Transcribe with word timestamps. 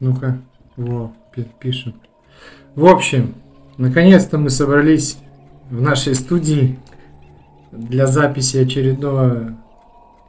Ну-ка, 0.00 0.38
во, 0.76 1.12
пи- 1.34 1.48
пишем. 1.58 1.94
В 2.74 2.84
общем, 2.86 3.34
наконец-то 3.78 4.38
мы 4.38 4.50
собрались 4.50 5.18
в 5.70 5.80
нашей 5.80 6.14
студии 6.14 6.78
для 7.72 8.06
записи 8.06 8.58
очередного 8.58 9.56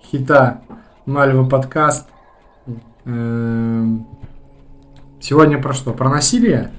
хита 0.03 0.61
Мальва 1.05 1.47
подкаст. 1.47 2.07
Эм, 3.05 4.05
Сегодня 5.19 5.61
про 5.61 5.73
что? 5.73 5.93
Про 5.93 6.09
насилие? 6.09 6.71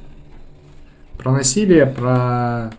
Про 1.18 1.32
насилие, 1.32 1.86
про 1.86 2.70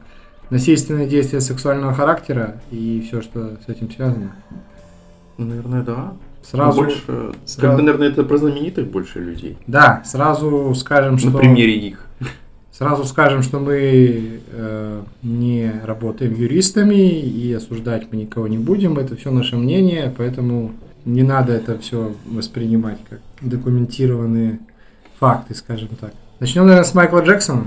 насильственные 0.50 1.07
действия 1.07 1.41
сексуального 1.41 1.94
характера 1.94 2.62
и 2.71 3.05
все, 3.07 3.21
что 3.21 3.57
с 3.64 3.70
этим 3.70 3.91
связано. 3.91 4.36
Ну, 5.38 5.46
Наверное, 5.46 5.84
да. 5.84 6.14
Сразу, 6.52 6.81
больше, 6.81 7.34
сразу- 7.45 7.61
как 7.61 7.75
бы, 7.75 7.82
наверное, 7.84 8.09
это 8.09 8.23
про 8.23 8.38
знаменитых 8.38 8.88
больше 8.89 9.20
людей. 9.20 9.57
да, 9.68 10.02
сразу 10.05 10.73
скажем, 10.75 11.18
что... 11.18 11.29
На 11.29 11.37
примере 11.37 11.78
их. 11.78 12.05
Сразу 12.71 13.04
скажем, 13.04 13.41
что 13.43 13.60
мы 13.60 14.39
э, 14.51 15.01
не 15.21 15.71
работаем 15.83 16.33
юристами 16.33 16.96
и 16.96 17.51
осуждать 17.51 18.07
мы 18.10 18.18
никого 18.18 18.47
не 18.47 18.57
будем. 18.57 18.97
Это 18.97 19.18
все 19.18 19.32
наше 19.32 19.57
мнение, 19.57 20.14
поэтому 20.18 20.71
не 21.04 21.24
надо 21.24 21.51
это 21.51 21.77
все 21.77 22.15
воспринимать 22.25 23.00
как 23.10 23.19
документированные 23.41 24.60
факты, 25.19 25.55
скажем 25.55 25.89
так. 26.00 26.13
Начнем, 26.39 26.63
наверное, 26.63 26.86
с 26.86 26.93
Майкла 26.93 27.19
Джексона. 27.19 27.66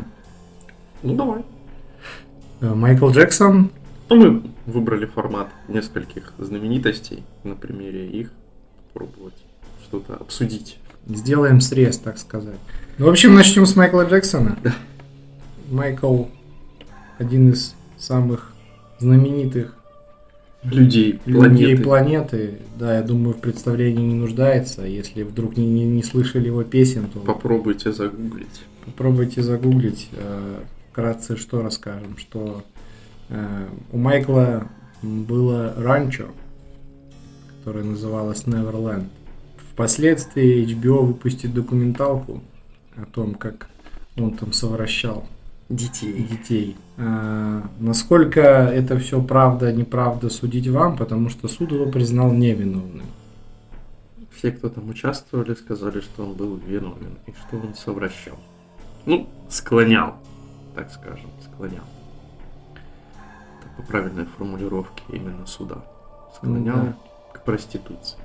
Ну, 1.03 1.15
давай. 1.15 1.43
Э, 2.63 2.75
Майкл 2.75 3.11
Джексон, 3.11 3.71
Ну, 4.09 4.17
мы 4.17 4.43
выбрали 4.67 5.05
формат 5.05 5.49
нескольких 5.69 6.33
знаменитостей 6.39 7.23
на 7.45 7.55
примере 7.55 8.09
их. 8.09 8.31
Попробовать 8.93 9.35
что-то 9.85 10.15
обсудить. 10.15 10.79
сделаем 11.09 11.61
срез, 11.61 11.99
так 11.99 12.19
сказать. 12.19 12.59
Ну, 12.99 13.07
в 13.07 13.09
общем, 13.09 13.35
начнем 13.35 13.67
с 13.67 13.75
Майкла 13.77 14.03
Джексона. 14.09 14.59
Майкл 15.71 16.25
один 17.19 17.51
из 17.51 17.75
самых 17.99 18.53
знаменитых 18.99 19.77
Людей, 20.65 21.19
людей 21.27 21.77
планеты. 21.77 21.83
планеты. 21.83 22.59
Да, 22.79 22.95
я 22.97 23.03
думаю, 23.03 23.35
в 23.35 23.41
представлении 23.41 24.05
не 24.05 24.15
нуждается. 24.15 24.83
Если 24.83 25.25
вдруг 25.25 25.57
не, 25.57 25.67
не, 25.67 25.85
не 25.85 26.05
слышали 26.05 26.47
его 26.47 26.63
песен, 26.63 27.09
то 27.13 27.19
Попробуйте 27.19 27.91
загуглить. 27.93 28.63
попробуйте 28.85 29.43
загуглить. 29.43 30.09
Э, 30.13 30.61
Вкратце 30.93 31.37
что 31.37 31.63
расскажем, 31.63 32.17
что 32.19 32.63
э, 33.31 33.67
у 33.91 33.97
Майкла 33.99 34.69
было 35.03 35.75
ранчо, 35.77 36.27
которое 37.63 37.85
называлось 37.85 38.43
Neverland. 38.47 39.07
Впоследствии 39.73 40.67
HBO 40.67 41.05
выпустит 41.07 41.55
документалку 41.55 42.43
о 42.97 43.05
том, 43.05 43.35
как 43.35 43.69
он 44.17 44.33
там 44.37 44.53
совращал 44.53 45.25
Детей. 45.69 46.25
детей. 46.25 46.77
А, 46.99 47.63
насколько 47.79 48.41
это 48.41 48.99
все 48.99 49.23
правда, 49.23 49.73
неправда, 49.73 50.29
судить 50.29 50.67
вам, 50.67 50.97
потому 50.97 51.29
что 51.29 51.47
суд 51.47 51.71
его 51.71 51.87
признал 51.87 52.33
невиновным. 52.33 53.07
Все, 54.35 54.51
кто 54.51 54.69
там 54.69 54.89
участвовали, 54.91 55.55
сказали, 55.55 56.01
что 56.01 56.25
он 56.25 56.33
был 56.33 56.57
виновен 56.57 57.17
и 57.27 57.33
что 57.33 57.59
он 57.59 57.77
совращал. 57.77 58.39
Ну, 59.07 59.29
склонял, 59.49 60.17
так 60.75 60.91
скажем, 60.91 61.31
склонял. 61.45 61.85
Это 63.61 63.71
по 63.77 63.83
правильной 63.87 64.25
формулировке 64.25 65.05
именно 65.13 65.47
суда. 65.47 65.85
Склонял 66.35 66.77
Ну 66.77 66.83
да. 66.87 66.97
К 67.33 67.45
проституции. 67.45 68.19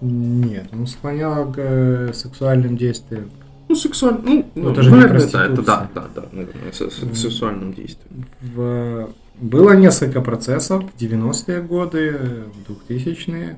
Нет, 0.00 0.66
он 0.72 0.86
склонял 0.86 1.52
к 1.52 1.58
э, 1.58 2.12
сексуальным 2.12 2.76
действиям. 2.76 3.30
Ну, 3.68 3.76
сексуально, 3.76 4.20
ну, 4.24 4.44
Ну, 4.54 4.62
ну, 4.64 4.70
это 4.72 4.82
же 4.82 4.90
не 4.90 4.96
наверное, 4.96 5.28
да, 5.30 5.44
это 5.46 5.62
да, 5.62 5.88
да, 5.94 6.04
да, 6.14 6.24
наверное, 6.32 6.72
с, 6.72 6.80
с- 6.80 7.18
сексуальным 7.20 7.72
действием. 7.72 8.26
В... 8.40 9.08
Было 9.40 9.72
несколько 9.76 10.20
процессов 10.20 10.84
в 10.92 11.00
90-е 11.00 11.62
годы, 11.62 12.18
в 12.66 12.90
2000-е. 12.90 13.56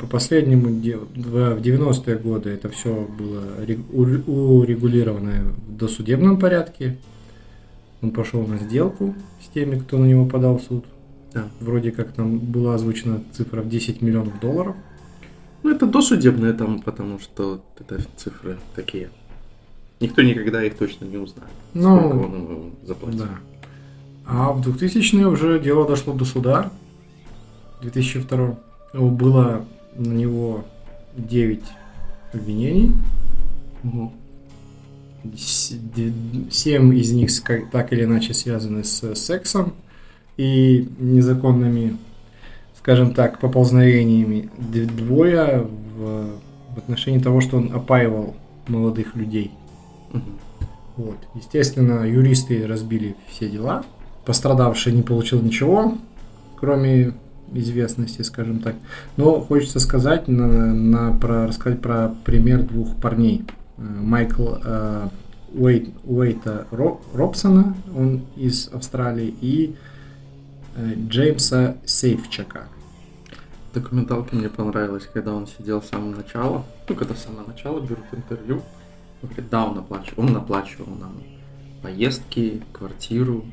По 0.00 0.06
последнему, 0.06 0.68
в 0.68 0.74
в 0.74 1.60
90-е 1.60 2.16
годы 2.16 2.50
это 2.50 2.70
все 2.70 3.06
было 3.18 3.42
ре- 3.64 3.78
ур- 3.92 4.24
урегулировано 4.26 5.52
в 5.68 5.76
досудебном 5.76 6.38
порядке. 6.38 6.96
Он 8.00 8.10
пошел 8.10 8.46
на 8.46 8.56
сделку 8.56 9.14
с 9.44 9.48
теми, 9.48 9.78
кто 9.78 9.98
на 9.98 10.06
него 10.06 10.24
подал 10.24 10.56
в 10.58 10.62
суд. 10.62 10.84
Да. 11.34 11.48
Вроде 11.60 11.90
как 11.90 12.12
там 12.12 12.38
была 12.38 12.74
озвучена 12.76 13.20
цифра 13.32 13.60
в 13.62 13.68
10 13.68 14.00
миллионов 14.02 14.38
долларов. 14.40 14.76
Ну, 15.62 15.70
это 15.74 15.86
досудебное 15.86 16.52
там, 16.52 16.80
потому 16.80 17.18
что 17.18 17.62
это 17.78 17.98
цифры 18.16 18.58
такие. 18.76 19.08
Никто 20.00 20.22
никогда 20.22 20.62
их 20.62 20.76
точно 20.76 21.06
не 21.06 21.16
узнает. 21.16 21.50
Ну, 21.72 21.98
сколько 21.98 22.24
он 22.24 22.72
заплатил. 22.86 23.18
Да. 23.20 23.28
А 24.26 24.52
в 24.52 24.66
2000-е 24.66 25.26
уже 25.28 25.58
дело 25.60 25.86
дошло 25.88 26.12
до 26.14 26.24
суда. 26.24 26.70
В 27.78 27.82
2002 27.82 28.56
было 28.94 29.64
на 29.96 30.12
него 30.12 30.64
9 31.16 31.62
обвинений. 32.32 32.92
С- 35.36 35.72
де- 35.72 36.12
Семь 36.50 36.94
из 36.94 37.12
них 37.12 37.30
так 37.72 37.92
или 37.92 38.04
иначе 38.04 38.34
связаны 38.34 38.84
с 38.84 39.14
сексом 39.14 39.72
и 40.36 40.88
незаконными, 40.98 41.96
скажем 42.78 43.14
так, 43.14 43.38
поползновениями. 43.40 44.50
Двое 44.96 45.66
в, 45.96 46.26
в 46.74 46.78
отношении 46.78 47.18
того, 47.18 47.40
что 47.40 47.56
он 47.58 47.72
опаивал 47.74 48.34
молодых 48.68 49.14
людей. 49.16 49.52
Вот. 50.96 51.16
Естественно, 51.34 52.04
юристы 52.04 52.66
разбили 52.66 53.16
все 53.28 53.48
дела. 53.48 53.84
Пострадавший 54.24 54.92
не 54.92 55.02
получил 55.02 55.42
ничего, 55.42 55.98
кроме 56.56 57.12
известности, 57.52 58.22
скажем 58.22 58.60
так. 58.60 58.74
Но 59.16 59.40
хочется 59.40 59.80
сказать, 59.80 60.28
на, 60.28 60.46
на- 60.74 61.12
про, 61.18 61.46
рассказать 61.46 61.80
про 61.80 62.14
пример 62.24 62.62
двух 62.62 62.96
парней. 62.96 63.44
Э, 63.76 63.82
Майкл 63.82 64.54
э, 64.64 65.08
Уэйт, 65.54 65.88
Уэйта 66.04 66.66
Ро- 66.70 67.00
Робсона, 67.12 67.74
он 67.96 68.22
из 68.36 68.68
Австралии, 68.72 69.34
и 69.40 69.74
Джеймса 70.76 71.76
Сейфчака. 71.84 72.68
Документалка 73.72 74.36
мне 74.36 74.48
понравилась, 74.48 75.08
когда 75.12 75.34
он 75.34 75.46
сидел 75.46 75.82
с 75.82 75.88
самого 75.88 76.16
начала. 76.16 76.64
Ну, 76.88 76.94
когда 76.94 77.14
с 77.14 77.24
самого 77.24 77.46
начала 77.48 77.80
берут 77.80 78.04
интервью. 78.12 78.62
Он 79.22 79.28
говорит, 79.28 79.50
да, 79.50 79.64
он 79.64 79.78
оплачивал, 79.78 80.24
он 80.24 80.36
оплачивал 80.36 80.94
нам 80.94 81.22
поездки, 81.82 82.62
квартиру, 82.72 83.44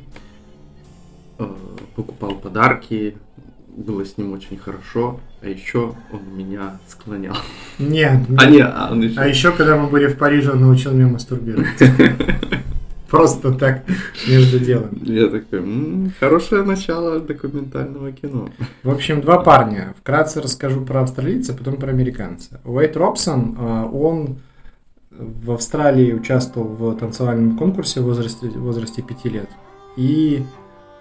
э, 1.40 1.56
покупал 1.96 2.36
подарки, 2.36 3.18
было 3.68 4.06
с 4.06 4.18
ним 4.18 4.34
очень 4.34 4.58
хорошо, 4.58 5.20
а 5.42 5.48
еще 5.48 5.96
он 6.12 6.38
меня 6.38 6.80
склонял. 6.88 7.36
Нет, 7.80 8.22
А 8.38 8.46
не, 8.46 8.62
а 8.62 8.90
он 8.92 9.02
еще... 9.02 9.20
а 9.20 9.28
еще, 9.28 9.52
когда 9.52 9.78
мы 9.78 9.90
были 9.90 10.08
в 10.08 10.18
Париже, 10.18 10.52
он 10.52 10.62
научил 10.62 10.92
меня 10.92 11.08
мастурбировать. 11.08 11.80
Просто 13.12 13.52
так, 13.52 13.84
между 14.26 14.58
делом. 14.58 14.90
Я 15.04 15.28
такой, 15.28 15.60
«М, 15.60 16.14
хорошее 16.18 16.64
начало 16.64 17.20
документального 17.20 18.14
кино. 18.14 18.50
В 18.84 18.90
общем, 18.90 19.20
два 19.20 19.40
парня. 19.40 19.94
Вкратце 20.00 20.42
расскажу 20.42 20.86
про 20.86 21.02
австралийца, 21.02 21.54
потом 21.54 21.76
про 21.76 21.90
американца. 21.90 22.62
Уэйт 22.64 22.96
Робсон, 22.96 23.58
а, 23.60 23.86
он 23.86 24.38
в 25.12 25.52
Австралии 25.52 26.14
участвовал 26.14 26.70
в 26.70 26.96
танцевальном 26.96 27.58
конкурсе 27.58 28.00
в 28.00 28.06
возрасте, 28.06 28.48
в 28.48 28.62
возрасте 28.62 29.02
5 29.02 29.26
лет. 29.26 29.50
И 29.98 30.46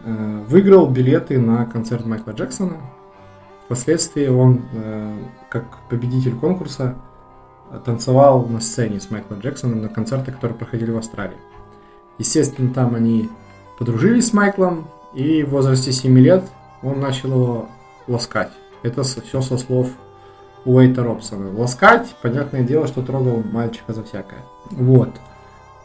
э, 0.04 0.44
выиграл 0.48 0.90
билеты 0.90 1.38
на 1.38 1.64
концерт 1.64 2.04
Майкла 2.06 2.32
Джексона. 2.32 2.78
Впоследствии 3.66 4.26
он, 4.26 4.62
э, 4.74 5.16
как 5.48 5.64
победитель 5.88 6.34
конкурса, 6.34 6.96
танцевал 7.84 8.46
на 8.46 8.60
сцене 8.60 8.98
с 8.98 9.10
Майклом 9.12 9.38
Джексоном 9.38 9.80
на 9.80 9.88
концертах, 9.88 10.34
которые 10.34 10.58
проходили 10.58 10.90
в 10.90 10.98
Австралии. 10.98 11.36
Естественно, 12.20 12.72
там 12.72 12.94
они 12.94 13.30
подружились 13.78 14.28
с 14.28 14.32
Майклом, 14.34 14.86
и 15.14 15.42
в 15.42 15.48
возрасте 15.48 15.90
7 15.90 16.18
лет 16.18 16.44
он 16.82 17.00
начал 17.00 17.30
его 17.30 17.68
ласкать. 18.06 18.52
Это 18.82 19.02
все 19.04 19.40
со 19.40 19.56
слов 19.56 19.88
Уэйта 20.66 21.02
Робсона. 21.02 21.50
Ласкать, 21.58 22.14
понятное 22.20 22.62
дело, 22.62 22.86
что 22.86 23.00
трогал 23.00 23.42
мальчика 23.42 23.94
за 23.94 24.04
всякое. 24.04 24.44
Вот. 24.70 25.08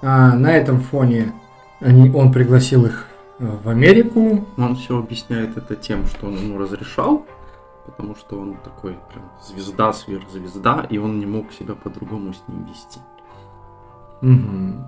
А 0.01 0.35
на 0.35 0.51
этом 0.51 0.81
фоне 0.81 1.31
они, 1.79 2.11
он 2.11 2.33
пригласил 2.33 2.85
их 2.85 3.07
в 3.39 3.69
Америку. 3.69 4.45
Он 4.57 4.75
все 4.75 4.99
объясняет 4.99 5.55
это 5.55 5.77
тем, 5.77 6.05
что 6.05 6.27
он 6.27 6.35
ему 6.35 6.57
разрешал, 6.57 7.25
потому 7.85 8.13
что 8.17 8.37
он 8.37 8.55
такой 8.55 8.97
прям 9.09 9.23
звезда, 9.41 9.93
сверхзвезда, 9.93 10.85
и 10.89 10.97
он 10.97 11.17
не 11.17 11.25
мог 11.25 11.53
себя 11.53 11.75
по-другому 11.75 12.33
с 12.33 12.43
ним 12.49 12.65
вести. 12.65 12.99
Мгм. 14.19 14.85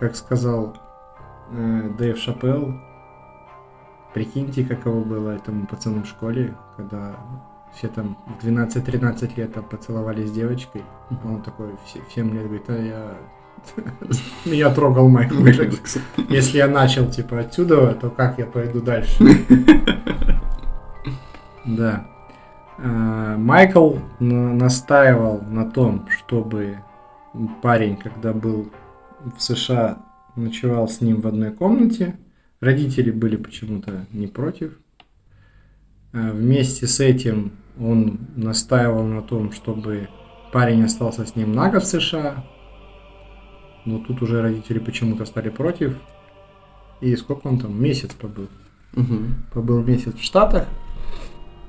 Как 0.00 0.16
сказал 0.16 0.74
э, 1.52 1.90
Дэйв 1.98 2.16
Шапелл, 2.16 2.74
прикиньте, 4.14 4.64
каково 4.64 5.04
было 5.04 5.30
этому 5.32 5.66
пацану 5.66 6.04
в 6.04 6.06
школе, 6.06 6.54
когда 6.78 7.16
все 7.74 7.88
там 7.88 8.16
в 8.40 8.44
12-13 8.44 9.36
лет 9.36 9.52
там 9.52 9.64
поцеловались 9.64 10.30
с 10.30 10.32
девочкой. 10.32 10.84
Он 11.22 11.42
такой 11.42 11.72
в 11.72 12.12
7 12.14 12.32
лет 12.32 12.44
говорит, 12.44 12.64
а 12.68 12.78
я... 12.78 13.14
Я 14.46 14.74
трогал 14.74 15.06
Майкла 15.10 15.50
Джексона. 15.50 16.02
Если 16.30 16.56
я 16.56 16.66
начал, 16.66 17.06
типа, 17.10 17.40
отсюда, 17.40 17.92
то 17.92 18.08
как 18.08 18.38
я 18.38 18.46
пойду 18.46 18.80
дальше? 18.80 19.22
Да. 21.66 22.06
А, 22.78 23.36
Майкл 23.36 23.96
настаивал 24.18 25.42
на 25.42 25.70
том, 25.70 26.08
чтобы 26.08 26.78
парень, 27.60 27.96
когда 27.96 28.32
был 28.32 28.70
в 29.36 29.42
США, 29.42 30.04
ночевал 30.36 30.88
с 30.88 31.00
ним 31.00 31.20
в 31.20 31.26
одной 31.26 31.52
комнате. 31.52 32.18
Родители 32.60 33.10
были 33.10 33.36
почему-то 33.36 34.06
не 34.12 34.26
против. 34.26 34.78
А, 36.12 36.32
вместе 36.32 36.86
с 36.86 37.00
этим 37.00 37.52
он 37.78 38.20
настаивал 38.36 39.04
на 39.04 39.22
том, 39.22 39.52
чтобы 39.52 40.08
парень 40.52 40.84
остался 40.84 41.24
с 41.24 41.36
ним 41.36 41.52
на 41.52 41.70
год 41.70 41.82
в 41.82 41.86
США. 41.86 42.44
Но 43.86 43.98
тут 43.98 44.22
уже 44.22 44.42
родители 44.42 44.78
почему-то 44.78 45.24
стали 45.24 45.48
против. 45.48 45.96
И 47.00 47.16
сколько 47.16 47.46
он 47.46 47.58
там? 47.58 47.82
Месяц 47.82 48.12
побыл. 48.12 48.48
Угу. 48.94 49.18
Побыл 49.54 49.82
месяц 49.82 50.14
в 50.14 50.22
Штатах. 50.22 50.66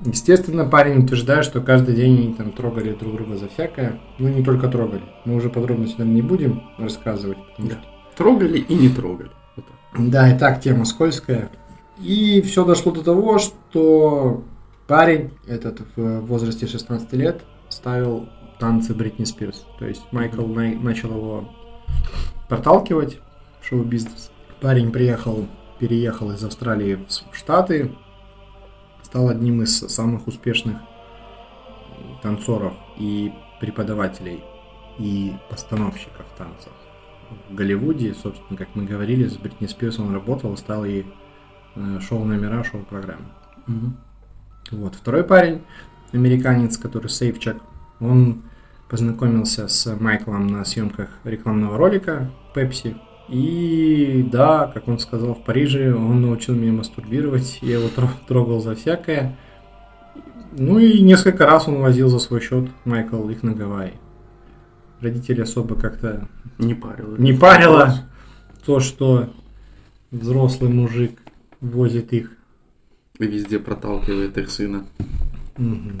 Естественно, 0.04 0.64
парень 0.64 1.04
утверждает, 1.04 1.44
что 1.44 1.60
каждый 1.60 1.94
день 1.94 2.18
они 2.18 2.34
там 2.34 2.52
трогали 2.52 2.92
друг 2.92 3.14
друга 3.14 3.36
за 3.36 3.48
всякое. 3.48 4.00
Ну, 4.18 4.28
не 4.28 4.42
только 4.42 4.68
трогали. 4.68 5.02
Мы 5.24 5.36
уже 5.36 5.48
подробности, 5.48 5.98
наверное, 5.98 6.16
не 6.16 6.22
будем 6.22 6.62
рассказывать. 6.78 7.38
Да. 7.58 7.64
Что... 7.64 7.78
Трогали 8.16 8.58
и 8.58 8.74
не 8.74 8.88
трогали. 8.88 9.30
Вот 9.56 10.10
да, 10.10 10.34
и 10.34 10.38
так 10.38 10.60
тема 10.60 10.84
скользкая. 10.84 11.50
И 11.98 12.40
все 12.42 12.64
дошло 12.64 12.92
до 12.92 13.02
того, 13.02 13.38
что 13.38 14.42
парень 14.86 15.30
этот 15.46 15.82
в 15.96 16.20
возрасте 16.20 16.66
16 16.66 17.12
лет 17.12 17.42
ставил 17.68 18.28
танцы 18.58 18.94
Бритни 18.94 19.24
Спирс. 19.24 19.64
То 19.78 19.86
есть 19.86 20.02
Майкл 20.10 20.46
на- 20.46 20.74
начал 20.74 21.10
его 21.10 21.48
проталкивать 22.48 23.18
в 23.60 23.66
шоу-бизнес. 23.66 24.30
Парень 24.60 24.90
приехал, 24.90 25.46
переехал 25.78 26.30
из 26.32 26.44
Австралии 26.44 26.98
в 27.30 27.36
Штаты, 27.36 27.92
стал 29.12 29.28
одним 29.28 29.60
из 29.60 29.78
самых 29.78 30.26
успешных 30.26 30.78
танцоров 32.22 32.72
и 32.96 33.30
преподавателей 33.60 34.42
и 34.98 35.34
постановщиков 35.50 36.24
танцев. 36.38 36.72
В 37.50 37.54
Голливуде, 37.54 38.14
собственно, 38.14 38.56
как 38.56 38.68
мы 38.74 38.86
говорили, 38.86 39.28
с 39.28 39.36
Бритни 39.36 39.66
Спирс 39.66 39.98
он 39.98 40.14
работал, 40.14 40.56
стал 40.56 40.86
и 40.86 41.04
э, 41.74 42.00
шоу-номера, 42.00 42.64
шоу-программы. 42.64 43.26
Угу. 43.68 44.78
Вот. 44.78 44.94
Второй 44.94 45.24
парень, 45.24 45.60
американец, 46.12 46.78
который 46.78 47.08
Сейфчак, 47.08 47.58
он 48.00 48.44
познакомился 48.88 49.68
с 49.68 49.94
Майклом 49.94 50.46
на 50.46 50.64
съемках 50.64 51.10
рекламного 51.24 51.76
ролика 51.76 52.30
Pepsi 52.54 52.96
и 53.28 54.26
да, 54.30 54.70
как 54.72 54.88
он 54.88 54.98
сказал, 54.98 55.34
в 55.34 55.42
Париже 55.44 55.94
он 55.94 56.22
научил 56.22 56.54
меня 56.54 56.72
мастурбировать, 56.72 57.58
я 57.62 57.78
его 57.78 57.88
трогал 58.26 58.60
за 58.60 58.74
всякое. 58.74 59.36
Ну 60.52 60.78
и 60.78 61.00
несколько 61.00 61.46
раз 61.46 61.66
он 61.66 61.80
возил 61.80 62.08
за 62.08 62.18
свой 62.18 62.40
счет 62.40 62.68
Майкл 62.84 63.28
их 63.30 63.42
на 63.42 63.54
Гавайи. 63.54 63.94
Родители 65.00 65.40
особо 65.40 65.74
как-то 65.76 66.28
не 66.58 66.74
парило. 66.74 67.16
Не 67.16 67.32
парило 67.32 67.94
то, 68.64 68.78
что 68.80 69.30
взрослый 70.10 70.70
мужик 70.70 71.18
возит 71.60 72.12
их. 72.12 72.32
И 73.18 73.26
везде 73.26 73.58
проталкивает 73.58 74.36
их 74.36 74.50
сына. 74.50 74.84
Угу. 75.56 75.92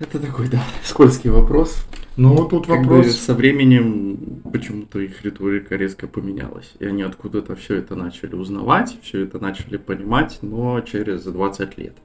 Это 0.00 0.18
такой, 0.18 0.48
да, 0.48 0.64
скользкий 0.82 1.28
вопрос. 1.28 1.84
Ну, 2.16 2.48
тут 2.48 2.66
как 2.66 2.78
вопрос... 2.80 3.06
Бы 3.06 3.12
со 3.12 3.34
временем 3.34 4.40
почему-то 4.50 4.98
их 4.98 5.22
риторика 5.22 5.76
резко 5.76 6.08
поменялась. 6.08 6.72
И 6.78 6.86
они 6.86 7.02
откуда-то 7.02 7.54
все 7.54 7.76
это 7.76 7.94
начали 7.94 8.34
узнавать, 8.34 8.98
все 9.02 9.24
это 9.24 9.38
начали 9.38 9.76
понимать, 9.76 10.38
но 10.40 10.80
через 10.80 11.24
20 11.24 11.76
лет. 11.76 11.98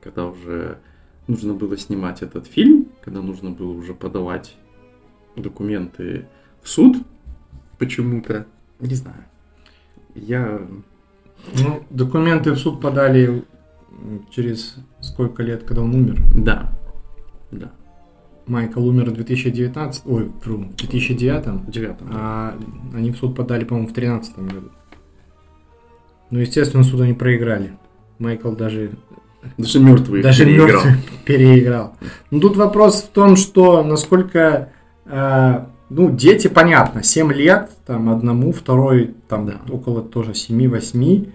Когда 0.00 0.26
уже 0.26 0.78
нужно 1.26 1.54
было 1.54 1.76
снимать 1.76 2.22
этот 2.22 2.46
фильм, 2.46 2.86
когда 3.04 3.20
нужно 3.20 3.50
было 3.50 3.72
уже 3.72 3.94
подавать 3.94 4.54
документы 5.34 6.28
в 6.62 6.68
суд, 6.68 6.98
почему-то, 7.78 8.46
не 8.78 8.94
знаю. 8.94 9.24
Я... 10.14 10.60
Ну, 11.58 11.82
документы 11.90 12.52
в 12.52 12.58
суд 12.58 12.80
подали 12.80 13.42
через 14.30 14.76
сколько 15.00 15.42
лет, 15.42 15.64
когда 15.64 15.82
он 15.82 15.96
умер? 15.96 16.22
Да. 16.32 16.72
Майкл 18.46 18.86
умер 18.86 19.10
в 19.10 19.14
2019, 19.14 20.02
ой, 20.06 20.24
в 20.44 20.76
2009, 20.76 21.70
9, 21.70 21.90
а 22.12 22.54
они 22.94 23.10
в 23.10 23.16
суд 23.16 23.34
подали, 23.34 23.64
по-моему, 23.64 23.88
в 23.88 23.92
2013 23.92 24.38
году. 24.38 24.68
Ну, 26.30 26.40
естественно, 26.40 26.84
суд 26.84 27.00
они 27.00 27.14
проиграли. 27.14 27.72
Майкл 28.18 28.52
даже... 28.52 28.90
Даже 29.58 29.78
мертвый 29.78 30.22
даже 30.22 30.44
переиграл. 30.44 30.68
Мертвый 30.68 30.94
переиграл. 31.24 31.96
Ну, 32.30 32.40
тут 32.40 32.56
вопрос 32.56 33.02
в 33.02 33.08
том, 33.08 33.36
что 33.36 33.82
насколько... 33.82 34.70
Э, 35.06 35.66
ну, 35.90 36.10
дети, 36.10 36.48
понятно, 36.48 37.02
7 37.02 37.32
лет, 37.32 37.70
там, 37.86 38.08
одному, 38.10 38.52
второй, 38.52 39.14
там, 39.28 39.46
да. 39.46 39.60
около 39.70 40.02
тоже 40.02 40.32
7-8, 40.32 41.30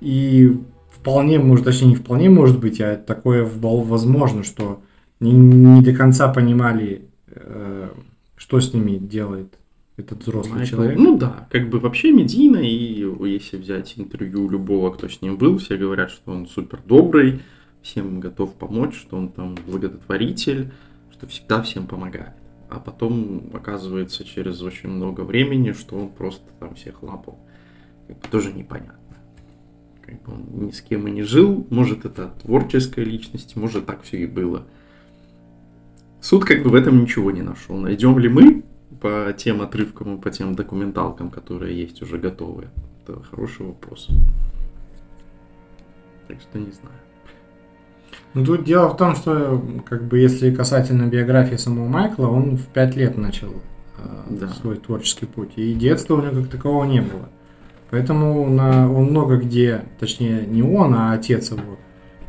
и 0.00 0.60
вполне, 0.90 1.38
может, 1.38 1.64
точнее, 1.64 1.88
не 1.88 1.94
вполне 1.94 2.28
может 2.28 2.58
быть, 2.58 2.80
а 2.80 2.96
такое 2.96 3.44
возможно, 3.44 4.42
что 4.42 4.80
не, 5.22 5.32
не 5.32 5.82
до 5.82 5.94
конца 5.94 6.32
понимали, 6.32 7.08
э, 7.28 7.88
что 8.36 8.60
с 8.60 8.74
ними 8.74 8.98
делает 8.98 9.58
этот 9.96 10.22
взрослый 10.22 10.58
Майкл, 10.58 10.70
человек. 10.70 10.98
Ну 10.98 11.16
да, 11.16 11.46
как 11.50 11.70
бы 11.70 11.78
вообще 11.78 12.12
медийно, 12.12 12.58
и 12.58 13.06
если 13.28 13.56
взять 13.56 13.94
интервью 13.96 14.48
любого, 14.48 14.90
кто 14.90 15.08
с 15.08 15.22
ним 15.22 15.36
был, 15.36 15.58
все 15.58 15.76
говорят, 15.76 16.10
что 16.10 16.32
он 16.32 16.46
супер 16.46 16.80
добрый, 16.84 17.40
всем 17.82 18.20
готов 18.20 18.54
помочь, 18.54 18.96
что 18.96 19.16
он 19.16 19.28
там 19.28 19.56
благотворитель, 19.66 20.72
что 21.12 21.26
всегда 21.26 21.62
всем 21.62 21.86
помогает. 21.86 22.32
А 22.68 22.80
потом 22.80 23.50
оказывается 23.52 24.24
через 24.24 24.62
очень 24.62 24.88
много 24.88 25.22
времени, 25.22 25.72
что 25.72 25.96
он 25.96 26.08
просто 26.08 26.46
там 26.58 26.74
всех 26.74 27.02
лапал. 27.02 27.38
Как 28.08 28.18
бы 28.18 28.28
тоже 28.28 28.52
непонятно. 28.52 28.96
Как 30.00 30.22
бы 30.22 30.32
он 30.32 30.66
ни 30.66 30.70
с 30.70 30.80
кем 30.80 31.06
и 31.06 31.10
не 31.10 31.22
жил, 31.22 31.66
может 31.70 32.06
это 32.06 32.32
творческая 32.42 33.04
личность, 33.04 33.56
может 33.56 33.86
так 33.86 34.02
все 34.02 34.22
и 34.22 34.26
было. 34.26 34.66
Суд 36.22 36.44
как 36.44 36.62
бы 36.62 36.70
в 36.70 36.74
этом 36.76 37.00
ничего 37.00 37.32
не 37.32 37.42
нашел. 37.42 37.76
Найдем 37.76 38.16
ли 38.16 38.28
мы 38.28 38.62
по 39.00 39.34
тем 39.36 39.60
отрывкам 39.60 40.16
и 40.16 40.20
по 40.20 40.30
тем 40.30 40.54
документалкам, 40.54 41.30
которые 41.30 41.76
есть 41.76 42.00
уже 42.00 42.16
готовые? 42.16 42.70
Это 43.02 43.20
хороший 43.24 43.66
вопрос. 43.66 44.06
Так 46.28 46.40
что 46.40 46.60
не 46.60 46.70
знаю. 46.70 46.94
Ну 48.34 48.44
тут 48.44 48.62
дело 48.62 48.88
в 48.88 48.96
том, 48.96 49.16
что 49.16 49.60
как 49.84 50.04
бы 50.04 50.20
если 50.20 50.54
касательно 50.54 51.08
биографии 51.08 51.56
самого 51.56 51.88
Майкла, 51.88 52.28
он 52.28 52.56
в 52.56 52.68
пять 52.68 52.94
лет 52.94 53.18
начал 53.18 53.54
э, 53.98 54.02
да. 54.30 54.46
свой 54.46 54.76
творческий 54.76 55.26
путь. 55.26 55.54
И 55.56 55.74
детства 55.74 56.14
у 56.14 56.22
него 56.22 56.40
как 56.40 56.50
такового 56.52 56.84
не 56.84 57.00
было. 57.00 57.28
Поэтому 57.90 58.48
на, 58.48 58.88
он 58.90 59.06
много 59.06 59.38
где, 59.38 59.86
точнее 59.98 60.46
не 60.46 60.62
он, 60.62 60.94
а 60.94 61.14
отец 61.14 61.50
его, 61.50 61.78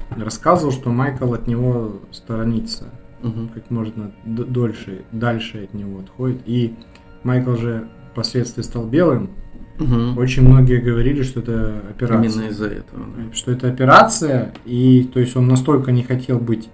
рассказывал, 0.10 0.72
что 0.72 0.90
Майкл 0.90 1.32
от 1.32 1.46
него 1.46 2.02
сторонится 2.10 2.86
угу. 3.24 3.50
как 3.54 3.70
можно 3.72 4.12
дольше, 4.26 5.04
дальше 5.12 5.64
от 5.64 5.74
него 5.74 6.00
отходит. 6.00 6.42
И 6.46 6.76
Майкл 7.24 7.56
же 7.56 7.88
впоследствии 8.12 8.62
стал 8.62 8.86
белым. 8.86 9.32
Угу. 9.80 10.20
Очень 10.20 10.44
многие 10.44 10.80
говорили, 10.80 11.24
что 11.24 11.40
это 11.40 11.82
операция. 11.90 12.32
Именно 12.32 12.50
из-за 12.50 12.68
этого. 12.68 13.06
Да. 13.18 13.36
Что 13.36 13.52
это 13.52 13.68
операция, 13.68 14.54
и 14.66 15.10
то 15.12 15.20
есть 15.20 15.36
он 15.36 15.48
настолько 15.48 15.92
не 15.92 16.04
хотел 16.04 16.38
быть 16.38 16.70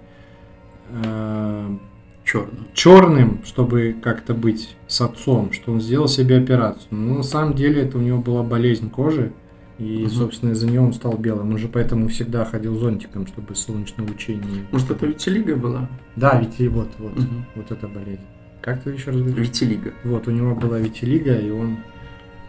э, 0.90 1.76
черным. 2.24 2.66
черным, 2.74 3.40
чтобы 3.44 3.96
как-то 4.02 4.34
быть 4.34 4.76
с 4.86 5.00
отцом, 5.00 5.52
что 5.52 5.72
он 5.72 5.80
сделал 5.80 6.08
себе 6.08 6.38
операцию. 6.38 6.88
Но 6.90 7.16
на 7.16 7.22
самом 7.22 7.54
деле 7.54 7.82
это 7.82 7.96
у 7.96 8.02
него 8.02 8.18
была 8.18 8.42
болезнь 8.42 8.90
кожи, 8.90 9.32
и, 9.80 10.04
угу. 10.04 10.10
собственно, 10.10 10.50
из-за 10.50 10.66
нее 10.66 10.82
он 10.82 10.92
стал 10.92 11.16
белым. 11.16 11.52
Он 11.52 11.58
же 11.58 11.66
поэтому 11.66 12.08
всегда 12.08 12.44
ходил 12.44 12.76
зонтиком, 12.76 13.26
чтобы 13.26 13.54
солнечное 13.54 14.06
лучи 14.06 14.34
не... 14.34 14.66
Может, 14.70 14.90
это 14.90 15.06
витилиго 15.06 15.56
была? 15.56 15.88
Да, 16.16 16.38
витилиго, 16.38 16.74
вот, 16.74 16.90
вот, 16.98 17.18
угу. 17.18 17.34
вот 17.54 17.72
эта 17.72 17.88
болезнь. 17.88 18.20
Как 18.60 18.82
ты 18.82 18.90
еще 18.90 19.10
раз 19.10 19.22
говоришь? 19.22 19.48
Витилиго. 19.48 19.94
Вот, 20.04 20.28
у 20.28 20.32
него 20.32 20.54
была 20.54 20.78
витилиго, 20.78 21.34
и 21.34 21.48
он... 21.50 21.78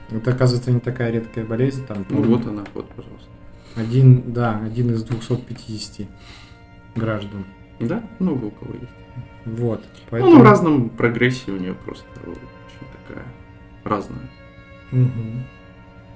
Это, 0.10 0.32
оказывается, 0.32 0.72
не 0.72 0.82
такая 0.82 1.10
редкая 1.12 1.46
болезнь. 1.46 1.86
Там, 1.88 2.06
ну, 2.10 2.22
вот 2.22 2.46
она, 2.46 2.66
вот, 2.74 2.90
пожалуйста. 2.90 3.30
Один, 3.78 4.34
да, 4.34 4.60
один 4.60 4.92
из 4.92 5.02
250 5.04 6.08
граждан. 6.98 7.46
Да? 7.80 8.04
Ну, 8.20 8.34
у 8.34 8.52
кого 8.52 8.74
есть. 8.74 8.92
Вот. 9.46 9.82
Поэтому... 10.10 10.34
Ну, 10.34 10.40
в 10.42 10.44
разном 10.44 10.90
прогрессе 10.90 11.52
у 11.52 11.58
нее 11.58 11.76
просто 11.76 12.06
очень 12.24 12.92
такая 13.08 13.26
разная. 13.86 14.30
Угу 14.92 15.08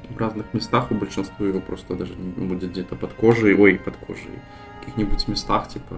в 0.10 0.18
разных 0.18 0.54
местах, 0.54 0.92
у 0.92 0.96
большинства 0.96 1.46
его 1.46 1.60
просто 1.60 1.96
даже 1.96 2.14
не 2.16 2.46
будет 2.46 2.72
где-то 2.72 2.96
под 2.96 3.14
кожей, 3.14 3.56
ой, 3.56 3.76
под 3.76 3.96
кожей, 3.98 4.40
каких-нибудь 4.80 5.28
местах, 5.28 5.68
типа 5.68 5.96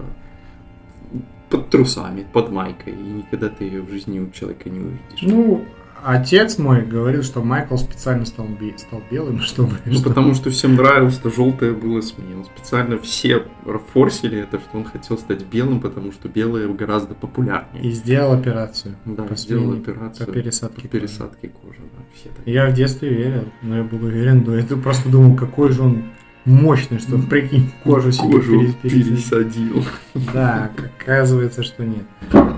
под 1.48 1.70
трусами, 1.70 2.26
под 2.32 2.50
майкой, 2.50 2.92
и 2.92 2.96
никогда 2.96 3.48
ты 3.48 3.64
ее 3.64 3.82
в 3.82 3.90
жизни 3.90 4.20
у 4.20 4.30
человека 4.30 4.68
не 4.68 4.80
увидишь. 4.80 5.22
Ну, 5.22 5.64
отец 6.04 6.58
мой 6.58 6.82
говорил, 6.82 7.22
что 7.22 7.42
Майкл 7.42 7.76
специально 7.76 8.24
стал, 8.24 8.46
бе- 8.46 8.76
стал 8.78 9.02
белым, 9.10 9.38
чтобы... 9.40 9.76
Ну, 9.84 10.02
потому 10.02 10.34
что 10.34 10.50
всем 10.50 10.74
нравилось, 10.76 11.14
что 11.14 11.30
желтое 11.30 11.72
было 11.72 12.00
СМИ. 12.00 12.34
Он 12.34 12.44
специально 12.44 12.98
все 12.98 13.44
форсили 13.92 14.38
это, 14.38 14.58
что 14.60 14.78
он 14.78 14.84
хотел 14.84 15.18
стать 15.18 15.44
белым, 15.44 15.80
потому 15.80 16.12
что 16.12 16.28
белое 16.28 16.68
гораздо 16.68 17.14
популярнее. 17.14 17.82
И 17.82 17.90
сделал 17.90 18.32
операцию. 18.32 18.96
Да, 19.04 19.24
по 19.24 19.36
сделал 19.36 19.72
смене- 19.74 19.80
операцию 19.82 20.26
По 20.26 20.32
пересадке. 20.32 20.82
по 20.82 20.88
пересадке 20.88 21.48
кожи. 21.48 21.78
Да, 21.96 22.02
все 22.14 22.28
так. 22.30 22.46
Я 22.46 22.66
в 22.68 22.72
детстве 22.74 23.08
верил, 23.10 23.44
но 23.62 23.76
я 23.78 23.82
был 23.84 24.04
уверен, 24.04 24.44
но 24.46 24.56
я 24.56 24.64
просто 24.76 25.08
думал, 25.08 25.36
какой 25.36 25.72
же 25.72 25.82
он 25.82 26.04
мощный, 26.48 26.98
что, 26.98 27.18
прикинь, 27.18 27.70
кожу 27.84 28.10
себе 28.12 28.32
Кожу 28.38 28.60
пере- 28.60 28.72
пересадил. 28.82 29.84
Да, 30.32 30.70
оказывается, 30.98 31.62
что 31.62 31.84
нет. 31.84 32.04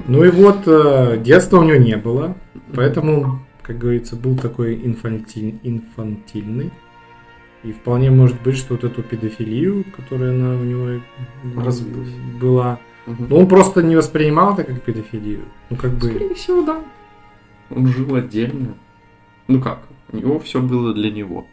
Ну 0.07 0.25
и 0.25 0.31
вот, 0.31 0.61
э, 0.67 1.19
детства 1.23 1.59
у 1.59 1.63
него 1.65 1.77
не 1.77 1.97
было, 1.97 2.37
поэтому, 2.75 3.41
как 3.63 3.79
говорится, 3.79 4.17
был 4.17 4.37
такой 4.37 4.75
инфантиль- 4.75 5.59
инфантильный. 5.63 6.71
И 7.63 7.73
вполне 7.73 8.11
может 8.11 8.41
быть, 8.43 8.57
что 8.57 8.75
вот 8.75 8.85
эту 8.85 9.03
педофилию, 9.03 9.85
которая 9.95 10.31
она 10.31 10.55
у 10.55 10.65
него 10.65 11.01
Развилась. 11.63 12.09
была, 12.41 12.79
Мгм. 13.07 13.27
ну 13.29 13.37
он 13.37 13.49
просто 13.49 13.83
не 13.83 13.97
воспринимал 13.97 14.55
это 14.55 14.65
как 14.65 14.81
педофилию. 14.83 15.41
Ну 15.69 15.77
как 15.77 15.91
бы, 15.93 16.09
Скорее 16.09 16.35
всего, 16.35 16.63
да. 16.63 16.81
Он 17.69 17.87
жил 17.87 18.15
отдельно. 18.15 18.75
Ну 19.47 19.61
как, 19.61 19.81
у 20.13 20.17
него 20.17 20.39
все 20.41 20.61
было 20.63 20.95
для 20.95 21.11
него. 21.11 21.47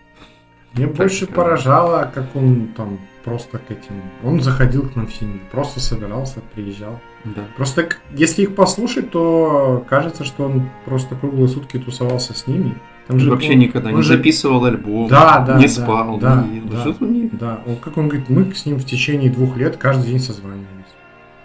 Мне 0.78 0.88
больше 0.88 1.26
как- 1.26 1.36
поражало, 1.36 2.12
как 2.14 2.36
он 2.36 2.68
там 2.76 3.00
просто 3.24 3.58
к 3.58 3.70
этим... 3.72 4.02
Он 4.24 4.42
заходил 4.42 4.88
к 4.88 4.96
нам 4.96 5.08
в 5.08 5.14
семью, 5.14 5.40
просто 5.52 5.80
собирался, 5.80 6.40
приезжал. 6.56 7.00
Да. 7.26 7.42
Просто 7.58 7.90
если 8.14 8.44
их 8.44 8.56
послушать, 8.56 9.12
то 9.12 9.84
кажется, 9.90 10.24
что 10.24 10.46
он 10.46 10.70
просто 10.86 11.16
круглые 11.16 11.48
сутки 11.50 11.78
тусовался 11.78 12.34
с 12.34 12.48
ними. 12.48 12.76
Там 13.08 13.20
же 13.20 13.30
Вообще 13.30 13.54
он- 13.54 13.60
никогда 13.60 13.90
он 13.90 13.96
не 13.98 14.02
же- 14.02 14.16
записывал 14.18 14.66
альбом, 14.66 15.08
Да, 15.10 15.40
да, 15.40 15.56
не 15.58 15.64
да, 15.64 15.70
спал, 15.70 16.18
да, 16.20 16.44
не 16.50 16.58
ел. 16.58 16.66
да. 16.68 16.84
Жил 16.84 16.96
не- 17.02 17.30
Да, 17.32 17.60
он, 17.66 17.76
как 17.78 17.98
он 17.98 18.08
говорит, 18.10 18.30
мы 18.30 18.54
с 18.54 18.66
ним 18.66 18.78
в 18.78 18.86
течение 18.86 19.30
двух 19.30 19.56
лет 19.58 19.78
каждый 19.78 20.08
день 20.10 20.20
созванивались. 20.20 20.68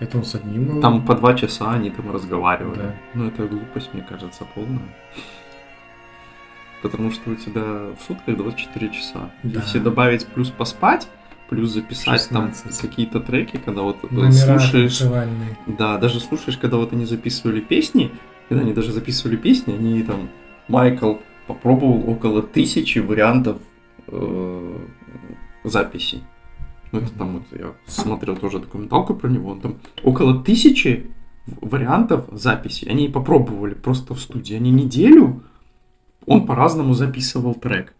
Это 0.00 0.18
он 0.18 0.24
с 0.24 0.34
одним 0.34 0.64
был. 0.66 0.80
Там 0.80 1.04
по 1.04 1.14
два 1.14 1.34
часа 1.34 1.70
они 1.72 1.90
там 1.90 2.10
разговаривали. 2.12 2.76
Да. 2.78 2.94
Ну, 3.14 3.28
это 3.28 3.46
глупость, 3.46 3.90
мне 3.92 4.02
кажется, 4.08 4.44
полная. 4.54 4.80
Потому 6.82 7.10
что 7.12 7.30
у 7.30 7.34
тебя 7.36 7.62
в 7.96 7.98
сутках 8.06 8.36
24 8.36 8.92
часа. 8.92 9.30
Да. 9.42 9.60
Если 9.60 9.78
добавить 9.78 10.26
плюс 10.26 10.50
поспать, 10.50 11.08
плюс 11.48 11.70
записать 11.70 12.28
там 12.30 12.48
16. 12.48 12.80
какие-то 12.80 13.20
треки, 13.20 13.58
когда 13.64 13.82
вот 13.82 13.98
э, 14.02 14.06
Номера 14.10 14.32
слушаешь... 14.32 14.98
танцевальные. 14.98 15.56
Да, 15.66 15.98
даже 15.98 16.18
слушаешь, 16.18 16.58
когда 16.58 16.76
вот 16.78 16.92
они 16.92 17.04
записывали 17.04 17.60
песни, 17.60 18.10
когда 18.48 18.64
они 18.64 18.72
даже 18.72 18.92
записывали 18.92 19.36
песни, 19.36 19.74
они 19.74 20.02
там... 20.02 20.28
Майкл 20.68 21.16
попробовал 21.46 22.08
около 22.08 22.42
тысячи 22.42 22.98
вариантов 22.98 23.58
э, 24.08 24.78
записей. 25.64 26.22
Ну, 26.92 27.00
это 27.00 27.10
там 27.10 27.38
вот 27.38 27.42
я 27.58 27.72
смотрел 27.86 28.36
тоже 28.36 28.58
документалку 28.58 29.14
про 29.14 29.28
него, 29.28 29.50
он 29.50 29.60
там 29.60 29.76
около 30.02 30.42
тысячи 30.42 31.10
вариантов 31.46 32.28
записей. 32.32 32.88
Они 32.88 33.08
попробовали 33.08 33.74
просто 33.74 34.14
в 34.14 34.20
студии. 34.20 34.54
Они 34.54 34.70
неделю, 34.70 35.42
он 36.26 36.46
по-разному 36.46 36.94
записывал 36.94 37.54
трек. 37.54 37.94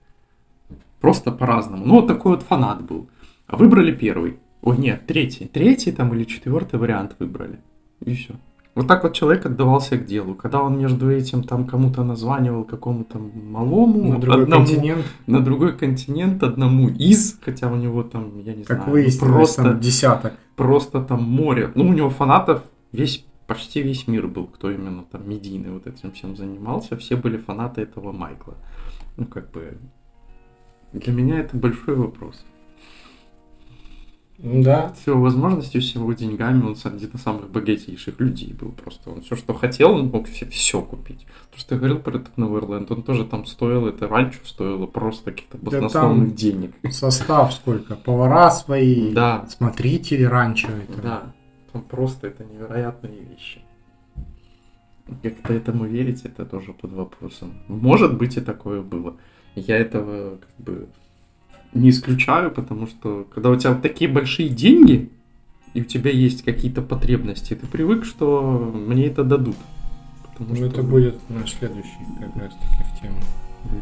Просто 1.00 1.32
по-разному. 1.32 1.84
Ну, 1.84 1.94
вот 1.94 2.06
такой 2.06 2.32
вот 2.32 2.42
фанат 2.42 2.82
был. 2.82 3.08
А 3.46 3.56
выбрали 3.56 3.92
первый. 3.92 4.38
Ой, 4.62 4.78
нет, 4.78 5.06
третий. 5.06 5.46
Третий 5.46 5.92
там 5.92 6.14
или 6.14 6.24
четвертый 6.24 6.78
вариант 6.78 7.16
выбрали. 7.18 7.58
И 8.04 8.14
все. 8.14 8.34
Вот 8.74 8.86
так 8.86 9.02
вот 9.02 9.12
человек 9.12 9.44
отдавался 9.44 9.98
к 9.98 10.06
делу. 10.06 10.34
Когда 10.34 10.62
он 10.62 10.78
между 10.78 11.10
этим 11.10 11.42
там 11.42 11.66
кому-то 11.66 12.04
названивал, 12.04 12.64
какому-то 12.64 13.18
малому, 13.18 14.12
На 14.14 14.18
другой 14.18 14.44
одному, 14.44 14.64
континент, 14.64 15.04
на 15.26 15.40
другой 15.40 15.76
континент, 15.76 16.42
одному 16.42 16.88
из, 16.88 17.38
хотя 17.44 17.70
у 17.70 17.76
него 17.76 18.02
там, 18.02 18.40
я 18.40 18.54
не 18.54 18.64
как 18.64 18.78
знаю, 18.78 18.82
ну, 18.86 18.92
выяснилось, 18.92 19.18
просто, 19.18 19.62
там 19.62 19.80
десяток. 19.80 20.32
просто 20.56 21.02
там 21.02 21.22
море. 21.22 21.70
Ну, 21.74 21.86
у 21.86 21.92
него 21.92 22.08
фанатов 22.08 22.62
весь, 22.92 23.26
почти 23.54 23.82
весь 23.82 24.06
мир 24.08 24.26
был, 24.28 24.46
кто 24.46 24.70
именно 24.70 25.04
там 25.04 25.28
медийный 25.28 25.70
вот 25.70 25.86
этим 25.86 26.12
всем 26.12 26.36
занимался. 26.36 26.96
Все 26.96 27.16
были 27.16 27.36
фанаты 27.36 27.82
этого 27.82 28.12
Майкла. 28.12 28.54
Ну, 29.16 29.26
как 29.26 29.50
бы, 29.50 29.78
для 30.92 31.12
меня 31.12 31.38
это 31.40 31.56
большой 31.56 31.96
вопрос. 31.96 32.44
Да. 34.38 34.92
С 35.00 35.06
его 35.06 35.20
возможностью, 35.20 35.80
с 35.80 35.94
его 35.94 36.12
деньгами, 36.14 36.64
он 36.64 36.76
один 36.82 37.10
из 37.10 37.22
самых 37.22 37.48
богатейших 37.50 38.18
людей 38.18 38.52
был 38.52 38.72
просто. 38.72 39.10
Он 39.10 39.20
все, 39.20 39.36
что 39.36 39.54
хотел, 39.54 39.92
он 39.92 40.08
мог 40.08 40.26
все, 40.28 40.46
все 40.46 40.82
купить. 40.82 41.26
То, 41.52 41.58
что 41.60 41.74
я 41.76 41.78
говорил 41.78 42.00
про 42.00 42.16
этот 42.16 42.36
Неверленд, 42.36 42.90
он 42.90 43.02
тоже 43.04 43.24
там 43.24 43.46
стоил, 43.46 43.86
это 43.86 44.08
раньше 44.08 44.40
стоило 44.42 44.86
просто 44.86 45.30
каких-то 45.30 45.58
Да 45.58 45.70
баснословных 45.70 46.28
там- 46.30 46.34
денег. 46.36 46.72
Состав 46.90 47.52
сколько? 47.54 47.94
Повара 47.94 48.50
свои, 48.50 49.12
Да, 49.12 49.46
смотрители 49.48 50.24
раньше. 50.24 50.66
Это. 50.88 51.02
да. 51.02 51.22
Там 51.72 51.82
просто 51.82 52.26
это 52.26 52.44
невероятные 52.44 53.20
вещи. 53.20 53.60
Как-то 55.22 55.52
этому 55.52 55.84
верить, 55.84 56.24
это 56.24 56.44
тоже 56.46 56.72
под 56.72 56.92
вопросом. 56.92 57.54
Может 57.68 58.16
быть 58.16 58.36
и 58.36 58.40
такое 58.40 58.82
было. 58.82 59.16
Я 59.54 59.76
этого 59.76 60.36
как 60.36 60.64
бы 60.64 60.88
не 61.74 61.90
исключаю, 61.90 62.50
потому 62.50 62.86
что 62.86 63.26
когда 63.34 63.50
у 63.50 63.56
тебя 63.56 63.74
такие 63.74 64.10
большие 64.10 64.48
деньги, 64.48 65.10
и 65.74 65.80
у 65.80 65.84
тебя 65.84 66.10
есть 66.10 66.42
какие-то 66.44 66.82
потребности, 66.82 67.54
ты 67.54 67.66
привык, 67.66 68.04
что 68.04 68.42
мне 68.74 69.06
это 69.06 69.24
дадут. 69.24 69.56
Потому 70.32 70.50
Ну, 70.50 70.56
что... 70.56 70.66
это 70.66 70.82
будет 70.82 71.30
наш 71.30 71.52
следующий 71.54 71.88
как 72.20 72.36
раз 72.36 72.52
таки 72.54 72.84
в 72.84 73.00
тему. 73.00 73.16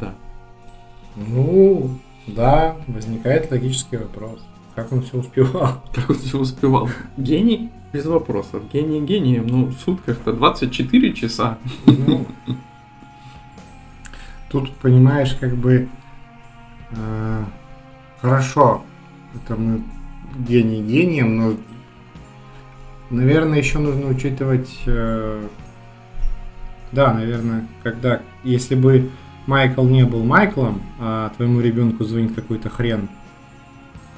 Да. 0.01 0.15
Ну, 1.17 1.91
да, 2.29 2.77
возникает 2.87 3.51
логический 3.51 3.97
вопрос. 3.97 4.41
Как 4.75 4.93
он 4.93 5.03
все 5.03 5.19
успевал? 5.19 5.83
Как 5.93 6.09
он 6.11 6.17
все 6.17 6.39
успевал. 6.39 6.89
Гений? 7.17 7.71
Без 7.93 8.07
вопросов. 8.07 8.63
Гений 8.73 9.01
гением. 9.01 9.47
Ну, 9.49 9.67
в 9.67 9.75
сутках-то 9.75 10.33
24 10.33 11.13
часа. 11.13 11.59
Ну, 11.87 12.27
тут, 14.51 14.73
понимаешь, 14.77 15.35
как 15.35 15.57
бы 15.57 15.89
э, 16.91 17.45
хорошо, 18.21 18.85
это 19.35 19.57
мы 19.57 19.83
гений 20.39 20.83
гением, 20.83 21.37
но, 21.37 21.57
наверное, 23.11 23.59
еще 23.59 23.79
нужно 23.79 24.07
учитывать, 24.09 24.71
э, 24.87 25.49
да, 26.93 27.13
наверное, 27.13 27.67
когда, 27.83 28.23
если 28.45 28.75
бы 28.75 29.11
Майкл 29.47 29.85
не 29.85 30.05
был 30.05 30.25
Майклом, 30.25 30.81
а 30.99 31.31
твоему 31.37 31.61
ребенку 31.61 32.05
звонит 32.05 32.35
какой-то 32.35 32.69
хрен, 32.69 33.09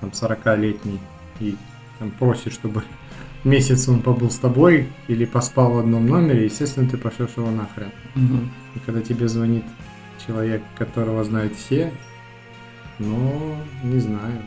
там, 0.01 0.11
40-летний, 0.11 1.01
и 1.41 1.57
там 1.99 2.11
просит, 2.11 2.53
чтобы 2.53 2.83
месяц 3.45 3.89
он 3.89 4.03
побыл 4.03 4.31
с 4.31 4.39
тобой 4.39 4.89
или 5.09 5.25
поспал 5.25 5.73
в 5.73 5.79
одном 5.79 6.07
номере, 6.07 6.45
естественно, 6.45 6.89
ты 6.89 6.97
пошлешь 6.97 7.31
его 7.37 7.51
нахрен. 7.51 7.91
И 8.75 8.79
когда 8.87 9.01
тебе 9.01 9.29
звонит 9.29 9.65
человек, 10.27 10.63
которого 10.79 11.25
знают 11.25 11.55
все, 11.57 11.93
ну, 12.99 13.57
не 13.83 13.99
знаю. 13.99 14.43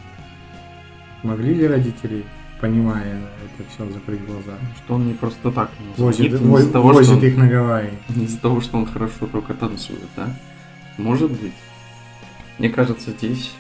Могли 1.24 1.54
ли 1.56 1.68
родители, 1.68 2.24
понимая 2.62 3.18
это 3.18 3.70
все, 3.74 3.90
закрыть 3.92 4.24
глаза? 4.26 4.58
Что 4.78 4.96
он 4.96 5.08
не 5.08 5.14
просто 5.14 5.52
так 5.52 5.72
не 5.80 6.04
Возит, 6.04 6.32
звонит, 6.32 6.42
не 6.42 6.50
во- 6.52 6.60
из-за 6.60 6.72
того, 6.72 6.88
возит 6.94 7.06
что 7.06 7.18
он- 7.18 7.26
их 7.26 7.38
на 7.38 7.48
Гавайи. 7.48 7.90
Не 8.16 8.26
из-за 8.26 8.40
того, 8.40 8.62
что 8.62 8.78
он 8.78 8.86
хорошо 8.86 9.26
только 9.32 9.54
танцует, 9.56 10.08
да? 10.16 10.28
Может 10.98 11.32
быть. 11.32 11.54
Мне 12.60 12.70
кажется, 12.70 13.12
здесь 13.12 13.54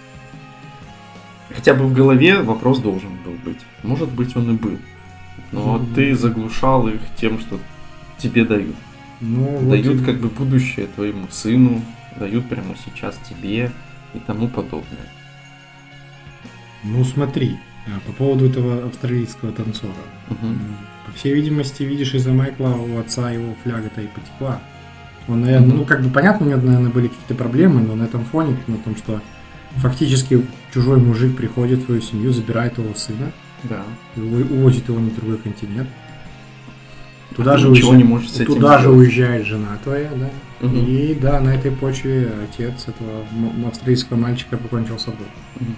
хотя 1.53 1.73
бы 1.73 1.85
в 1.87 1.93
голове 1.93 2.39
вопрос 2.41 2.79
должен 2.79 3.11
был 3.25 3.33
быть. 3.43 3.59
Может 3.83 4.09
быть, 4.11 4.35
он 4.37 4.51
и 4.51 4.57
был. 4.57 4.77
Но 5.51 5.75
Мгм. 5.77 5.93
ты 5.93 6.15
заглушал 6.15 6.87
их 6.87 7.01
тем, 7.17 7.39
что 7.39 7.59
тебе 8.17 8.45
дают. 8.45 8.75
Ну, 9.21 9.43
вот 9.59 9.69
дают 9.69 10.01
и- 10.01 10.03
как 10.05 10.19
бы 10.19 10.27
будущее 10.29 10.87
твоему 10.87 11.27
сыну, 11.29 11.81
дают 12.19 12.47
прямо 12.49 12.75
сейчас 12.83 13.17
тебе 13.29 13.71
и 14.13 14.19
тому 14.19 14.47
подобное. 14.47 15.07
Ну, 16.83 17.03
смотри, 17.03 17.57
а, 17.87 17.99
по 18.05 18.11
поводу 18.13 18.45
этого 18.45 18.85
австралийского 18.87 19.51
танцора. 19.51 19.93
М, 20.29 20.77
По 21.05 21.11
всей 21.13 21.33
видимости, 21.35 21.83
видишь, 21.83 22.13
из-за 22.15 22.31
Майкла 22.33 22.69
у 22.69 22.97
отца 22.99 23.29
его 23.29 23.55
фляга-то 23.63 24.01
и 24.01 24.07
потекла. 24.07 24.59
Он, 25.27 25.41
наверное, 25.41 25.67
Мгм. 25.67 25.77
ну, 25.77 25.85
как 25.85 26.01
бы 26.03 26.09
понятно, 26.09 26.47
у 26.47 26.49
него, 26.49 26.61
наверное, 26.61 26.89
были 26.91 27.07
какие-то 27.07 27.35
проблемы, 27.35 27.81
но 27.81 27.95
на 27.95 28.03
этом 28.03 28.25
фоне, 28.25 28.57
на 28.67 28.77
том, 28.77 28.95
что 28.95 29.21
фактически 29.75 30.45
чужой 30.73 30.97
мужик 30.99 31.35
приходит 31.37 31.79
в 31.79 31.85
твою 31.85 32.01
семью, 32.01 32.31
забирает 32.31 32.77
его 32.79 32.93
сына, 32.95 33.31
Да. 33.69 33.83
и 34.15 34.19
уво- 34.19 34.53
увозит 34.59 34.87
его 34.89 34.99
на 34.99 35.09
другой 35.11 35.37
континент. 35.37 35.89
Туда 37.35 37.53
А 37.53 37.57
же, 37.57 37.69
ничего 37.69 37.89
уезжает, 37.89 37.97
не 38.05 38.09
можешь 38.13 38.29
с 38.31 38.35
этим 38.39 38.45
туда 38.53 38.77
же 38.77 38.83
сделать. 38.83 38.97
уезжает 38.99 39.45
жена 39.45 39.77
твоя, 39.83 40.09
да. 40.15 40.29
Мгм. 40.67 40.85
И 40.85 41.13
да, 41.15 41.39
на 41.41 41.49
этой 41.49 41.71
почве 41.71 42.31
отец 42.49 42.87
этого 42.87 43.25
австралийского 43.67 44.17
мальчика 44.17 44.57
покончил 44.57 44.97
с 44.99 45.03
собой. 45.03 45.27
Мгм. 45.59 45.75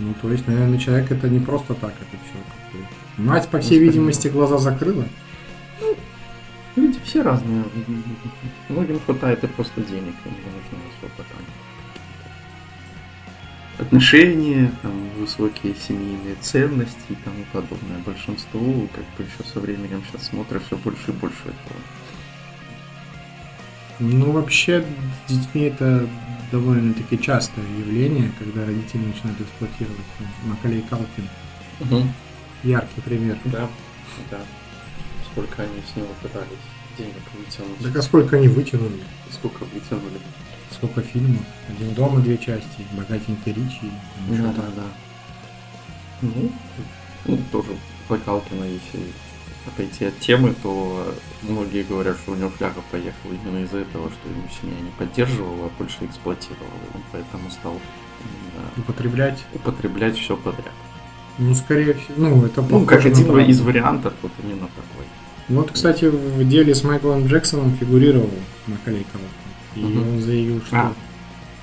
Ну, 0.00 0.14
то 0.20 0.30
есть, 0.32 0.46
наверное, 0.48 0.78
человек 0.78 1.10
это 1.12 1.28
не 1.28 1.38
просто 1.40 1.74
так, 1.74 1.92
это 1.92 2.20
все. 2.24 3.22
Мать, 3.22 3.48
по 3.48 3.60
всей 3.60 3.78
видимости, 3.78 4.26
глаза 4.28 4.58
закрыла. 4.58 5.04
Люди 6.76 6.98
все 7.04 7.22
разные. 7.22 7.62
Многим 8.68 8.98
хватает 9.06 9.44
и 9.44 9.46
просто 9.46 9.80
денег, 9.82 10.14
им 10.24 10.32
не 10.32 10.50
нужно 10.50 10.78
особо 10.98 11.14
там 11.18 11.43
отношения, 13.78 14.72
там, 14.82 14.92
высокие 15.18 15.74
семейные 15.74 16.36
ценности 16.40 16.96
и 17.10 17.14
тому 17.24 17.44
подобное. 17.52 17.98
Большинству, 18.04 18.88
как 18.94 19.04
бы 19.16 19.24
еще 19.24 19.48
со 19.52 19.60
временем 19.60 20.02
сейчас 20.08 20.28
смотрят 20.28 20.62
все 20.66 20.76
больше 20.76 21.10
и 21.10 21.12
больше 21.12 21.42
этого. 21.42 21.80
Ну, 24.00 24.32
вообще, 24.32 24.84
с 25.26 25.32
детьми 25.32 25.62
это 25.62 26.08
довольно-таки 26.50 27.20
частое 27.20 27.64
явление, 27.78 28.30
когда 28.38 28.64
родители 28.64 29.02
начинают 29.02 29.40
эксплуатировать. 29.40 29.98
Ну, 30.20 30.50
Макалей 30.50 30.82
Калкин. 30.82 31.28
Угу. 31.80 32.08
Яркий 32.64 33.00
пример. 33.00 33.38
Да, 33.44 33.68
да. 34.30 34.40
Сколько 35.30 35.62
они 35.62 35.82
с 35.92 35.96
него 35.96 36.08
пытались 36.22 36.48
денег 36.96 37.22
вытянуть. 37.36 37.78
Так 37.82 37.96
а 37.96 38.02
сколько 38.02 38.36
они 38.36 38.48
вытянули? 38.48 39.00
Сколько 39.30 39.64
вытянули. 39.64 40.20
Сколько 40.74 41.02
фильмов? 41.02 41.42
Один 41.68 41.94
дом 41.94 42.18
и 42.18 42.22
две 42.22 42.36
части. 42.36 42.84
Богатенький 42.92 43.52
Ричи. 43.52 43.90
Да, 44.28 44.52
да, 44.52 44.62
да. 44.76 44.82
Ну, 46.22 46.50
ну, 47.26 47.38
тоже 47.52 47.68
по 48.08 48.16
Калкина, 48.16 48.64
если 48.64 49.00
отойти 49.66 50.06
от 50.06 50.18
темы, 50.18 50.54
то 50.62 51.14
многие 51.42 51.82
говорят, 51.84 52.16
что 52.18 52.32
у 52.32 52.34
него 52.34 52.50
фляга 52.50 52.80
поехала 52.90 53.32
именно 53.32 53.64
из-за 53.64 53.78
этого, 53.78 54.10
что 54.10 54.28
ему 54.28 54.42
семья 54.60 54.78
не 54.80 54.90
поддерживала, 54.98 55.66
а 55.66 55.70
больше 55.78 55.96
эксплуатировала. 56.04 56.68
Он 56.94 57.00
поэтому 57.12 57.50
стал 57.50 57.72
именно 58.20 58.68
Употреблять. 58.76 59.44
употреблять 59.54 60.16
все 60.18 60.36
подряд. 60.36 60.72
Ну, 61.38 61.54
скорее 61.54 61.94
всего, 61.94 62.14
ну, 62.16 62.44
это 62.44 62.62
Ну, 62.62 62.84
как 62.84 63.04
один 63.04 63.24
правду. 63.26 63.50
из 63.50 63.60
вариантов, 63.60 64.12
вот 64.22 64.32
именно 64.42 64.68
такой. 64.68 65.06
Вот, 65.48 65.70
кстати, 65.72 66.06
в 66.06 66.48
деле 66.48 66.74
с 66.74 66.84
Майклом 66.84 67.26
Джексоном 67.26 67.76
фигурировал 67.76 68.30
Макалей 68.66 69.04
Калкин. 69.12 69.28
И 69.76 69.80
Мгм. 69.80 70.08
он 70.14 70.20
заявил, 70.20 70.60
что 70.66 70.76
А. 70.76 70.92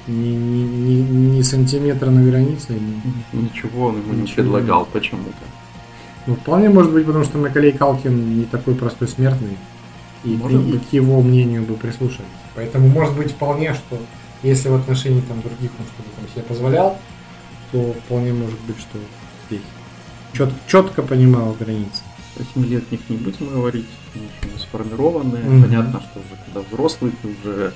ни, 0.07 0.13
ни, 0.29 0.63
ни, 0.63 1.37
ни 1.37 1.41
сантиметра 1.41 2.09
на 2.09 2.23
границе 2.23 2.73
ему. 2.73 3.01
Ничего 3.33 3.87
он 3.87 3.97
ему 3.99 4.13
не 4.13 4.21
Ничего. 4.23 4.35
предлагал 4.43 4.85
почему-то. 4.85 5.37
Ну, 6.27 6.35
вполне 6.35 6.69
может 6.69 6.91
быть, 6.91 7.05
потому 7.05 7.23
что 7.25 7.37
Макалей 7.37 7.71
Калкин 7.71 8.39
не 8.39 8.45
такой 8.45 8.75
простой 8.75 9.07
смертный. 9.07 9.57
И, 10.23 10.35
Может 10.35 10.61
и- 10.67 10.71
и 10.71 10.77
к 10.77 10.93
его 10.93 11.19
мнению 11.21 11.63
бы 11.63 11.73
прислушались. 11.75 12.27
Поэтому 12.55 12.87
может 12.89 13.15
быть 13.15 13.31
вполне, 13.31 13.73
что 13.73 13.97
если 14.43 14.69
в 14.69 14.75
отношении 14.75 15.21
там 15.21 15.41
других 15.41 15.71
он 15.79 15.85
что-то 15.85 16.09
там 16.19 16.29
себе 16.31 16.43
позволял, 16.43 16.97
то 17.71 17.93
вполне 18.05 18.31
может 18.33 18.59
быть, 18.67 18.77
что 18.77 18.99
здесь 19.47 19.61
чет, 20.33 20.49
четко 20.67 21.01
понимал 21.01 21.55
границы. 21.59 22.03
Восьмилетних 22.37 22.99
не 23.09 23.17
будем 23.17 23.49
говорить, 23.49 23.87
они 24.13 24.25
еще 24.25 24.53
не 24.53 24.59
сформированные. 24.59 25.43
Мгм. 25.43 25.63
Понятно, 25.63 26.01
что 26.01 26.19
уже 26.19 26.39
когда 26.45 26.61
взрослый, 26.69 27.13
ты 27.21 27.27
уже 27.29 27.73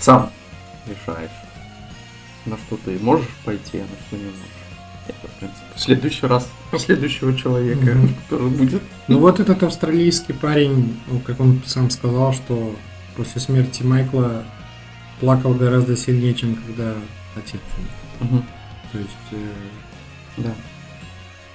сам 0.00 0.30
решаешь, 0.86 1.30
на 2.46 2.56
что 2.56 2.76
ты 2.84 2.98
можешь 2.98 3.28
пойти, 3.44 3.78
а 3.78 3.82
на 3.82 4.06
что 4.06 4.16
не 4.16 4.24
можешь. 4.24 4.40
Это, 5.08 5.28
в 5.28 5.38
принципе, 5.38 5.64
в 5.74 5.80
следующий 5.80 6.26
раз 6.26 6.48
следующего 6.78 7.36
человека, 7.36 7.94
Мгм. 7.94 8.14
который 8.28 8.48
будет. 8.50 8.82
Ну 9.08 9.18
вот 9.18 9.40
этот 9.40 9.62
австралийский 9.62 10.32
парень, 10.32 10.98
ну, 11.08 11.18
как 11.20 11.40
он 11.40 11.62
сам 11.66 11.90
сказал, 11.90 12.32
что 12.32 12.76
после 13.16 13.40
смерти 13.40 13.82
Майкла 13.82 14.44
плакал 15.20 15.52
гораздо 15.54 15.96
сильнее, 15.96 16.34
чем 16.34 16.54
когда 16.54 16.94
отец 17.36 17.60
умер. 17.78 18.30
Мгм. 18.30 18.44
То 18.92 18.98
есть 18.98 19.10
э, 19.32 19.52
Да. 20.38 20.50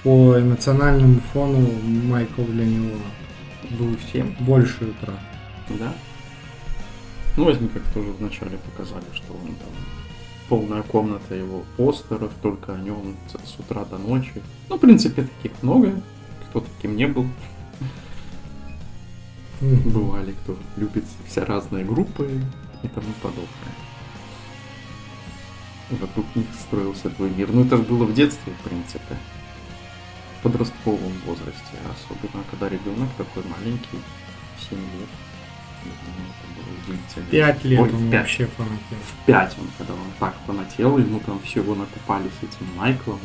по 0.02 0.38
эмоциональному 0.38 1.20
фону 1.32 1.66
Майкл 1.82 2.42
для 2.44 2.64
него 2.66 2.96
был 3.70 3.96
Всем. 4.08 4.36
больше 4.40 4.84
утрат. 4.84 5.18
Да. 5.70 5.92
Ну, 7.36 7.44
возьми, 7.44 7.68
как 7.68 7.82
тоже 7.92 8.12
вначале 8.12 8.56
показали, 8.58 9.04
что 9.12 9.32
он 9.34 9.54
там 9.56 9.68
полная 10.48 10.82
комната 10.82 11.34
его 11.34 11.64
постеров, 11.76 12.32
только 12.40 12.74
о 12.74 12.78
нем 12.78 13.16
с 13.44 13.58
утра 13.58 13.84
до 13.84 13.98
ночи. 13.98 14.42
Ну, 14.68 14.76
в 14.76 14.80
принципе, 14.80 15.28
таких 15.42 15.62
много. 15.62 16.00
Кто 16.48 16.60
таким 16.60 16.96
не 16.96 17.06
был. 17.06 17.26
Бывали, 19.60 20.32
кто 20.32 20.56
любит 20.76 21.04
все 21.26 21.44
разные 21.44 21.84
группы 21.84 22.30
и 22.82 22.88
тому 22.88 23.12
подобное. 23.22 23.74
И 25.90 25.94
вокруг 25.96 26.24
них 26.34 26.46
строился 26.58 27.10
твой 27.10 27.30
мир. 27.30 27.50
Ну, 27.52 27.64
это 27.64 27.76
же 27.76 27.82
было 27.82 28.04
в 28.04 28.14
детстве, 28.14 28.52
в 28.52 28.68
принципе. 28.68 29.16
В 30.38 30.42
подростковом 30.42 31.12
возрасте. 31.26 31.76
Особенно, 31.94 32.44
когда 32.50 32.68
ребенок 32.68 33.08
такой 33.16 33.42
маленький, 33.44 33.98
в 34.56 34.70
7 34.70 34.78
лет. 34.78 35.25
Пять 37.30 37.64
лет 37.64 37.80
Ой, 37.80 37.88
он 37.90 37.96
в 37.96 38.10
пять. 38.10 38.20
вообще 38.20 38.46
фанател. 38.46 38.96
В 39.04 39.26
5 39.26 39.56
он, 39.58 39.66
когда 39.78 39.94
он 39.94 40.00
так 40.20 40.34
фанател, 40.46 40.98
ему 40.98 41.20
там 41.20 41.40
всего 41.40 41.74
накупали 41.74 42.28
с 42.40 42.42
этим 42.44 42.66
Майклом, 42.76 43.18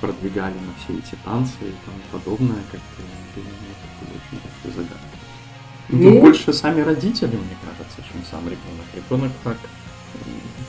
продвигали 0.00 0.54
на 0.54 0.72
все 0.84 0.98
эти 0.98 1.16
танцы 1.24 1.54
и 1.60 1.74
тому 1.84 1.98
подобное, 2.12 2.62
как 2.70 2.80
бы 2.80 3.02
для 3.34 3.42
меня 3.42 3.72
это 3.72 4.04
было 4.04 4.16
очень 4.16 4.40
большой 4.62 4.82
загадкой. 4.84 5.18
Ну, 5.88 6.10
Ну. 6.10 6.20
больше 6.20 6.52
сами 6.52 6.80
родители, 6.80 7.36
мне 7.36 7.56
кажется, 7.66 7.96
чем 8.10 8.22
сам 8.30 8.44
ребенок. 8.44 8.86
Ребенок 8.94 9.32
так 9.42 9.58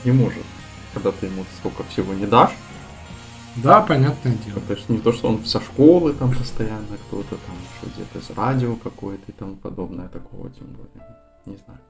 не 0.04 0.12
может. 0.12 0.42
Когда 0.92 1.12
ты 1.12 1.26
ему 1.26 1.44
столько 1.58 1.84
всего 1.84 2.14
не 2.14 2.26
дашь, 2.26 2.52
Да, 3.56 3.82
понятное 3.82 4.34
дело. 4.44 4.58
это 4.58 4.76
же 4.76 4.84
не 4.88 4.98
то, 4.98 5.12
что 5.12 5.28
он 5.28 5.44
со 5.44 5.60
школы 5.60 6.12
там 6.12 6.34
постоянно 6.34 6.96
кто-то 7.06 7.36
там 7.36 7.56
еще 7.56 7.94
где-то 7.94 8.24
с 8.24 8.36
радио 8.36 8.74
какое-то 8.76 9.22
и 9.28 9.32
тому 9.32 9.54
подобное, 9.56 10.08
такого 10.08 10.50
тем 10.50 10.66
более. 10.66 11.08
Не 11.46 11.56
знаю. 11.56 11.80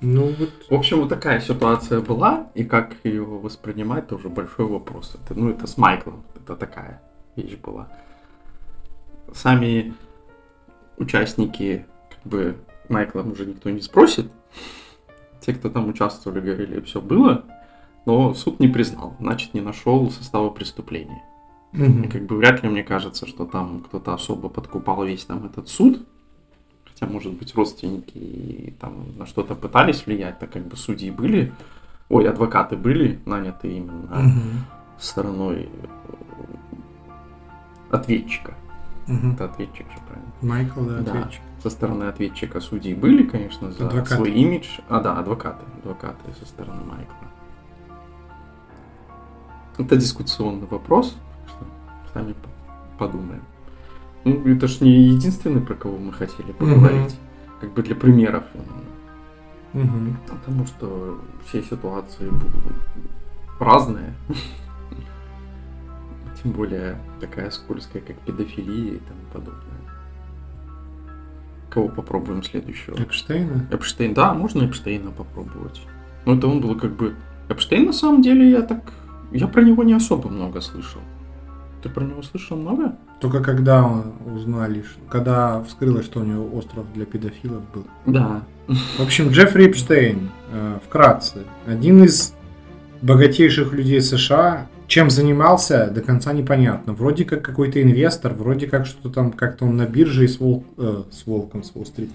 Ну 0.00 0.34
вот, 0.38 0.50
В 0.68 0.74
общем, 0.74 1.00
вот 1.00 1.08
такая 1.08 1.40
ситуация 1.40 2.00
была, 2.00 2.48
и 2.54 2.64
как 2.64 2.94
ее 3.04 3.24
воспринимать, 3.24 4.04
это 4.04 4.16
уже 4.16 4.28
большой 4.28 4.66
вопрос. 4.66 5.14
Это, 5.14 5.38
ну, 5.38 5.48
это 5.48 5.66
с 5.66 5.78
Майклом, 5.78 6.24
это 6.34 6.56
такая 6.56 7.00
вещь 7.36 7.56
была. 7.56 7.88
Сами 9.32 9.94
участники, 10.98 11.86
как 12.10 12.30
бы, 12.30 12.56
Майкла 12.90 13.22
уже 13.22 13.46
никто 13.46 13.70
не 13.70 13.80
спросит. 13.80 14.30
Те, 15.40 15.54
кто 15.54 15.70
там 15.70 15.88
участвовали, 15.88 16.40
говорили, 16.40 16.80
все 16.82 17.00
было, 17.00 17.44
но 18.06 18.34
суд 18.34 18.60
не 18.60 18.68
признал, 18.68 19.14
значит, 19.20 19.54
не 19.54 19.60
нашел 19.60 20.10
состава 20.10 20.50
преступления. 20.50 21.22
И 21.72 22.06
как 22.08 22.26
бы 22.26 22.36
вряд 22.36 22.62
ли 22.62 22.68
мне 22.68 22.84
кажется, 22.84 23.26
что 23.26 23.46
там 23.46 23.80
кто-то 23.80 24.14
особо 24.14 24.48
подкупал 24.48 25.04
весь 25.04 25.24
там 25.24 25.44
этот 25.46 25.68
суд. 25.68 26.06
Хотя, 26.84 27.06
может 27.06 27.32
быть, 27.32 27.52
родственники 27.56 28.74
там 28.80 29.18
на 29.18 29.26
что-то 29.26 29.56
пытались 29.56 30.06
влиять, 30.06 30.38
так 30.38 30.52
как 30.52 30.66
бы 30.68 30.76
судьи 30.76 31.10
были, 31.10 31.52
ой, 32.08 32.28
адвокаты 32.28 32.76
были 32.76 33.18
наняты 33.26 33.72
именно 33.78 34.20
Мгм. 34.20 34.64
стороной 34.98 35.68
э, 35.68 36.14
ответчика. 37.90 38.54
Мгм. 39.08 39.32
Это 39.32 39.44
ответчик 39.46 39.86
же, 39.90 39.98
правильно? 40.06 40.32
Майкл, 40.42 40.80
да, 40.82 40.98
Да. 41.00 41.10
ответчик. 41.20 41.42
Со 41.62 41.70
стороны 41.70 42.04
ответчика 42.04 42.60
судьи 42.60 42.94
были, 42.94 43.24
конечно, 43.24 43.72
за 43.72 43.86
Адвокаты. 43.88 44.14
свой 44.16 44.30
имидж. 44.30 44.78
А, 44.88 45.00
да, 45.00 45.18
адвокаты. 45.18 45.64
Адвокаты 45.82 46.32
со 46.38 46.46
стороны 46.46 46.84
Майкла. 46.84 47.28
Это 49.78 49.96
дискуссионный 49.96 50.66
вопрос, 50.66 51.16
сами 52.12 52.34
подумаем. 52.98 53.42
Ну, 54.24 54.46
это 54.46 54.68
ж 54.68 54.80
не 54.80 54.90
единственный, 54.90 55.60
про 55.60 55.74
кого 55.74 55.98
мы 55.98 56.12
хотели 56.12 56.52
поговорить. 56.52 57.16
Как 57.60 57.72
бы 57.72 57.82
для 57.82 57.94
примеров 57.94 58.44
именно. 58.54 58.84
Мгм. 59.72 60.16
Потому 60.28 60.66
что 60.66 61.20
все 61.46 61.62
ситуации 61.62 62.28
будут 62.28 62.76
разные. 63.58 64.14
Тем 66.42 66.52
более 66.52 66.98
такая 67.20 67.50
скользкая, 67.50 68.02
как 68.02 68.16
педофилия 68.18 68.94
и 68.94 68.98
тому 68.98 69.20
подобное. 69.32 69.62
Кого 71.70 71.88
попробуем 71.88 72.42
следующего? 72.44 72.94
Эпштейна? 72.94 73.66
Эпштейн, 73.72 74.14
да, 74.14 74.32
можно 74.34 74.64
Эпштейна 74.64 75.10
попробовать. 75.10 75.82
Но 76.24 76.34
это 76.34 76.46
он 76.46 76.60
был 76.60 76.78
как 76.78 76.92
бы... 76.92 77.16
Эпштейн 77.48 77.86
на 77.86 77.92
самом 77.92 78.22
деле 78.22 78.50
я 78.50 78.62
так... 78.62 78.80
Я 79.34 79.48
про 79.48 79.62
него 79.62 79.82
не 79.82 79.94
особо 79.94 80.28
много 80.28 80.60
слышал. 80.60 81.00
Ты 81.82 81.88
про 81.88 82.04
него 82.04 82.22
слышал 82.22 82.56
много? 82.56 82.96
Только 83.20 83.40
когда 83.40 83.84
узнали, 84.32 84.84
когда 85.10 85.62
вскрылось, 85.64 86.06
что 86.06 86.20
у 86.20 86.24
него 86.24 86.56
остров 86.56 86.86
для 86.94 87.04
педофилов 87.04 87.62
был. 87.74 87.84
Да. 88.06 88.42
В 88.68 89.00
общем, 89.00 89.30
Джеффри 89.30 89.66
Эпштейн, 89.66 90.30
э, 90.52 90.78
вкратце, 90.86 91.42
один 91.66 92.04
из 92.04 92.34
богатейших 93.02 93.72
людей 93.72 94.00
США, 94.00 94.68
чем 94.86 95.10
занимался, 95.10 95.90
до 95.90 96.00
конца 96.00 96.32
непонятно. 96.32 96.92
Вроде 96.92 97.24
как 97.24 97.42
какой-то 97.42 97.82
инвестор, 97.82 98.34
вроде 98.34 98.66
как 98.66 98.86
что-то 98.86 99.10
там, 99.10 99.32
как-то 99.32 99.64
он 99.64 99.76
на 99.76 99.86
бирже 99.86 100.24
и 100.24 100.28
с, 100.28 100.38
Волк, 100.38 100.64
э, 100.78 101.02
с 101.10 101.26
Волком, 101.26 101.64
с 101.64 101.72
Уолл-стрит, 101.74 102.10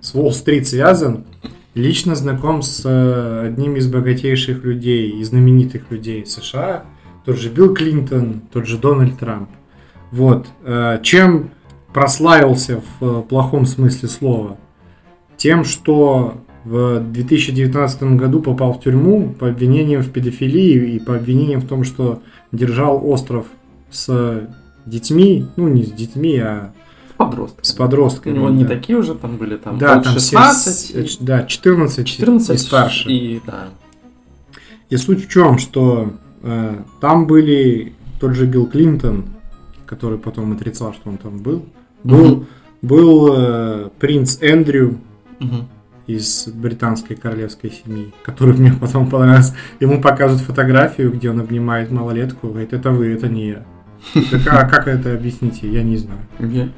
с 0.00 0.14
Уолл-стрит 0.14 0.66
связан. 0.66 1.24
Лично 1.74 2.14
знаком 2.14 2.62
с 2.62 2.82
э, 2.84 3.46
одним 3.46 3.76
из 3.76 3.88
богатейших 3.88 4.64
людей 4.64 5.10
и 5.10 5.24
знаменитых 5.24 5.90
людей 5.90 6.24
США, 6.24 6.84
тот 7.24 7.38
же 7.38 7.50
Билл 7.50 7.74
Клинтон, 7.74 8.42
тот 8.52 8.66
же 8.66 8.78
Дональд 8.78 9.18
Трамп. 9.18 9.48
Вот. 10.10 10.46
Э, 10.62 11.00
чем 11.02 11.50
прославился 11.92 12.80
в 13.00 13.04
э, 13.04 13.22
плохом 13.22 13.66
смысле 13.66 14.08
слова? 14.08 14.56
Тем, 15.36 15.64
что 15.64 16.40
в 16.64 17.00
2019 17.00 18.02
году 18.14 18.40
попал 18.40 18.72
в 18.72 18.80
тюрьму 18.80 19.34
по 19.38 19.48
обвинениям 19.48 20.02
в 20.02 20.10
педофилии 20.10 20.94
и 20.94 21.00
по 21.00 21.16
обвинениям 21.16 21.60
в 21.60 21.66
том, 21.66 21.84
что 21.84 22.22
держал 22.52 23.06
остров 23.06 23.46
с 23.90 24.48
детьми, 24.86 25.46
ну 25.56 25.68
не 25.68 25.82
с 25.82 25.92
детьми, 25.92 26.38
а 26.38 26.72
подростками. 27.16 27.64
с 27.64 27.72
подростками. 27.72 28.32
У 28.32 28.36
него 28.36 28.50
не 28.50 28.64
такие 28.64 28.98
уже 28.98 29.14
там 29.14 29.36
были, 29.36 29.56
там 29.56 29.78
да, 29.78 30.00
там 30.00 30.12
16, 30.12 30.76
7, 30.76 31.00
и 31.04 31.08
да, 31.20 31.42
14, 31.44 32.06
14 32.06 32.50
и 32.54 32.58
старше. 32.58 33.10
И, 33.10 33.40
да. 33.46 33.64
И 34.90 34.96
суть 34.96 35.26
в 35.26 35.30
чем, 35.30 35.58
что 35.58 36.12
э, 36.42 36.76
там 37.00 37.26
были 37.26 37.92
тот 38.20 38.34
же 38.34 38.46
Билл 38.46 38.66
Клинтон, 38.66 39.24
который 39.86 40.18
потом 40.18 40.52
отрицал, 40.52 40.92
что 40.94 41.10
он 41.10 41.16
там 41.18 41.38
был. 41.38 41.64
Был, 42.02 42.24
Мгм. 42.36 42.46
был 42.82 43.34
э, 43.36 43.88
принц 43.98 44.38
Эндрю 44.42 44.98
Мгм. 45.40 45.68
из 46.06 46.48
британской 46.48 47.16
королевской 47.16 47.70
семьи, 47.72 48.12
который 48.24 48.54
мне 48.56 48.72
потом 48.80 49.08
понравился. 49.08 49.54
Ему 49.80 50.00
покажут 50.02 50.40
фотографию, 50.40 51.10
где 51.12 51.30
он 51.30 51.40
обнимает 51.40 51.90
малолетку, 51.90 52.48
говорит, 52.48 52.72
это 52.72 52.90
вы, 52.90 53.06
это 53.08 53.28
не 53.28 53.48
я. 53.48 53.64
Так, 54.12 54.46
а 54.46 54.64
как 54.68 54.86
это 54.88 55.14
объясните? 55.14 55.68
Я 55.70 55.82
не 55.82 55.96
знаю. 55.96 56.20
Я, 56.38 56.68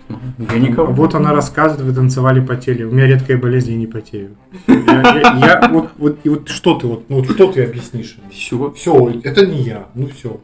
я 0.53 0.59
никого. 0.59 0.93
Вот 0.93 1.15
она 1.15 1.33
рассказывает, 1.33 1.85
вы 1.85 1.93
танцевали, 1.93 2.41
потели. 2.41 2.85
У 2.85 2.93
меня 2.93 3.07
редкая 3.07 3.37
болезнь, 3.37 3.73
я 3.73 3.77
не 3.77 3.87
потею. 3.87 4.37
Я, 4.69 4.75
я- 4.77 5.39
я- 5.63 5.69
вот, 5.73 5.91
вот, 5.99 6.19
и 6.25 6.29
вот 6.29 6.49
что 6.49 6.75
ты, 6.79 6.87
вот, 6.87 7.11
ну, 7.11 7.17
вот 7.17 7.31
что 7.31 7.51
ты 7.53 7.65
объяснишь? 7.65 8.17
Все. 8.31 8.73
Все, 8.77 9.21
это 9.25 9.45
не 9.47 9.63
я, 9.63 9.87
ну 9.95 10.09
все. 10.09 10.41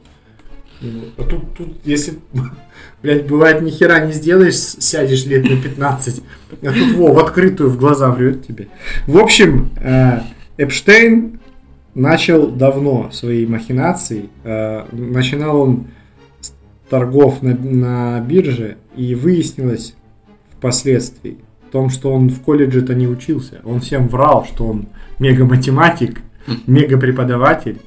А 1.17 1.23
тут, 1.23 1.55
тут, 1.57 1.69
если, 1.85 2.15
блядь, 3.03 3.29
бывает, 3.29 3.63
ни 3.63 3.71
хера 3.71 4.05
не 4.05 4.13
сделаешь, 4.13 4.57
сядешь 4.57 5.25
лет 5.27 5.49
на 5.49 5.57
15, 5.57 6.23
а 6.63 6.73
тут, 6.73 6.93
во, 6.97 7.13
в 7.13 7.19
открытую 7.21 7.71
в 7.71 7.77
глаза 7.79 8.11
врет 8.11 8.45
тебе. 8.47 8.67
В 9.07 9.17
общем, 9.19 9.71
э, 9.81 10.21
Эпштейн 10.57 11.39
начал 11.95 12.49
давно 12.51 13.11
свои 13.13 13.47
махинации. 13.47 14.29
Э, 14.43 14.85
начинал 14.91 15.61
он 15.61 15.85
торгов 16.93 17.43
на, 17.43 17.55
на 17.57 18.21
бирже, 18.21 18.77
и 18.97 19.15
выяснилось 19.15 19.95
впоследствии 20.59 21.39
в 21.69 21.73
том, 21.73 21.89
что 21.89 22.13
он 22.13 22.29
в 22.29 22.43
колледже-то 22.43 22.95
не 22.95 23.09
учился. 23.09 23.61
Он 23.65 23.81
всем 23.81 24.09
врал, 24.09 24.45
что 24.45 24.67
он 24.67 24.87
мега-математик, 25.19 26.21
мега-преподаватель. 26.67 27.79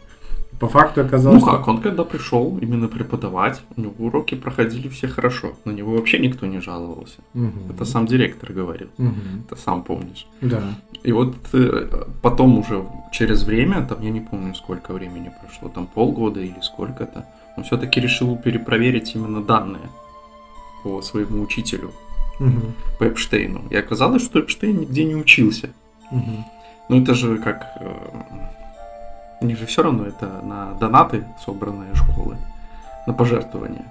По 0.59 0.67
факту 0.67 1.01
оказалось, 1.01 1.41
Ну 1.43 1.47
что- 1.47 1.57
как, 1.57 1.67
он 1.67 1.81
когда 1.81 2.03
пришел 2.03 2.57
именно 2.61 2.87
преподавать, 2.87 3.61
у 3.77 3.81
него 3.81 3.93
уроки 3.99 4.35
проходили 4.35 4.87
все 4.87 5.07
хорошо. 5.07 5.47
На 5.65 5.71
него 5.71 5.91
вообще 5.91 6.17
никто 6.17 6.45
не 6.47 6.61
жаловался. 6.61 7.17
Мгм. 7.33 7.51
Это 7.69 7.85
сам 7.85 8.05
директор 8.07 8.53
говорил. 8.53 8.87
Мгм. 8.97 9.43
Ты 9.49 9.55
сам 9.57 9.83
помнишь. 9.83 10.25
Да. 10.41 10.61
И 11.03 11.11
вот 11.11 11.35
э, 11.53 11.87
потом 12.21 12.57
уже 12.57 12.83
через 13.11 13.43
время, 13.43 13.85
там 13.89 14.01
я 14.01 14.09
не 14.11 14.21
помню 14.21 14.55
сколько 14.55 14.93
времени 14.93 15.29
прошло, 15.41 15.69
там 15.69 15.87
полгода 15.87 16.39
или 16.39 16.59
сколько-то, 16.61 17.25
он 17.57 17.63
все-таки 17.63 17.99
решил 18.01 18.35
перепроверить 18.37 19.15
именно 19.15 19.41
данные 19.43 19.89
по 20.83 21.01
своему 21.01 21.41
учителю, 21.43 21.91
Мгм. 22.39 22.73
по 22.99 23.05
Эпштейну. 23.05 23.63
И 23.69 23.75
оказалось, 23.75 24.23
что 24.23 24.39
Эпштейн 24.39 24.77
нигде 24.77 25.03
не 25.05 25.15
учился. 25.15 25.69
Мгм. 26.11 26.45
Ну 26.89 27.01
это 27.01 27.13
же 27.13 27.37
как... 27.37 27.65
э, 27.79 27.93
У 29.41 29.45
них 29.45 29.57
же 29.57 29.65
все 29.65 29.83
равно 29.83 30.05
это 30.05 30.41
на 30.43 30.73
донаты 30.79 31.25
собранные 31.45 31.93
школы, 31.95 32.37
на 33.07 33.13
пожертвования. 33.13 33.85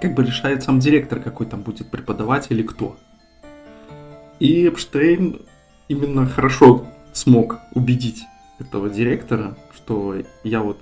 Как 0.00 0.14
бы 0.14 0.24
решает 0.24 0.62
сам 0.62 0.78
директор, 0.78 1.20
какой 1.20 1.46
там 1.46 1.62
будет 1.62 1.90
преподаватель 1.90 2.58
и 2.58 2.62
кто. 2.62 2.96
И 4.38 4.66
Эпштейн 4.68 5.40
именно 5.88 6.26
хорошо 6.26 6.86
смог 7.12 7.58
убедить 7.74 8.22
этого 8.60 8.88
директора, 8.88 9.54
что 9.74 10.14
я 10.44 10.62
вот... 10.62 10.78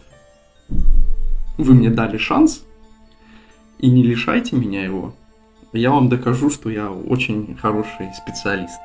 Вы 1.59 1.75
мне 1.75 1.91
дали 1.91 2.17
шанс, 2.17 2.63
и 3.79 3.91
не 3.91 4.03
лишайте 4.03 4.57
меня 4.57 4.85
его. 4.85 5.13
Я 5.73 5.91
вам 5.91 6.09
докажу, 6.09 6.51
что 6.51 6.71
я 6.71 6.91
очень 6.91 7.57
хороший 7.61 8.13
специалист. 8.15 8.79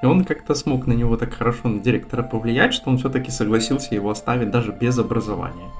И 0.00 0.06
он 0.06 0.24
как-то 0.24 0.54
смог 0.54 0.86
на 0.86 0.92
него 0.92 1.16
так 1.16 1.34
хорошо, 1.34 1.68
на 1.68 1.80
директора 1.80 2.22
повлиять, 2.22 2.72
что 2.72 2.88
он 2.88 2.98
все-таки 2.98 3.32
согласился 3.32 3.94
его 3.94 4.10
оставить 4.10 4.50
даже 4.50 4.72
без 4.72 4.96
образования. 4.96 5.70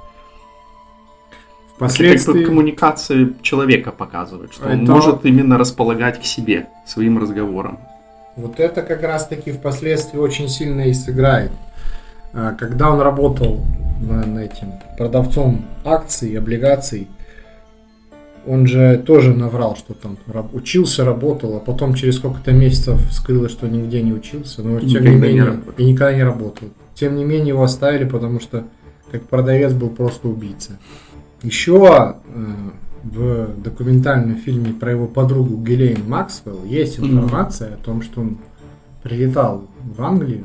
Впоследствии... 1.77 2.33
тут 2.33 2.47
коммуникация 2.47 3.35
человека 3.41 3.93
показывает, 3.93 4.53
что 4.53 4.67
он 4.67 4.83
Это- 4.83 4.93
может 4.93 5.25
именно 5.25 5.57
располагать 5.57 6.21
к 6.21 6.25
себе 6.25 6.67
своим 6.85 7.19
разговором. 7.19 7.79
Вот 8.35 8.59
это 8.59 8.83
как 8.83 9.03
раз 9.03 9.29
таки 9.29 9.53
впоследствии 9.53 10.19
очень 10.19 10.49
сильно 10.49 10.83
и 10.83 10.93
сыграет. 10.93 11.53
А, 12.33 12.53
Когда 12.55 12.91
он 12.91 13.01
работал 13.01 13.61
на, 14.01 14.25
на 14.27 14.41
этим 14.41 14.73
продавцом 14.97 15.65
акций, 15.85 16.37
облигаций, 16.39 17.09
он 18.47 18.67
же 18.67 19.03
тоже 19.05 19.35
наврал, 19.35 19.77
что 19.77 19.95
там 19.95 20.17
раб- 20.27 20.55
учился, 20.55 21.05
работал, 21.05 21.57
а 21.57 21.61
потом 21.61 21.95
через 21.95 22.17
сколько-то 22.17 22.53
месяцев 22.53 23.01
скрылось, 23.13 23.53
что 23.53 23.69
нигде 23.69 24.01
не 24.03 24.13
учился, 24.13 24.63
но 24.63 24.79
И 24.79 24.87
тем 24.89 25.05
не 25.05 25.11
не 25.11 25.17
менее 25.17 25.45
работал. 25.45 25.73
и 25.77 25.85
никогда 25.85 26.15
не 26.17 26.23
работал. 26.23 26.69
Тем 26.95 27.17
не 27.17 27.25
менее 27.25 27.49
его 27.49 27.63
оставили, 27.63 28.05
потому 28.05 28.41
что 28.41 28.65
как 29.13 29.23
продавец 29.25 29.73
был 29.73 29.91
просто 29.91 30.29
убийца. 30.29 30.73
Еще 31.43 32.17
э, 32.35 32.47
в 33.05 33.63
документальном 33.63 34.37
фильме 34.37 34.73
про 34.73 34.91
его 34.93 35.07
подругу 35.07 35.57
Гелейн 35.63 36.09
Максвелл 36.09 36.65
есть 36.65 36.99
информация 36.99 37.75
о 37.75 37.77
том, 37.77 38.03
что 38.03 38.21
он 38.23 38.39
прилетал 39.03 39.65
в 39.97 40.03
Англию 40.03 40.45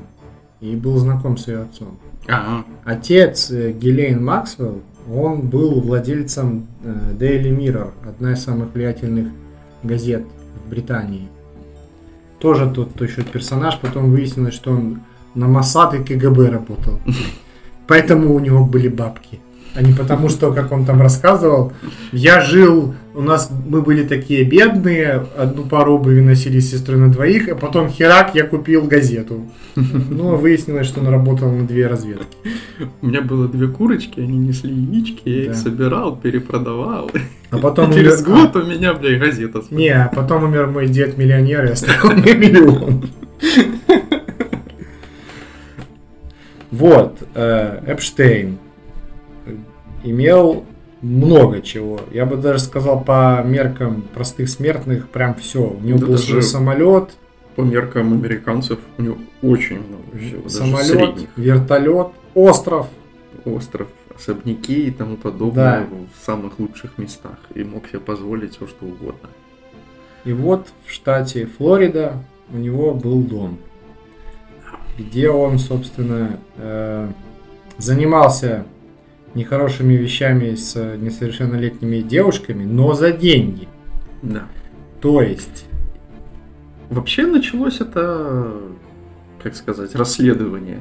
и 0.64 0.76
был 0.78 0.98
знаком 0.98 1.38
с 1.38 1.48
ее 1.48 1.64
отцом. 1.64 1.98
А, 2.30 2.64
Отец 2.86 3.52
э, 3.52 3.74
Гелейн 3.74 4.24
Максвелл, 4.24 4.82
он 5.12 5.42
был 5.42 5.82
владельцем 5.82 6.68
э, 6.84 7.14
Daily 7.20 7.56
Mirror, 7.56 7.92
одна 8.08 8.32
из 8.32 8.44
самых 8.44 8.74
влиятельных 8.74 9.28
газет 9.84 10.24
в 10.66 10.70
Британии. 10.70 11.28
Тоже 12.40 12.72
тут 12.72 13.00
еще 13.02 13.24
персонаж, 13.24 13.78
потом 13.80 14.10
выяснилось, 14.12 14.54
что 14.54 14.72
он 14.72 15.02
на 15.36 15.48
Моссад 15.48 15.96
и 15.96 16.04
КГБ 16.04 16.50
работал. 16.50 17.00
Поэтому 17.88 18.34
у 18.34 18.40
него 18.40 18.66
были 18.66 18.88
бабки. 18.88 19.42
А 19.76 19.82
не 19.82 19.92
потому, 19.94 20.30
что, 20.30 20.52
как 20.54 20.72
он 20.72 20.86
там 20.86 21.02
рассказывал, 21.02 21.74
я 22.12 22.42
жил, 22.42 22.94
у 23.16 23.22
нас, 23.22 23.50
мы 23.68 23.82
были 23.82 24.04
такие 24.04 24.44
бедные, 24.44 25.26
одну 25.36 25.64
пару 25.64 25.96
обуви 25.96 26.20
носили 26.22 26.60
с 26.60 26.70
сестрой 26.70 27.00
на 27.00 27.12
двоих, 27.12 27.48
а 27.50 27.56
потом 27.56 27.90
херак, 27.90 28.36
я 28.36 28.44
купил 28.46 28.84
газету. 28.84 29.50
Ну, 29.76 30.36
выяснилось, 30.36 30.86
что 30.86 31.00
он 31.00 31.08
работал 31.08 31.52
на 31.52 31.66
две 31.66 31.88
разведки. 31.88 32.38
у 33.02 33.08
меня 33.08 33.22
было 33.22 33.48
две 33.48 33.68
курочки, 33.68 34.20
они 34.20 34.38
несли 34.38 34.72
яички, 34.72 35.28
я 35.30 35.46
Да. 35.46 35.52
их 35.52 35.58
собирал, 35.58 36.16
перепродавал. 36.18 37.10
А 37.50 37.58
потом 37.58 37.90
И 37.92 37.96
через 37.96 38.22
умер- 38.22 38.52
год 38.54 38.56
у 38.58 38.66
меня, 38.68 38.94
бля, 38.94 39.18
газета. 39.18 39.64
Не, 39.72 39.90
а 39.90 40.12
потом 40.16 40.44
умер 40.44 40.68
мой 40.68 40.88
дед 40.88 41.18
миллионер 41.18 41.66
и 41.66 41.70
оставил 41.70 42.12
мне 42.12 42.36
миллион. 42.36 43.06
Вот, 46.72 47.18
э, 47.36 47.80
Эпштейн 47.88 48.58
имел 50.04 50.66
много 51.02 51.62
чего. 51.62 52.00
Я 52.12 52.26
бы 52.26 52.38
даже 52.38 52.60
сказал 52.60 53.04
по 53.04 53.42
меркам 53.44 54.04
простых 54.14 54.50
смертных 54.50 55.10
прям 55.10 55.36
все. 55.36 55.62
У 55.62 55.80
него 55.82 56.00
Да 56.00 56.06
был 56.06 56.14
даже 56.16 56.42
самолет, 56.42 57.10
По 57.56 57.62
меркам 57.62 58.14
американцев 58.14 58.80
у 58.98 59.02
него 59.02 59.18
очень 59.42 59.80
много 59.80 60.18
всего. 60.18 60.50
самолет, 60.50 61.28
вертолет, 61.36 62.08
остров. 62.34 62.88
остров, 63.46 63.88
особняки 64.16 64.88
и 64.88 64.92
тому 64.92 65.18
подобное 65.18 65.82
Да. 65.82 65.88
в 66.22 66.26
самых 66.26 66.58
лучших 66.60 66.98
местах. 66.98 67.38
И 67.54 67.64
мог 67.64 67.88
себе 67.88 68.00
позволить 68.00 68.56
все, 68.56 68.68
что 68.68 68.86
угодно. 68.86 69.30
И 70.24 70.32
вот 70.32 70.70
в 70.86 70.92
штате 70.92 71.46
Флорида 71.58 72.24
у 72.54 72.58
него 72.58 72.94
был 72.94 73.20
дом, 73.22 73.58
где 74.98 75.30
он, 75.30 75.60
собственно, 75.60 76.40
э, 76.58 77.10
занимался 77.78 78.66
нехорошими 79.36 79.94
вещами 79.94 80.56
с 80.56 80.76
несовершеннолетними 80.98 82.02
девушками, 82.02 82.64
но 82.64 82.94
за 82.94 83.12
деньги. 83.12 83.68
Да. 84.22 84.48
То 85.02 85.22
есть, 85.22 85.66
Вообще 86.94 87.26
началось 87.26 87.82
это, 87.82 88.52
как 89.42 89.56
сказать, 89.56 89.96
расследование 89.96 90.78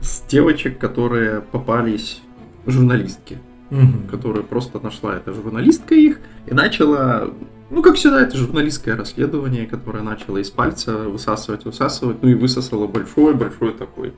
с 0.00 0.22
девочек, 0.28 0.78
которые 0.78 1.40
попались 1.40 2.20
журналистки. 2.66 3.38
Мгм. 3.70 4.06
которая 4.10 4.42
просто 4.42 4.80
нашла 4.80 5.16
эта 5.16 5.32
журналистка 5.32 5.94
их 5.94 6.20
и 6.44 6.52
начала, 6.52 7.30
ну, 7.70 7.82
как 7.82 7.94
всегда, 7.94 8.20
это 8.20 8.36
журналистское 8.36 8.94
расследование, 8.94 9.66
которое 9.66 10.02
начало 10.02 10.36
из 10.36 10.50
пальца 10.50 11.08
высасывать, 11.08 11.64
высасывать, 11.64 12.22
ну 12.22 12.28
и 12.28 12.34
высосало 12.34 12.86
большой-большой 12.86 13.72
такой 13.72 14.12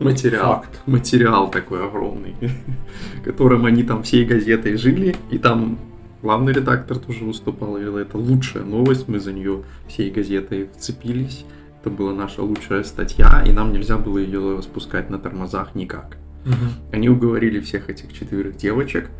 материал. 0.00 0.54
Факт. 0.54 0.80
Материал 0.86 1.50
такой 1.50 1.86
огромный, 1.86 2.34
которым 3.24 3.66
они 3.66 3.82
там 3.82 4.02
всей 4.02 4.24
газетой 4.24 4.76
жили, 4.76 5.16
и 5.30 5.38
там 5.38 5.78
главный 6.22 6.52
редактор 6.52 6.98
тоже 6.98 7.24
выступал, 7.24 7.76
и 7.76 7.82
это 7.82 8.18
лучшая 8.18 8.64
новость, 8.64 9.08
мы 9.08 9.20
за 9.20 9.32
нее 9.32 9.62
всей 9.88 10.10
газетой 10.10 10.68
вцепились, 10.76 11.44
это 11.80 11.90
была 11.90 12.12
наша 12.12 12.42
лучшая 12.42 12.82
статья, 12.82 13.42
и 13.46 13.52
нам 13.52 13.72
нельзя 13.72 13.96
было 13.96 14.18
ее 14.18 14.60
спускать 14.62 15.10
на 15.10 15.18
тормозах 15.18 15.74
никак. 15.74 16.16
Мгм. 16.44 16.72
Они 16.92 17.08
уговорили 17.08 17.60
всех 17.60 17.90
этих 17.90 18.12
четверых 18.12 18.56
девочек. 18.56 19.10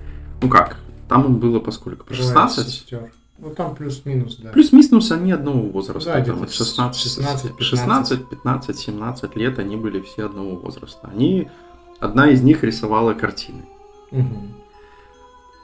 Ну 0.42 0.48
как, 0.48 0.78
там 1.08 1.26
им 1.26 1.38
было 1.38 1.60
поскольку? 1.60 2.04
По 2.04 2.14
Трое 2.14 2.22
16? 2.22 2.94
Ну 3.42 3.50
там 3.54 3.74
плюс-минус, 3.74 4.36
да. 4.36 4.50
Плюс-минус 4.50 5.10
они 5.12 5.32
одного 5.32 5.62
возраста. 5.62 6.10
Да, 6.10 6.24
там, 6.24 6.36
где-то 6.36 6.42
от 6.42 6.52
16, 6.52 7.02
16, 7.02 7.42
15. 7.56 7.62
16, 7.66 8.28
15, 8.28 8.78
17 8.78 9.36
лет 9.36 9.58
они 9.58 9.76
были 9.76 10.00
все 10.00 10.26
одного 10.26 10.56
возраста. 10.56 11.08
Они, 11.12 11.48
одна 12.00 12.28
из 12.30 12.42
них 12.42 12.62
рисовала 12.64 13.14
картины. 13.14 13.64
Мгм. 14.10 14.54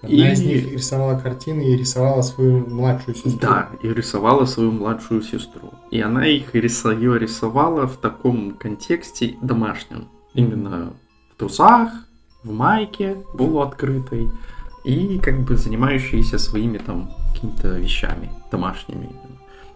Одна 0.02 0.28
И- 0.30 0.32
из 0.32 0.40
них 0.40 0.72
рисовала 0.72 1.18
картины 1.18 1.62
и 1.62 1.76
рисовала 1.76 2.22
свою 2.22 2.66
младшую 2.66 3.14
сестру. 3.14 3.38
Да, 3.40 3.68
и 3.82 3.88
рисовала 3.92 4.44
свою 4.46 4.70
младшую 4.72 5.22
сестру. 5.22 5.72
И 5.90 6.00
она 6.00 6.26
их 6.26 6.54
рисо- 6.54 6.94
ее 6.94 7.18
рисовала 7.18 7.86
в 7.86 7.96
таком 7.96 8.52
контексте 8.52 9.34
домашнем. 9.42 10.08
Именно 10.34 10.92
в 11.32 11.38
трусах, 11.38 11.90
в 12.44 12.52
майке 12.52 13.16
полуоткрытой. 13.36 14.28
И 14.84 15.18
как 15.18 15.40
бы 15.40 15.56
занимающиеся 15.56 16.38
своими 16.38 16.78
там 16.78 17.10
какими-то 17.36 17.78
вещами 17.78 18.30
домашними. 18.50 19.08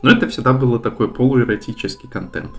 Но 0.03 0.11
это 0.11 0.29
всегда 0.29 0.53
было 0.53 0.79
такой 0.79 1.09
полуэротический 1.09 2.09
контент. 2.09 2.51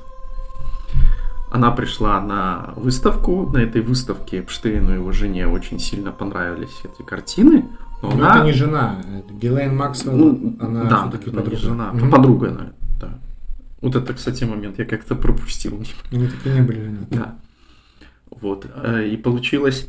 Она 1.51 1.71
пришла 1.71 2.21
на 2.21 2.73
выставку. 2.77 3.49
На 3.51 3.57
этой 3.57 3.81
выставке 3.81 4.39
Эпштейну 4.39 4.91
и 4.91 4.95
его 4.95 5.11
жене 5.11 5.47
очень 5.47 5.79
сильно 5.79 6.11
понравились 6.11 6.81
эти 6.83 7.05
картины. 7.05 7.65
Но 8.01 8.11
Но 8.11 8.15
она... 8.25 8.35
это 8.37 8.45
не 8.45 8.53
жена. 8.53 9.01
Гелен 9.29 9.75
Максвелл, 9.75 10.15
Ну, 10.15 10.55
она 10.59 10.85
да, 10.85 11.01
все-таки 11.01 11.29
наверное, 11.31 11.31
не 11.31 11.35
подруга. 11.35 11.57
жена. 11.57 11.91
Мгм. 11.93 12.09
Подруга, 12.11 12.45
наверное, 12.47 12.73
да. 13.01 13.09
Вот 13.81 13.95
это, 13.95 14.13
кстати, 14.13 14.43
момент 14.45 14.79
я 14.79 14.85
как-то 14.85 15.15
пропустил. 15.15 15.83
Они 16.11 16.27
такие 16.27 16.55
не 16.55 16.61
были 16.61 16.83
женаты. 16.85 17.05
Да. 17.15 17.35
Вот. 18.29 18.65
э, 18.73 19.07
И 19.09 19.17
получилось, 19.17 19.87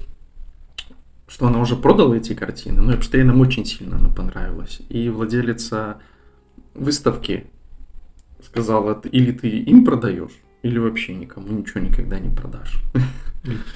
что 1.28 1.46
она 1.46 1.60
уже 1.60 1.76
продала 1.76 2.14
эти 2.16 2.34
картины, 2.34 2.82
но 2.82 2.94
Эпштейнам 2.94 3.40
очень 3.40 3.64
сильно 3.64 3.96
она 3.96 4.08
понравилась. 4.10 4.80
И 4.88 5.08
владелица 5.08 5.98
выставки 6.74 7.44
сказала, 8.44 9.00
или 9.12 9.32
ты 9.32 9.48
им 9.48 9.84
продаешь, 9.84 10.32
или 10.62 10.78
вообще 10.78 11.14
никому 11.14 11.48
ничего 11.48 11.80
никогда 11.80 12.18
не 12.18 12.34
продашь. 12.34 12.82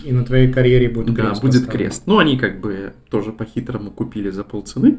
И 0.05 0.13
на 0.13 0.25
твоей 0.25 0.53
карьере 0.53 0.89
будет 0.89 1.15
Да, 1.15 1.23
крест 1.23 1.43
будет 1.43 1.53
поставлен. 1.67 1.79
крест. 1.89 2.03
Ну, 2.07 2.19
они 2.19 2.39
как 2.39 2.61
бы 2.61 2.93
тоже 3.11 3.33
по-хитрому 3.33 3.91
купили 3.91 4.31
за 4.31 4.45
полцены. 4.45 4.99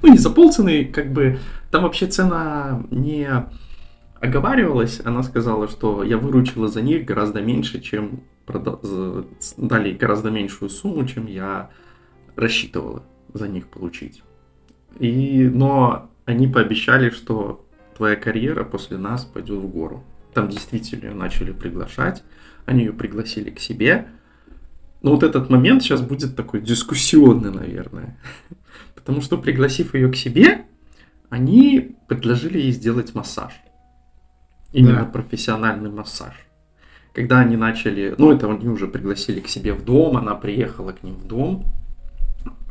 Ну, 0.00 0.10
не 0.10 0.18
за 0.18 0.30
полцены, 0.30 0.84
как 0.84 1.12
бы 1.12 1.38
там 1.70 1.82
вообще 1.84 2.06
цена 2.06 2.82
не 2.90 3.28
оговаривалась. 4.22 5.00
Она 5.04 5.22
сказала, 5.24 5.68
что 5.68 6.04
я 6.04 6.16
выручила 6.16 6.68
за 6.68 6.80
них 6.80 7.04
гораздо 7.04 7.42
меньше, 7.42 7.80
чем 7.80 8.22
дали 9.56 9.92
гораздо 9.92 10.30
меньшую 10.30 10.70
сумму, 10.70 11.04
чем 11.06 11.26
я 11.26 11.70
рассчитывала 12.36 13.02
за 13.34 13.48
них 13.48 13.66
получить. 13.66 14.22
И, 14.98 15.50
но 15.52 16.10
они 16.24 16.46
пообещали, 16.46 17.10
что 17.10 17.66
твоя 17.96 18.14
карьера 18.14 18.62
после 18.62 18.96
нас 18.96 19.24
пойдет 19.24 19.58
в 19.58 19.68
гору. 19.68 20.04
Там 20.34 20.48
действительно 20.48 21.06
ее 21.06 21.14
начали 21.14 21.50
приглашать. 21.52 22.22
Они 22.64 22.84
ее 22.84 22.92
пригласили 22.92 23.50
к 23.50 23.58
себе. 23.58 24.06
Но 25.02 25.10
вот 25.10 25.24
этот 25.24 25.50
момент 25.50 25.82
сейчас 25.82 26.00
будет 26.00 26.36
такой 26.36 26.60
дискуссионный, 26.60 27.50
наверное. 27.50 28.18
Потому 28.94 29.20
что, 29.20 29.36
пригласив 29.36 29.94
ее 29.94 30.12
к 30.12 30.16
себе, 30.16 30.64
они 31.28 31.96
предложили 32.06 32.58
ей 32.58 32.70
сделать 32.70 33.14
массаж. 33.14 33.52
Именно 34.72 35.00
Да. 35.00 35.04
профессиональный 35.04 35.90
массаж. 35.90 36.34
Когда 37.14 37.40
они 37.40 37.56
начали, 37.56 38.14
ну 38.18 38.32
это 38.32 38.50
они 38.50 38.68
уже 38.68 38.86
пригласили 38.88 39.40
к 39.40 39.48
себе 39.48 39.74
в 39.74 39.84
дом, 39.84 40.16
она 40.16 40.34
приехала 40.34 40.92
к 40.92 41.02
ним 41.02 41.14
в 41.16 41.26
дом 41.26 41.64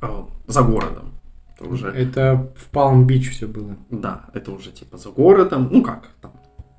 э, 0.01 0.23
за 0.47 0.61
городом. 0.63 1.11
Это 1.59 1.69
уже, 1.69 1.87
Это 1.89 2.51
в 2.57 2.69
Палм-Бич 2.71 3.29
все 3.31 3.47
было. 3.47 3.75
да, 3.91 4.25
это 4.33 4.51
уже 4.51 4.71
типа 4.71 4.97
за 4.97 5.09
городом, 5.11 5.69
ну 5.71 5.83
как 5.83 6.09
там, 6.21 6.31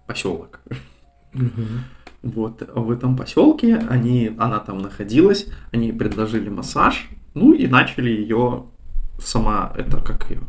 поселок. 0.09 0.61
Вот 2.23 2.63
в 2.75 2.91
этом 2.91 3.17
поселке 3.17 3.77
они, 3.77 4.33
она 4.39 4.61
там 4.61 4.79
находилась, 4.79 5.47
они 5.73 5.93
предложили 5.93 6.49
массаж, 6.49 7.09
ну 7.35 7.53
и 7.53 7.67
начали 7.67 8.11
ее 8.11 8.65
сама, 9.19 9.73
это 9.77 10.01
как 10.01 10.31
ее, 10.31 10.41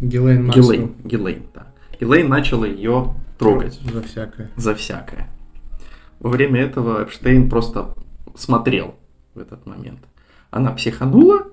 Гелен 0.00 0.46
Максвелл. 0.46 0.64
Гилейн, 0.72 0.94
Гилейн, 1.04 1.42
да. 1.54 1.66
Гилейн 2.02 2.28
начала 2.28 2.64
ее 2.64 3.14
трогать 3.38 3.78
За 3.84 4.02
всякое. 4.02 4.50
за 4.56 4.74
всякое. 4.74 5.30
Во 6.18 6.30
время 6.30 6.60
этого 6.60 7.04
Эпштейн 7.04 7.48
просто 7.48 7.94
смотрел 8.34 8.96
в 9.34 9.38
этот 9.38 9.66
момент. 9.66 10.00
Она 10.50 10.72
психанула, 10.72 11.46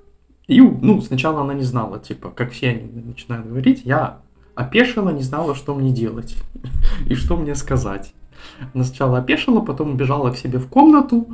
и, 0.47 0.59
ну, 0.59 1.01
сначала 1.03 1.41
она 1.41 1.53
не 1.53 1.61
знала, 1.61 1.99
типа, 1.99 2.31
как 2.31 2.51
все 2.51 2.69
они 2.69 3.01
начинают 3.01 3.45
говорить, 3.45 3.81
я 3.85 4.21
опешила, 4.55 5.11
не 5.11 5.21
знала, 5.21 5.53
что 5.53 5.75
мне 5.75 5.91
делать 5.91 6.35
и 7.05 7.13
что 7.13 7.37
мне 7.37 7.53
сказать. 7.53 8.15
Она 8.73 8.83
сначала 8.83 9.19
опешила, 9.19 9.61
потом 9.61 9.91
убежала 9.91 10.31
к 10.31 10.37
себе 10.37 10.57
в 10.57 10.67
комнату, 10.67 11.27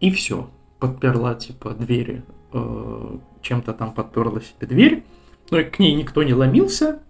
и 0.00 0.10
все. 0.10 0.48
Подперла, 0.78 1.34
типа, 1.34 1.72
двери, 1.72 2.24
э, 2.54 3.18
чем-то 3.42 3.74
там 3.74 3.92
подперла 3.92 4.40
себе 4.40 4.66
дверь, 4.66 5.04
но 5.50 5.58
и 5.58 5.64
к 5.64 5.78
ней 5.78 5.94
никто 5.94 6.22
не 6.22 6.32
ломился, 6.32 7.00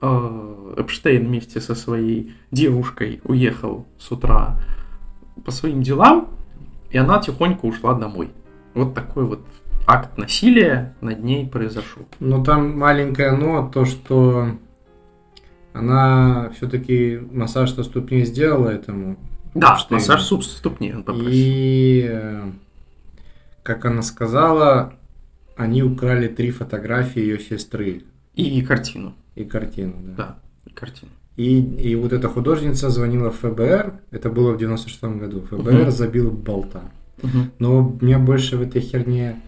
Эпштейн 0.00 1.26
вместе 1.26 1.60
со 1.60 1.74
своей 1.74 2.34
девушкой 2.50 3.20
уехал 3.24 3.86
с 3.98 4.10
утра 4.12 4.60
по 5.44 5.50
своим 5.50 5.82
делам, 5.82 6.28
и 6.90 6.98
она 6.98 7.20
тихонько 7.20 7.66
ушла 7.66 7.94
домой. 7.94 8.30
Вот 8.74 8.94
такой 8.94 9.24
вот 9.24 9.44
акт 9.86 10.16
насилия 10.16 10.94
над 11.00 11.24
ней 11.24 11.46
произошел. 11.46 12.06
Но 12.20 12.44
там 12.44 12.78
маленькое 12.78 13.32
но, 13.32 13.68
то, 13.68 13.84
что 13.84 14.50
она 15.72 16.50
все-таки 16.56 17.20
массаж 17.32 17.72
со 17.72 17.82
ступней 17.82 18.24
сделала 18.24 18.68
этому. 18.68 19.16
Да, 19.54 19.76
Что 19.76 19.94
массаж 19.94 20.22
суп 20.22 20.44
ступни 20.44 20.92
он 20.92 21.02
попросил. 21.02 21.30
И, 21.32 22.06
э, 22.08 22.50
как 23.62 23.84
она 23.86 24.02
сказала, 24.02 24.94
они 25.56 25.82
украли 25.82 26.28
три 26.28 26.50
фотографии 26.50 27.20
ее 27.20 27.40
сестры 27.40 28.02
И, 28.34 28.62
картину, 28.62 29.14
и 29.38 29.44
картину. 29.44 29.94
Да. 30.00 30.14
да, 30.16 30.36
и 30.66 30.70
картину. 30.70 31.12
И, 31.36 31.60
и 31.60 31.94
вот 31.94 32.12
эта 32.12 32.28
художница 32.28 32.90
звонила 32.90 33.30
в 33.30 33.36
ФБР, 33.38 34.00
это 34.10 34.28
было 34.30 34.52
в 34.52 34.58
96 34.58 35.04
году, 35.04 35.40
ФБР 35.42 35.72
Мгм. 35.82 35.90
забил 35.90 36.30
болта. 36.30 36.80
Но 37.58 37.96
мне 38.00 38.18
больше 38.18 38.56
в 38.56 38.62
этой 38.62 38.80
херне 38.80 39.40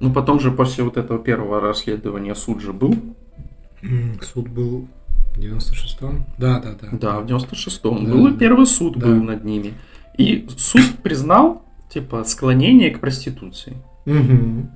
Ну, 0.00 0.12
потом 0.12 0.40
же 0.40 0.50
после 0.52 0.84
вот 0.84 0.96
этого 0.96 1.18
первого 1.18 1.60
расследования 1.60 2.34
суд 2.34 2.60
же 2.60 2.72
был. 2.72 2.94
суд 4.22 4.48
был 4.48 4.86
в 5.34 5.38
96-м? 5.38 6.24
Да, 6.38 6.60
да, 6.60 6.74
да. 6.80 6.88
Да, 6.92 7.20
в 7.20 7.26
96-м. 7.26 8.04
Да, 8.06 8.12
был 8.12 8.26
и 8.28 8.30
да. 8.32 8.38
первый 8.38 8.66
суд 8.66 8.96
Да. 8.98 9.06
был 9.06 9.22
над 9.22 9.44
ними. 9.44 9.72
И 10.16 10.46
суд 10.56 10.82
признал, 11.02 11.62
типа, 11.90 12.24
склонение 12.24 12.90
к 12.90 13.00
проституции. 13.00 13.76
Мгм. 14.04 14.70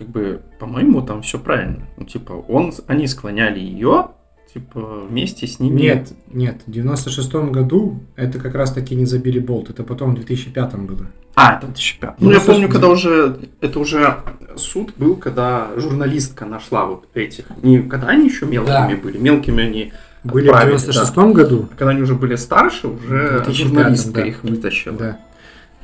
Как 0.00 0.08
бы, 0.08 0.40
по-моему, 0.58 1.02
там 1.02 1.20
все 1.20 1.38
правильно. 1.38 1.86
Ну, 1.98 2.06
типа, 2.06 2.32
он, 2.48 2.72
они 2.86 3.06
склоняли 3.06 3.60
ее, 3.60 4.08
типа, 4.52 5.02
вместе 5.06 5.46
с 5.46 5.60
ними. 5.60 5.78
Нет, 5.82 6.12
нет, 6.32 6.62
в 6.66 6.70
96 6.70 7.34
году 7.52 8.00
это 8.16 8.38
как 8.38 8.54
раз 8.54 8.72
таки 8.72 8.94
не 8.94 9.04
забили 9.04 9.38
болт, 9.38 9.68
это 9.68 9.84
потом 9.84 10.12
в 10.12 10.14
2005 10.14 10.74
было. 10.76 11.06
А, 11.34 11.56
это 11.58 11.66
2005. 11.66 12.14
Ну, 12.18 12.28
Ну, 12.28 12.32
я 12.32 12.40
слушай, 12.40 12.52
помню, 12.54 12.68
да. 12.68 12.72
когда 12.72 12.88
уже, 12.88 13.36
это 13.60 13.78
уже 13.78 14.16
суд 14.56 14.94
был, 14.96 15.16
когда 15.16 15.68
журналистка 15.76 16.46
нашла 16.46 16.86
вот 16.86 17.04
этих. 17.12 17.44
Не 17.62 17.82
когда 17.82 18.08
они 18.08 18.26
еще 18.28 18.46
мелкими 18.46 18.94
Да. 18.94 18.96
были, 19.02 19.18
мелкими 19.18 19.62
они 19.62 19.92
Были 20.24 20.48
в 20.48 20.64
96 20.64 21.16
году? 21.34 21.68
А 21.72 21.76
когда 21.76 21.90
они 21.90 22.00
уже 22.00 22.14
были 22.14 22.36
старше, 22.36 22.88
уже 22.88 23.40
В 23.40 23.44
2005, 23.44 23.54
журналистка 23.54 24.12
да. 24.12 24.26
их 24.26 24.42
вытащила. 24.44 24.96
Да. 24.96 25.18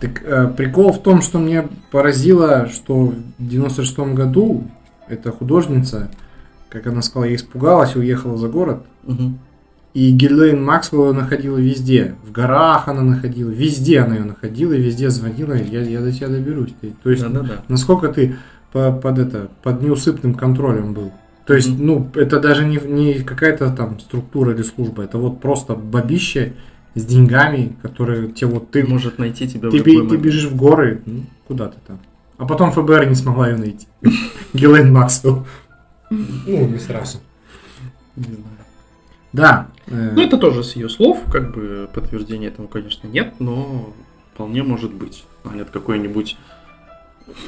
Так 0.01 0.23
э, 0.23 0.49
прикол 0.57 0.93
в 0.93 1.03
том, 1.03 1.23
что 1.23 1.39
мне 1.39 1.67
поразило, 1.91 2.69
что 2.69 3.07
в 3.07 3.15
96 3.39 3.99
году 4.15 4.65
эта 5.09 5.31
художница, 5.33 6.11
как 6.69 6.87
она 6.87 7.01
сказала, 7.03 7.29
я 7.29 7.35
испугалась 7.37 7.97
и 7.97 7.99
уехала 7.99 8.37
за 8.37 8.49
город. 8.49 8.85
Мгм. 9.05 9.39
И 9.95 10.11
Гиллейн 10.11 10.63
Максвелл 10.63 11.15
находила 11.15 11.57
везде. 11.57 12.15
В 12.23 12.31
горах 12.31 12.89
она 12.89 13.01
находила, 13.03 13.49
везде 13.49 14.01
она 14.01 14.17
ее 14.17 14.25
находила, 14.25 14.75
и 14.75 14.83
везде 14.83 15.09
звонила, 15.09 15.55
я, 15.55 15.81
я 15.81 16.01
до 16.03 16.13
тебя 16.13 16.29
доберусь. 16.29 16.75
Ты- 16.83 16.93
то 17.03 17.09
есть, 17.11 17.23
Да-да-да. 17.23 17.63
насколько 17.69 18.09
ты 18.09 18.37
по- 18.73 18.93
под 18.93 19.19
это, 19.19 19.49
под 19.63 19.81
неусыпным 19.81 20.35
контролем 20.35 20.93
был. 20.93 21.13
То 21.47 21.55
есть, 21.55 21.71
Мгм. 21.71 21.87
ну, 21.87 22.11
это 22.17 22.41
даже 22.41 22.67
не, 22.67 22.77
не 22.77 23.15
какая-то 23.21 23.71
там 23.71 23.99
структура 24.01 24.53
или 24.53 24.63
служба, 24.63 25.05
это 25.05 25.17
вот 25.17 25.41
просто 25.41 25.75
бабище 25.75 26.53
с 26.97 27.05
деньгами, 27.05 27.77
которые 27.83 28.33
тебе 28.33 28.49
вот 28.51 28.71
ты, 28.71 28.85
может 28.85 29.19
найти 29.19 29.47
тебя 29.47 29.71
ты, 29.71 29.83
в 29.83 29.87
любой 29.87 30.09
ты 30.09 30.17
бежишь 30.17 30.47
в 30.51 30.57
горы, 30.57 31.03
ну, 31.07 31.25
куда 31.47 31.69
ты 31.69 31.77
там. 31.87 32.01
А 32.39 32.47
потом 32.47 32.73
ФБР 32.73 33.07
не 33.07 33.15
смогла 33.15 33.49
ее 33.51 33.57
найти. 33.57 33.87
Гиллейн 34.55 34.93
Максвелл. 34.93 35.47
Ну, 36.11 36.67
не 36.67 36.79
сразу. 36.79 37.19
Не 38.17 38.25
знаю. 38.25 38.41
Да. 39.33 39.69
э, 39.87 40.13
Ну, 40.15 40.23
это 40.23 40.39
тоже 40.39 40.65
с 40.65 40.75
ее 40.75 40.89
слов, 40.89 41.21
как 41.31 41.55
бы 41.55 41.89
подтверждения 41.93 42.49
этому, 42.49 42.67
конечно, 42.69 43.07
нет, 43.07 43.35
но 43.41 43.93
вполне 44.35 44.63
может 44.63 44.93
быть. 44.93 45.25
Нанят 45.45 45.71
какой-нибудь 45.71 46.37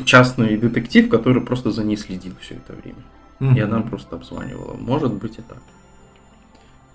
частный 0.04 0.58
детектив, 0.58 1.08
который 1.08 1.42
просто 1.42 1.70
за 1.70 1.84
ней 1.84 1.96
следил 1.96 2.34
все 2.40 2.56
это 2.56 2.74
время. 2.74 3.02
мгм. 3.40 3.56
И 3.56 3.61
она 3.61 3.80
просто 3.80 4.16
обзванивала. 4.16 4.74
Может 4.74 5.12
быть 5.14 5.38
и 5.38 5.42
так. 5.42 5.58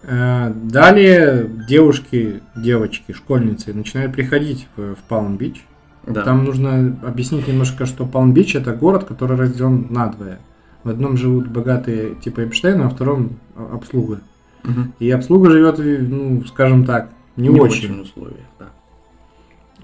Э, 0.04 0.52
Далее 0.54 1.50
девушки, 1.68 2.42
девочки, 2.56 3.13
школьницы 3.13 3.74
начинают 3.74 4.13
приходить 4.13 4.68
в, 4.76 4.96
в 4.96 5.00
Палм-Бич. 5.08 5.66
Да. 6.06 6.24
Там 6.24 6.44
нужно 6.44 6.98
объяснить 7.04 7.48
немножко, 7.48 7.86
что 7.86 8.06
Палм-Бич 8.06 8.56
это 8.56 8.74
город, 8.74 9.06
который 9.06 9.38
разделен 9.38 9.88
надвое. 9.89 10.39
В 10.84 10.89
одном 10.89 11.16
живут 11.16 11.48
богатые 11.48 12.16
типа 12.16 12.42
Эпштейна, 12.42 12.88
а 12.88 12.89
в 12.89 12.96
втором 12.96 13.38
обслуга. 13.56 14.20
Мгм. 14.63 14.94
И 15.00 15.10
обслуга 15.10 15.50
живет, 15.50 15.78
ну, 15.78 16.44
скажем 16.46 16.86
так, 16.86 17.10
не, 17.38 17.50
очень. 17.50 18.02
условиях, 18.02 18.46
да. 18.60 18.68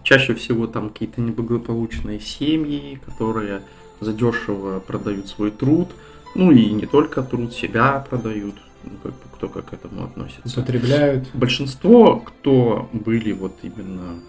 Чаще 0.03 0.34
всего 0.34 0.67
там 0.67 0.89
какие-то 0.89 1.21
неблагополучные 1.21 2.19
семьи, 2.19 2.99
которые 3.05 3.62
задешево 4.01 4.79
продают 4.79 5.27
свой 5.27 5.51
труд. 5.51 5.89
Ну 6.36 6.51
и 6.51 6.69
не 6.71 6.86
только 6.86 7.21
труд, 7.21 7.53
себя 7.53 8.05
продают. 8.10 8.55
Ну, 8.84 8.91
как 9.03 9.13
бы 9.13 9.28
кто 9.39 9.47
как 9.47 9.69
к 9.69 9.73
этому 9.73 10.04
относится. 10.04 10.60
Употребляют. 10.60 11.30
Большинство, 11.34 12.19
кто 12.19 12.89
были 12.91 13.32
вот 13.32 13.54
именно 13.63 14.19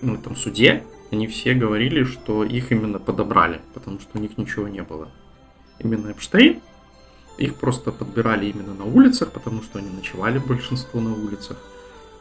ну, 0.00 0.14
этом 0.14 0.34
суде, 0.34 0.82
они 1.12 1.26
все 1.26 1.52
говорили, 1.52 2.04
что 2.04 2.42
их 2.42 2.72
именно 2.72 2.98
подобрали, 2.98 3.60
потому 3.74 4.00
что 4.00 4.18
у 4.18 4.20
них 4.20 4.38
ничего 4.38 4.66
не 4.66 4.82
было. 4.82 5.10
Именно 5.78 6.12
Эпштейн, 6.12 6.60
их 7.36 7.56
просто 7.56 7.92
подбирали 7.92 8.46
именно 8.46 8.72
на 8.72 8.84
улицах, 8.84 9.30
потому 9.32 9.62
что 9.62 9.78
они 9.78 9.90
ночевали 9.90 10.38
большинство 10.38 11.00
на 11.00 11.12
улицах. 11.12 11.58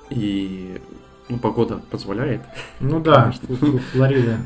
И 0.09 0.81
ну, 1.29 1.39
погода 1.39 1.81
позволяет. 1.89 2.41
Ну 2.81 2.99
да, 2.99 3.33
Флорида. 3.93 4.39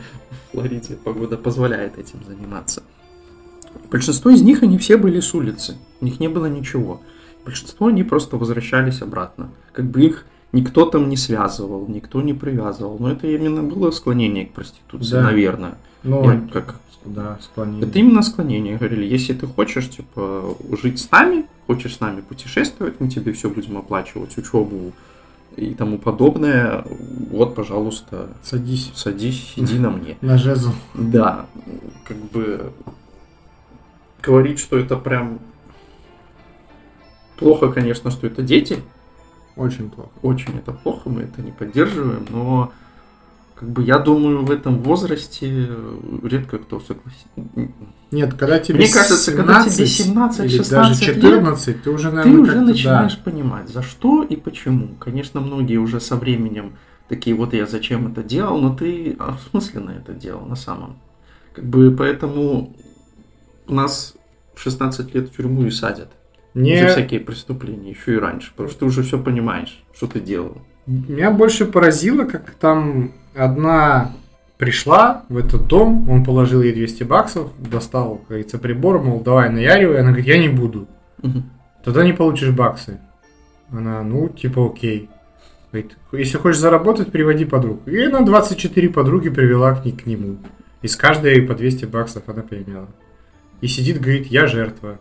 Флориде 0.51 0.95
погода 0.95 1.37
позволяет 1.37 1.97
этим 1.97 2.23
заниматься. 2.23 2.83
Большинство 3.91 4.31
из 4.31 4.41
них, 4.41 4.63
они 4.63 4.77
все 4.77 4.97
были 4.97 5.19
с 5.19 5.33
улицы. 5.33 5.77
У 6.01 6.05
них 6.05 6.19
не 6.19 6.27
было 6.27 6.47
ничего. 6.47 7.01
Большинство, 7.45 7.87
они 7.87 8.03
просто 8.03 8.37
возвращались 8.37 9.01
обратно. 9.01 9.49
Как 9.71 9.85
бы 9.85 10.01
их 10.03 10.25
никто 10.51 10.85
там 10.85 11.09
не 11.09 11.17
связывал, 11.17 11.87
никто 11.87 12.21
не 12.21 12.33
привязывал. 12.33 12.97
Но 12.99 13.11
это 13.11 13.27
именно 13.27 13.63
было 13.63 13.91
склонение 13.91 14.45
к 14.45 14.51
проституции, 14.53 15.11
Да. 15.13 15.23
наверное. 15.23 15.75
Ну, 16.03 16.23
Я 16.29 16.41
как... 16.51 16.75
да, 17.05 17.37
склонение. 17.41 17.87
Это 17.87 17.99
именно 17.99 18.21
склонение. 18.21 18.77
Говорили, 18.77 19.05
если 19.05 19.33
ты 19.33 19.47
хочешь, 19.47 19.89
типа, 19.89 20.55
жить 20.81 20.99
с 20.99 21.09
нами, 21.11 21.45
хочешь 21.67 21.95
с 21.95 21.99
нами 21.99 22.21
путешествовать, 22.21 22.99
мы 22.99 23.07
тебе 23.09 23.31
все 23.33 23.49
будем 23.49 23.77
оплачивать, 23.77 24.37
учебу 24.37 24.91
и 25.55 25.73
тому 25.73 25.97
подобное, 25.97 26.85
вот, 27.31 27.55
пожалуйста, 27.55 28.27
Садись 28.43 28.91
садись, 28.93 29.53
сиди 29.55 29.79
на 29.79 29.89
мне. 29.89 30.15
на 30.21 30.37
жезл. 30.37 30.71
Да, 30.93 31.47
как 32.05 32.17
бы 32.17 32.71
говорить, 34.21 34.59
что 34.59 34.77
это 34.77 34.95
прям 34.97 35.39
плохо, 37.37 37.71
конечно, 37.71 38.11
что 38.11 38.27
это 38.27 38.41
дети. 38.41 38.79
Очень 39.55 39.89
плохо. 39.89 40.11
Очень 40.21 40.57
это 40.57 40.71
плохо, 40.71 41.09
мы 41.09 41.21
это 41.23 41.41
не 41.41 41.51
поддерживаем, 41.51 42.25
но 42.29 42.71
как 43.55 43.69
бы 43.69 43.81
я 43.81 43.97
думаю, 43.97 44.45
в 44.45 44.51
этом 44.51 44.83
возрасте 44.83 45.67
редко 46.21 46.59
кто 46.59 46.79
согласится. 46.79 47.27
Нет, 48.11 48.35
когда 48.35 48.59
тебе 48.59 48.77
Мне 48.77 48.87
кажется, 48.87 49.31
когда 49.35 49.63
тебе 49.67 49.87
17, 49.87 50.39
или 50.41 50.57
16 50.57 50.69
даже 50.69 51.13
лет, 51.13 51.15
14, 51.15 51.83
ты 51.83 51.89
уже, 51.89 52.09
Ты 52.09 52.15
наверное, 52.15 52.41
уже 52.41 52.51
как-то, 52.51 52.67
начинаешь 52.67 53.15
да. 53.15 53.21
понимать, 53.23 53.69
за 53.69 53.81
что 53.81 54.23
и 54.23 54.35
почему. 54.35 54.89
Конечно, 54.99 55.41
многие 55.41 55.77
уже 55.77 55.99
со 55.99 56.15
временем 56.15 56.73
такие, 57.09 57.35
вот 57.35 57.53
я 57.53 57.65
зачем 57.65 58.07
это 58.11 58.21
делал, 58.21 58.59
но 58.59 58.75
ты 58.75 59.15
осмысленно 59.17 59.89
это 59.89 60.13
делал 60.13 60.45
на 60.45 60.55
самом. 60.55 60.97
Как 61.53 61.65
бы 61.65 61.89
поэтому 61.97 62.75
у 63.67 63.73
нас 63.73 64.15
в 64.55 64.61
16 64.61 65.13
лет 65.15 65.29
в 65.29 65.35
тюрьму 65.35 65.65
и 65.65 65.71
садят 65.71 66.09
за 66.53 66.59
Мне, 66.61 66.87
всякие 66.87 67.19
преступления, 67.19 67.91
еще 67.91 68.15
и 68.15 68.19
раньше, 68.19 68.51
потому 68.51 68.69
что 68.69 68.79
ты 68.79 68.85
уже 68.85 69.03
все 69.03 69.21
понимаешь, 69.21 69.83
что 69.95 70.07
ты 70.07 70.19
делал. 70.19 70.57
меня 70.85 71.31
больше 71.31 71.65
поразило, 71.65 72.23
как 72.25 72.51
там 72.51 73.11
одна 73.35 74.13
пришла 74.57 75.23
в 75.29 75.37
этот 75.37 75.67
дом, 75.67 76.09
он 76.09 76.23
положил 76.23 76.61
ей 76.63 76.73
200 76.73 77.03
баксов, 77.03 77.51
достал, 77.59 78.15
как 78.17 78.27
говорится, 78.29 78.57
прибор, 78.57 79.01
мол, 79.01 79.21
давай 79.21 79.49
наяривай. 79.51 79.99
Она 79.99 80.07
говорит, 80.09 80.25
я 80.27 80.39
не 80.39 80.49
буду. 80.49 80.87
Мгм. 81.21 81.51
Тогда 81.83 82.03
не 82.03 82.13
получишь 82.13 82.49
баксы. 82.49 82.99
Она, 83.69 84.01
ну, 84.01 84.29
типа, 84.29 84.65
окей. 84.65 85.09
Говорит, 85.71 85.97
если 86.11 86.37
хочешь 86.37 86.59
заработать, 86.59 87.11
приводи 87.11 87.45
подруг. 87.45 87.87
И 87.87 88.01
она 88.01 88.21
24 88.21 88.89
подруги 88.89 89.29
привела 89.29 89.75
к, 89.75 89.85
ней- 89.85 89.91
к 89.95 90.05
нему. 90.07 90.37
И 90.81 90.87
с 90.87 90.95
каждой 90.95 91.41
по 91.43 91.53
200 91.53 91.85
баксов 91.85 92.23
она 92.27 92.41
поимела. 92.41 92.87
И 93.61 93.67
сидит, 93.67 93.99
говорит, 93.99 94.27
я 94.27 94.47
жертва. 94.47 94.99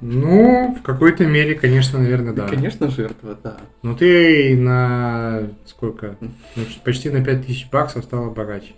Ну, 0.00 0.76
в 0.78 0.82
какой-то 0.82 1.24
мере, 1.26 1.54
конечно, 1.54 1.98
наверное, 1.98 2.34
да. 2.34 2.46
Конечно, 2.48 2.90
жертва, 2.90 3.38
да. 3.42 3.56
Но 3.82 3.94
ты 3.94 4.54
на 4.56 5.48
сколько? 5.64 6.16
Ну, 6.20 6.62
почти 6.84 7.08
на 7.10 7.24
5000 7.24 7.70
баксов 7.70 8.04
стала 8.04 8.28
богаче. 8.30 8.72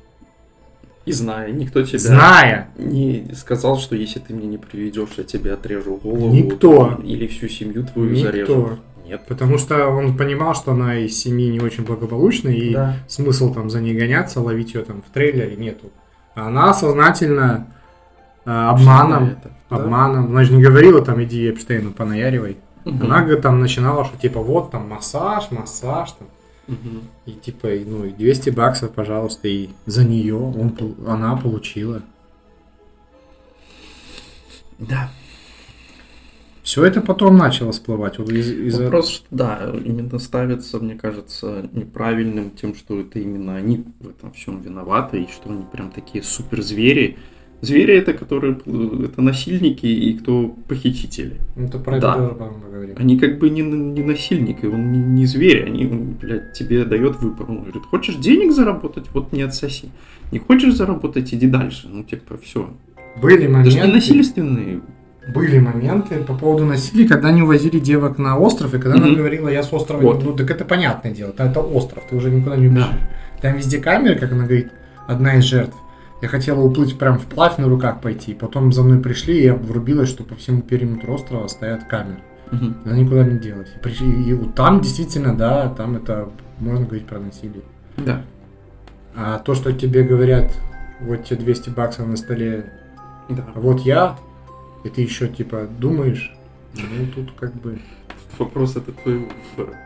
И 1.06 1.12
зная, 1.12 1.50
никто 1.50 1.82
тебя 1.82 1.98
Зная! 1.98 2.68
не 2.76 3.30
сказал, 3.34 3.78
что 3.78 3.96
если 3.96 4.18
ты 4.20 4.34
мне 4.34 4.46
не 4.46 4.58
приведешь, 4.58 5.08
я 5.16 5.24
тебе 5.24 5.54
отрежу 5.54 5.96
голову. 5.96 6.32
Никто. 6.34 7.00
Или 7.02 7.26
всю 7.26 7.48
семью 7.48 7.84
твою 7.86 8.10
Никто. 8.10 8.30
зарежу. 8.30 8.78
Нет. 9.06 9.22
Потому 9.26 9.56
что 9.56 9.88
он 9.88 10.18
понимал, 10.18 10.54
что 10.54 10.72
она 10.72 10.96
из 10.98 11.18
семьи 11.18 11.50
не 11.50 11.60
очень 11.60 11.84
благополучной, 11.84 12.56
и 12.58 12.74
Да. 12.74 12.96
смысл 13.08 13.54
там 13.54 13.70
за 13.70 13.80
ней 13.80 13.96
гоняться, 13.96 14.40
ловить 14.42 14.74
ее 14.74 14.82
там 14.84 15.00
в 15.02 15.10
трейлере 15.12 15.56
нету. 15.56 15.90
Она 16.34 16.74
сознательно 16.74 17.68
э, 18.44 18.50
обманом, 18.50 19.24
Это, 19.24 19.50
да. 19.70 19.76
обманом, 19.76 20.26
она 20.26 20.44
же 20.44 20.52
не 20.52 20.62
говорила 20.62 21.04
там 21.04 21.22
иди 21.22 21.50
Эпштейну 21.50 21.92
понаяривай. 21.92 22.56
Мгм. 22.84 23.04
Она 23.04 23.36
там 23.36 23.60
начинала, 23.60 24.04
что 24.04 24.16
типа 24.16 24.40
вот 24.40 24.70
там 24.70 24.88
массаж, 24.88 25.50
массаж 25.50 26.12
там. 26.12 26.28
Мгм. 26.68 27.02
И 27.26 27.32
типа, 27.32 27.68
ну, 27.86 28.04
и 28.04 28.12
200 28.12 28.50
баксов, 28.50 28.92
пожалуйста, 28.92 29.48
и 29.48 29.70
за 29.86 30.04
нее 30.04 30.36
он, 30.36 30.74
она 31.06 31.34
получила. 31.36 32.02
Да. 34.78 35.10
Все 36.62 36.84
это 36.84 37.00
потом 37.00 37.38
начало 37.38 37.72
всплывать. 37.72 38.18
Вот 38.18 38.30
из, 38.30 38.50
из 38.50 38.78
Вопрос, 38.78 39.24
да, 39.30 39.72
именно 39.82 40.18
ставится, 40.18 40.78
мне 40.78 40.96
кажется, 40.96 41.66
неправильным 41.72 42.50
тем, 42.50 42.74
что 42.74 43.00
это 43.00 43.18
именно 43.18 43.56
они 43.56 43.86
в 44.00 44.10
этом 44.10 44.32
всем 44.32 44.60
виноваты, 44.60 45.22
и 45.22 45.28
что 45.28 45.48
они 45.48 45.64
прям 45.72 45.90
такие 45.90 46.22
супер 46.22 46.60
звери. 46.60 47.16
Звери 47.60 47.96
это, 47.96 48.12
которые, 48.12 48.56
э, 48.66 49.04
это 49.06 49.20
насильники 49.20 49.86
и 49.86 50.12
кто 50.16 50.54
похитители. 50.68 51.38
Ну, 51.56 51.68
про 51.68 51.98
Да. 51.98 52.10
это 52.12 52.18
тоже 52.22 52.34
потом 52.34 52.60
поговорим. 52.60 52.94
Они 52.98 53.18
как 53.18 53.38
бы 53.38 53.50
не, 53.50 53.62
не 53.62 54.02
насильник, 54.02 54.62
и 54.62 54.68
он 54.68 54.92
не, 54.92 54.98
не 54.98 55.26
зверь, 55.26 55.64
они, 55.66 55.84
блядь, 55.86 56.52
тебе 56.52 56.84
дает 56.84 57.16
выбор. 57.20 57.46
Он 57.50 57.62
говорит, 57.62 57.82
хочешь 57.90 58.14
денег 58.16 58.52
заработать, 58.52 59.06
вот 59.12 59.32
не 59.32 59.42
отсоси. 59.42 59.88
Не 60.30 60.38
хочешь 60.38 60.74
заработать, 60.74 61.34
иди 61.34 61.48
дальше. 61.48 61.88
Ну, 61.90 62.04
типа, 62.04 62.36
все. 62.40 62.70
Были 63.20 63.48
моменты, 63.48 63.72
Даже 63.74 63.86
не 63.88 63.92
насильственные. 63.94 64.80
были 65.34 65.58
моменты 65.58 66.22
по 66.24 66.34
поводу 66.34 66.64
насилия, 66.64 67.08
когда 67.08 67.28
они 67.28 67.42
увозили 67.42 67.80
девок 67.80 68.18
на 68.18 68.38
остров, 68.38 68.72
и 68.74 68.78
когда 68.78 68.98
она 68.98 69.08
Мгм. 69.08 69.16
говорила, 69.16 69.48
я 69.48 69.62
с 69.64 69.72
острова 69.72 70.00
Вот. 70.00 70.18
не 70.18 70.24
буду, 70.24 70.38
так 70.38 70.50
это 70.52 70.64
понятное 70.64 71.12
дело, 71.12 71.30
это, 71.30 71.42
это 71.44 71.60
остров, 71.60 72.04
ты 72.08 72.14
уже 72.16 72.30
никуда 72.30 72.56
не 72.56 72.68
убежишь. 72.68 72.86
Там 73.42 73.56
везде 73.56 73.78
камеры, 73.78 74.14
как 74.14 74.30
она 74.32 74.44
говорит, 74.44 74.68
одна 75.08 75.36
из 75.36 75.44
жертв. 75.44 75.76
Я 76.20 76.28
хотела 76.28 76.60
уплыть 76.60 76.98
прям 76.98 77.18
вплавь 77.18 77.58
на 77.58 77.68
руках 77.68 78.00
пойти, 78.00 78.34
потом 78.34 78.72
за 78.72 78.82
мной 78.82 78.98
пришли, 78.98 79.38
и 79.38 79.44
я 79.44 79.54
врубилась, 79.54 80.08
что 80.08 80.24
по 80.24 80.34
всему 80.34 80.62
периметру 80.62 81.14
острова 81.14 81.46
стоят 81.46 81.84
камеры. 81.84 82.18
Мгм. 82.50 82.76
Она 82.84 82.96
никуда 82.96 83.24
не 83.24 83.38
делась. 83.38 83.68
И 83.84 84.04
и 84.04 84.32
вот 84.34 84.54
там 84.54 84.80
действительно, 84.80 85.36
да, 85.36 85.68
там 85.68 85.96
это 85.96 86.28
можно 86.58 86.86
говорить 86.86 87.06
про 87.06 87.20
насилие. 87.20 87.62
Да. 87.96 88.22
А 89.14 89.38
то, 89.38 89.54
что 89.54 89.72
тебе 89.72 90.02
говорят, 90.02 90.52
вот 91.00 91.24
тебе 91.24 91.40
200 91.40 91.70
баксов 91.70 92.06
на 92.06 92.16
столе, 92.16 92.72
Да. 93.28 93.44
а 93.54 93.60
вот 93.60 93.80
я, 93.80 94.16
и 94.84 94.88
ты 94.88 95.02
еще 95.02 95.28
типа 95.28 95.68
думаешь, 95.78 96.34
ну 96.74 97.06
тут 97.14 97.32
как 97.38 97.54
бы... 97.54 97.78
вопрос 98.38 98.76
это 98.76 98.92
твоего 98.92 99.26
выбора. 99.56 99.76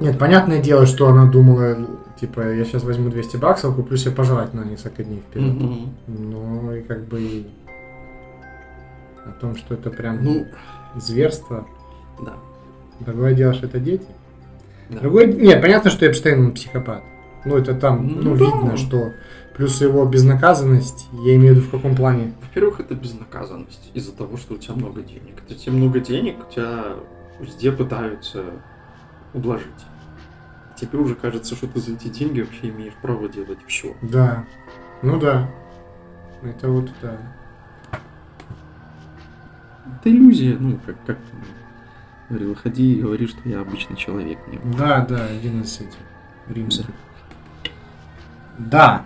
Нет, 0.00 0.18
понятное 0.18 0.62
дело, 0.62 0.86
что 0.86 1.08
она 1.08 1.26
думала, 1.26 1.76
типа, 2.20 2.40
я 2.52 2.64
сейчас 2.64 2.82
возьму 2.84 3.10
200 3.10 3.36
баксов, 3.36 3.74
куплю 3.76 3.96
себе 3.96 4.12
пожрать 4.14 4.54
на 4.54 4.62
несколько 4.64 5.04
дней 5.04 5.20
вперед. 5.20 5.54
Мгм. 5.54 5.94
Но 6.06 6.74
и 6.74 6.82
как 6.82 7.04
бы 7.06 7.46
о 9.26 9.32
том, 9.32 9.56
что 9.56 9.74
это 9.74 9.90
прям 9.90 10.22
Ну, 10.24 10.46
зверство. 10.96 11.66
да. 12.20 12.34
Другое 13.00 13.34
дело, 13.34 13.52
что 13.54 13.66
это 13.66 13.78
дети. 13.78 14.06
да. 14.90 15.00
Другое... 15.00 15.26
Нет, 15.26 15.60
понятно, 15.60 15.90
что 15.90 16.06
Эпштейн 16.06 16.52
психопат. 16.52 17.02
Ну, 17.44 17.56
это 17.56 17.74
там, 17.74 18.06
ну, 18.06 18.22
Ну, 18.22 18.36
да. 18.36 18.44
видно, 18.44 18.76
что 18.76 19.12
плюс 19.56 19.80
его 19.80 20.04
безнаказанность, 20.06 21.06
я 21.24 21.36
имею 21.36 21.54
в 21.54 21.58
виду 21.58 21.66
в 21.68 21.70
каком 21.70 21.94
плане. 21.94 22.32
Во-первых, 22.42 22.80
это 22.80 22.94
безнаказанность 22.94 23.90
из-за 23.94 24.12
того, 24.12 24.36
что 24.36 24.54
у 24.54 24.56
тебя 24.56 24.74
много 24.74 25.02
денег. 25.02 25.42
Это 25.46 25.54
тебе 25.58 25.72
много 25.72 26.00
денег, 26.00 26.36
у 26.48 26.52
тебя 26.52 26.84
везде 27.38 27.70
пытаются 27.70 28.42
ублажить. 29.34 29.66
Тебе 30.80 30.98
уже 30.98 31.14
кажется, 31.14 31.56
что 31.56 31.66
ты 31.66 31.80
за 31.80 31.92
эти 31.92 32.08
деньги 32.08 32.40
вообще 32.40 32.68
имеешь 32.68 32.94
право 33.02 33.28
делать 33.28 33.58
все. 33.66 33.96
Да. 34.02 34.44
Ну 35.02 35.18
да. 35.18 35.50
Это 36.42 36.68
вот, 36.68 36.90
да. 37.02 37.16
Это 39.96 40.10
иллюзия, 40.10 40.56
ну, 40.56 40.78
как, 40.86 40.96
как 41.04 41.16
ты 41.18 41.36
говорил, 42.28 42.54
ходи 42.54 42.94
и 42.94 43.00
говори, 43.00 43.26
что 43.26 43.48
я 43.48 43.60
обычный 43.60 43.96
человек. 43.96 44.38
Мне 44.46 44.60
Да, 44.76 45.04
да, 45.04 45.24
один 45.24 45.62
из 45.62 45.80
этих 45.80 45.98
римских. 46.46 46.86
Да, 48.58 49.04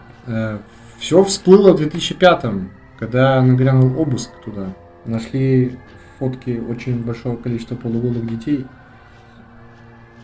все 0.99 1.25
всплыло 1.25 1.73
в 1.75 1.81
2005-м, 1.81 2.71
когда 2.99 3.41
нагрянул 3.41 3.99
обыск 3.99 4.31
туда. 4.45 4.75
Нашли 5.07 5.79
фотки 6.19 6.63
очень 6.69 7.03
большого 7.03 7.37
количества 7.37 7.77
полуголых 7.77 8.27
детей. 8.27 8.67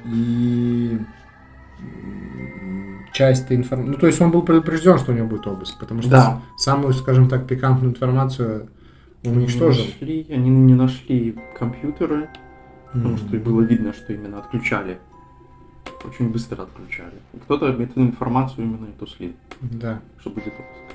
И 0.04 0.98
часть 3.12 3.44
этой 3.46 3.56
информации... 3.56 3.92
Ну, 3.92 3.98
то 3.98 4.06
есть 4.06 4.20
он 4.20 4.30
был 4.30 4.42
предупрежден, 4.42 4.98
что 4.98 5.12
у 5.12 5.14
него 5.14 5.26
будет 5.26 5.46
обыск, 5.46 5.78
потому 5.78 6.02
что 6.02 6.10
Да. 6.10 6.42
самую, 6.56 6.92
скажем 6.94 7.28
так, 7.28 7.46
пикантную 7.46 7.92
информацию 7.92 8.68
он 9.24 9.38
уничтожил. 9.38 9.84
Не 9.84 9.90
нашли, 9.90 10.26
они 10.30 10.50
не 10.50 10.74
нашли 10.74 11.34
компьютеры, 11.58 12.28
потому 12.92 13.14
М. 13.14 13.18
что 13.18 13.36
и 13.36 13.38
было 13.40 13.62
видно, 13.62 13.92
что 13.92 14.12
именно 14.12 14.38
отключали. 14.38 14.98
Очень 16.04 16.28
быстро 16.30 16.62
отключали. 16.62 17.14
И 17.34 17.38
кто-то 17.38 17.66
эту 17.66 18.00
информацию 18.00 18.64
именно 18.66 18.86
эту 18.86 19.06
слил, 19.08 19.32
Да. 19.60 20.00
что 20.20 20.30
будет 20.30 20.48
обыск. 20.54 20.94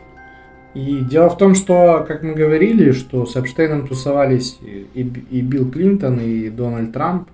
И 0.75 1.01
дело 1.01 1.29
в 1.29 1.37
том, 1.37 1.53
что, 1.55 2.03
как 2.07 2.23
мы 2.23 2.33
говорили, 2.33 2.93
что 2.93 3.25
с 3.25 3.35
Эпштейном 3.35 3.87
тусовались 3.87 4.57
и, 4.61 4.87
и 5.01 5.41
Билл 5.41 5.69
Клинтон, 5.69 6.19
и 6.19 6.49
Дональд 6.49 6.93
Трамп. 6.93 7.27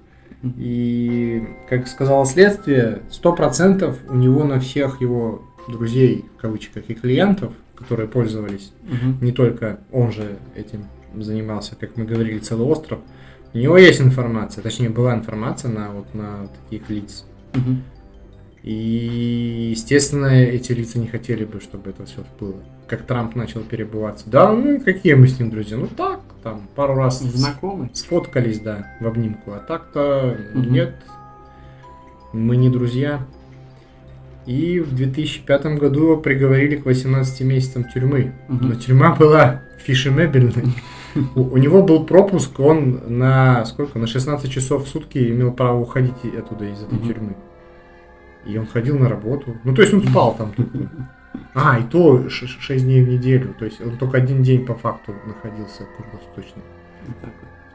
И, 0.43 1.43
как 1.69 1.87
сказало 1.87 2.25
следствие, 2.25 3.01
100% 3.11 3.95
у 4.09 4.15
него 4.15 4.43
на 4.45 4.59
всех 4.59 5.01
его 5.01 5.43
друзей, 5.67 6.25
в 6.37 6.41
кавычках, 6.41 6.85
и 6.89 6.93
клиентов, 6.93 7.53
которые 7.75 8.07
пользовались, 8.07 8.71
Мгм. 8.83 9.17
не 9.21 9.31
только 9.31 9.79
он 9.91 10.11
же 10.11 10.37
этим 10.55 10.85
занимался, 11.15 11.75
как 11.75 11.97
мы 11.97 12.05
говорили, 12.05 12.39
целый 12.39 12.65
остров, 12.67 12.99
у 13.53 13.57
него 13.57 13.77
есть 13.77 13.99
информация, 14.01 14.61
точнее 14.61 14.89
была 14.89 15.13
информация 15.15 15.71
на, 15.71 15.91
вот, 15.91 16.13
на 16.13 16.47
таких 16.69 16.89
лиц. 16.89 17.25
Мгм. 17.53 17.83
И, 18.63 19.69
естественно, 19.71 20.27
эти 20.27 20.71
лица 20.73 20.99
не 20.99 21.07
хотели 21.07 21.45
бы, 21.45 21.59
чтобы 21.59 21.89
это 21.89 22.05
все 22.05 22.23
всплыло. 22.23 22.61
Как 22.89 23.03
Трамп 23.03 23.35
начал 23.35 23.61
перебываться. 23.61 24.27
Да, 24.29 24.51
ну 24.51 24.73
и 24.75 24.79
какие 24.79 25.13
мы 25.13 25.27
с 25.27 25.39
ним 25.39 25.51
друзья? 25.51 25.77
Ну 25.77 25.87
так, 25.87 26.21
там, 26.41 26.67
пару 26.75 26.95
раз 26.95 27.21
Знакомый? 27.21 27.91
сфоткались, 27.93 28.59
да, 28.59 28.87
в 28.99 29.05
обнимку. 29.05 29.51
А 29.51 29.59
так-то 29.59 30.35
Мгм. 30.55 30.71
нет, 30.71 30.95
мы 32.33 32.57
не 32.57 32.69
друзья. 32.69 33.21
И 34.47 34.79
в 34.79 34.95
2005 34.95 35.77
году 35.77 36.03
его 36.05 36.17
приговорили 36.17 36.77
к 36.77 36.85
18 36.85 37.41
месяцам 37.41 37.83
тюрьмы. 37.83 38.33
Мгм. 38.47 38.69
Но 38.69 38.75
тюрьма 38.75 39.13
была 39.15 39.61
фишемебельной. 39.77 40.73
У, 41.35 41.57
него 41.57 41.83
был 41.83 42.05
пропуск, 42.05 42.59
он 42.59 43.01
на 43.19 43.65
сколько? 43.65 43.99
На 43.99 44.07
16 44.07 44.49
часов 44.51 44.85
в 44.85 44.87
сутки 44.87 45.29
имел 45.29 45.51
право 45.51 45.79
уходить 45.79 46.15
оттуда 46.25 46.65
из 46.65 46.81
этой 46.81 46.97
тюрьмы. 46.99 47.35
И 48.47 48.57
он 48.57 48.65
ходил 48.65 48.97
на 48.97 49.09
работу. 49.09 49.57
Ну, 49.63 49.75
то 49.75 49.83
есть 49.83 49.93
он 49.93 50.01
спал 50.07 50.35
там. 50.35 50.53
А, 51.55 51.79
и 51.79 51.83
то 51.83 52.29
6 52.29 52.83
дней 52.83 53.03
в 53.03 53.09
неделю. 53.09 53.53
То 53.57 53.65
есть 53.65 53.81
он 53.81 53.97
только 53.97 54.17
один 54.17 54.43
день 54.43 54.65
по 54.65 54.75
факту 54.75 55.15
находился 55.25 55.83
круглосуточно 55.97 56.61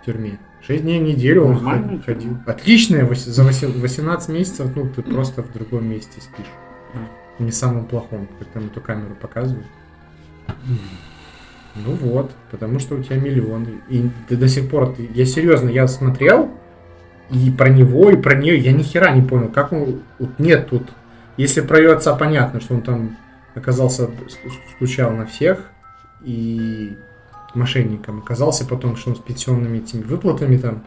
в 0.03 0.07
тюрьме. 0.07 0.39
6 0.62 0.83
дней 0.83 1.01
в 1.01 1.03
неделю 1.03 1.45
он 1.45 1.53
Нормальная 1.55 1.97
ход- 1.97 2.05
ходил. 2.07 2.37
вось- 3.03 3.27
за 3.29 3.43
восе- 3.43 3.66
18 3.81 4.29
месяцев, 4.31 4.68
ну, 4.75 4.89
ты 4.89 5.03
просто 5.03 5.43
в 5.43 5.53
другом 5.53 5.87
месте 5.89 6.20
спишь. 6.20 6.47
Не 7.41 7.51
самом 7.51 7.85
плохом, 7.87 8.29
как 8.39 8.49
там 8.49 8.66
эту 8.66 8.81
камеру 8.81 9.16
показывают. 9.20 9.66
Ну 11.77 11.93
вот, 12.01 12.31
потому 12.53 12.79
что 12.79 12.95
у 12.95 13.03
тебя 13.03 13.16
миллион. 13.16 13.66
И 13.89 14.09
ты 14.29 14.37
до 14.37 14.47
сих 14.49 14.70
пор, 14.70 14.95
ты- 14.95 15.11
я 15.12 15.25
серьезно, 15.27 15.68
я 15.68 15.89
смотрел, 15.89 16.51
и 17.31 17.51
про 17.51 17.68
него, 17.68 18.11
и 18.11 18.16
про 18.16 18.35
нее, 18.37 18.57
я 18.59 18.70
ни 18.72 18.83
хера 18.83 19.11
не 19.11 19.22
понял, 19.22 19.49
как 19.49 19.72
он, 19.72 20.03
вот 20.20 20.39
нет 20.39 20.68
тут, 20.70 20.85
если 21.37 21.62
про 21.62 21.79
ее 21.79 21.93
отца 21.95 22.14
понятно, 22.14 22.61
что 22.61 22.75
он 22.75 22.83
там 22.83 23.16
оказался, 23.55 24.11
стучал 24.76 25.12
на 25.12 25.26
всех, 25.26 25.70
и 26.22 26.96
мошенником, 27.55 28.18
оказался 28.18 28.66
потом, 28.66 28.96
что 28.96 29.11
он 29.11 29.16
с 29.16 29.20
пенсионными 29.20 29.78
этими 29.78 30.02
выплатами 30.02 30.57
там 30.57 30.84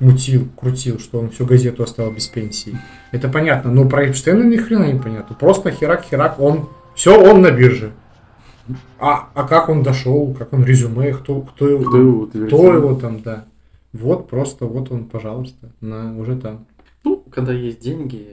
мутил, 0.00 0.48
крутил, 0.56 0.98
что 0.98 1.20
он 1.20 1.30
всю 1.30 1.46
газету 1.46 1.82
оставил 1.82 2.12
без 2.12 2.26
пенсии. 2.26 2.78
Это 3.12 3.28
понятно, 3.28 3.70
но 3.70 3.88
про 3.88 4.06
Эпштейна 4.06 4.42
ни 4.42 4.56
хрена 4.56 4.92
не 4.92 4.98
понятно. 4.98 5.36
Просто 5.36 5.70
херак-херак, 5.70 6.40
он, 6.40 6.68
все, 6.94 7.20
он 7.20 7.42
на 7.42 7.50
бирже. 7.50 7.92
А, 8.98 9.30
а 9.34 9.44
как 9.44 9.68
он 9.68 9.82
дошел, 9.82 10.34
как 10.38 10.52
он 10.52 10.64
резюме, 10.64 11.12
кто, 11.12 11.40
кто, 11.40 11.68
его, 11.68 11.84
Кто 11.84 11.98
его 11.98 12.26
кто 12.26 12.72
его 12.72 12.94
там, 12.94 13.22
да. 13.22 13.44
Вот 13.92 14.28
просто, 14.28 14.66
вот 14.66 14.92
он, 14.92 15.06
пожалуйста, 15.06 15.70
на, 15.80 16.16
уже 16.16 16.36
там. 16.36 16.66
Ну, 17.02 17.24
когда 17.30 17.52
есть 17.52 17.80
деньги, 17.80 18.26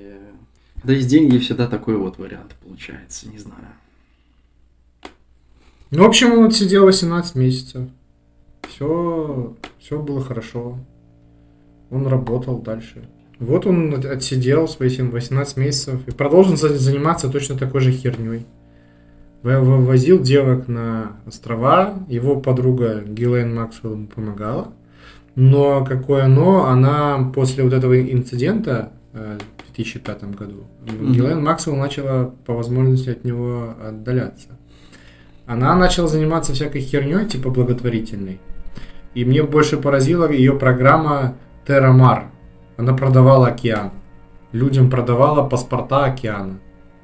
когда 0.82 0.93
есть 0.93 1.07
деньги, 1.07 1.38
всегда 1.38 1.67
такой 1.67 1.97
вот 1.97 2.17
вариант 2.17 2.55
получается, 2.63 3.28
не 3.30 3.38
знаю. 3.38 3.61
Ну, 5.91 6.03
в 6.03 6.05
общем, 6.05 6.34
он 6.34 6.45
отсидел 6.45 6.86
18 6.86 7.36
месяцев. 7.36 7.84
Все, 8.67 9.55
все 9.80 9.99
было 10.01 10.21
хорошо. 10.21 10.78
Он 11.89 12.05
работал 12.07 12.59
дальше. 12.61 13.07
Вот 13.39 13.65
он 13.65 13.93
от- 13.93 14.05
отсидел 14.05 14.67
свои 14.67 14.89
7 14.89 15.09
18 15.11 15.57
месяцев 15.57 16.05
и 16.07 16.11
продолжил 16.11 16.57
за- 16.57 16.78
заниматься 16.78 17.30
точно 17.30 17.57
такой 17.57 17.82
же 17.82 17.91
херней. 17.91 18.45
Возил 19.43 20.19
девок 20.19 20.67
на 20.67 21.13
острова, 21.25 21.93
его 22.09 22.41
подруга 22.41 23.01
Гилейн 23.05 23.53
Максвелл 23.55 23.93
ему 23.93 24.07
помогала. 24.07 24.73
Но 25.36 25.86
какое 25.86 26.28
но, 26.28 26.65
она 26.65 27.32
после 27.34 27.63
вот 27.63 27.71
этого 27.71 28.01
инцидента 28.01 28.91
э, 29.13 29.38
2005 29.78 30.36
году, 30.36 30.63
Мгм. 30.86 31.13
Гилейн 31.13 31.43
Максвелл 31.43 31.75
начала 31.75 32.34
по 32.45 32.53
возможности 32.53 33.09
от 33.09 33.23
него 33.23 33.75
отдаляться. 33.82 34.49
Она 35.45 35.75
начала 35.75 36.07
заниматься 36.07 36.53
всякой 36.53 36.82
херней, 36.82 37.25
типа 37.25 37.49
благотворительной. 37.49 38.39
И 39.13 39.23
мне 39.23 39.43
больше 39.43 39.78
поразила 39.78 40.30
ее 40.30 40.53
программа 40.53 41.36
Террамар. 41.65 42.32
Она 42.75 42.93
продавала 42.93 43.47
океан. 43.47 43.91
Людям 44.51 44.89
продавала 44.89 45.47
паспорта 45.47 46.05
океана. 46.05 46.59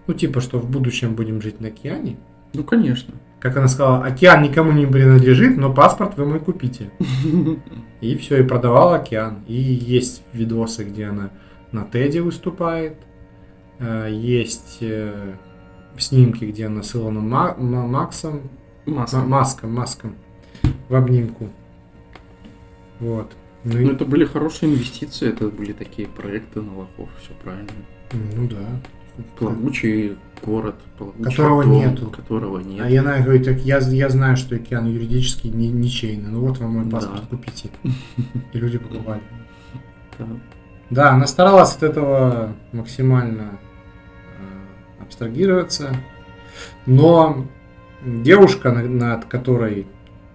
Ну, 0.08 0.14
типа, 0.14 0.42
что 0.42 0.60
в 0.60 0.70
будущем 0.70 1.16
будем 1.16 1.42
жить 1.42 1.62
на 1.62 1.70
океане. 1.70 2.18
Ну, 2.54 2.64
конечно. 2.64 3.14
Как 3.40 3.58
она 3.58 3.68
сказала, 3.68 4.06
океан 4.06 4.44
никому 4.44 4.72
не 4.72 4.86
принадлежит, 4.86 5.58
но 5.58 5.74
паспорт 5.74 6.18
вы 6.18 6.26
мой 6.26 6.40
купите. 6.40 6.90
И 8.02 8.18
все, 8.18 8.42
и 8.42 8.44
продавала 8.44 8.98
океан. 8.98 9.40
И 9.48 9.54
есть 9.54 10.24
видосы, 10.34 10.84
где 10.84 11.06
она 11.06 11.30
на 11.74 11.84
Теди 11.84 12.20
выступает. 12.20 12.96
Э, 13.80 14.08
Есть 14.12 14.78
э, 14.82 15.36
снимки, 15.98 16.46
где 16.46 16.68
она 16.68 16.84
с 16.84 16.96
Илоном 16.96 17.30
Ма- 17.30 17.56
Ма- 17.58 17.88
Максом 17.88 18.42
Маска. 18.86 19.18
Ма- 19.18 19.26
Маском, 19.28 19.74
маском. 19.74 20.16
В 20.90 20.96
обнимку. 20.96 21.50
Вот. 23.00 23.32
Ну, 23.64 23.80
и- 23.80 23.86
Ну, 23.86 23.92
это 23.92 24.06
были 24.06 24.26
хорошие 24.26 24.72
инвестиции, 24.72 25.30
это 25.30 25.48
были 25.50 25.74
такие 25.74 26.08
проекты 26.08 26.62
на 26.62 26.78
лохов, 26.78 27.10
все 27.22 27.32
правильно. 27.44 27.70
ну 28.36 28.48
да. 28.48 29.24
Плавучий 29.38 30.18
город, 30.44 30.76
плавучий 30.98 31.24
Которого 31.24 31.64
дом, 31.64 31.74
нету. 31.74 32.10
Которого 32.10 32.60
нет. 32.60 32.84
А 32.86 32.90
я 32.90 33.04
говорю, 33.04 33.44
так 33.44 33.58
я, 33.60 33.78
я 33.80 34.10
знаю, 34.10 34.38
что 34.38 34.56
океан 34.56 34.88
юридически 34.92 35.48
ни- 35.48 35.68
ничейный. 35.68 36.30
Ну 36.32 36.42
вот 36.42 36.58
вам 36.58 36.72
мой 36.72 36.86
Да. 36.86 36.92
паспорт, 36.98 37.28
купите. 37.30 37.70
И 38.54 38.58
люди 38.58 38.78
покупали. 38.80 39.22
Да. 40.20 40.28
Да, 40.94 41.12
она 41.12 41.26
старалась 41.28 41.76
от 41.76 41.84
этого 41.84 42.54
максимально 42.72 43.42
э, 44.40 45.02
абстрагироваться. 45.04 45.90
Но 46.86 47.46
девушка, 48.06 48.72
на- 48.72 48.84
над 48.84 49.26
которой 49.26 49.88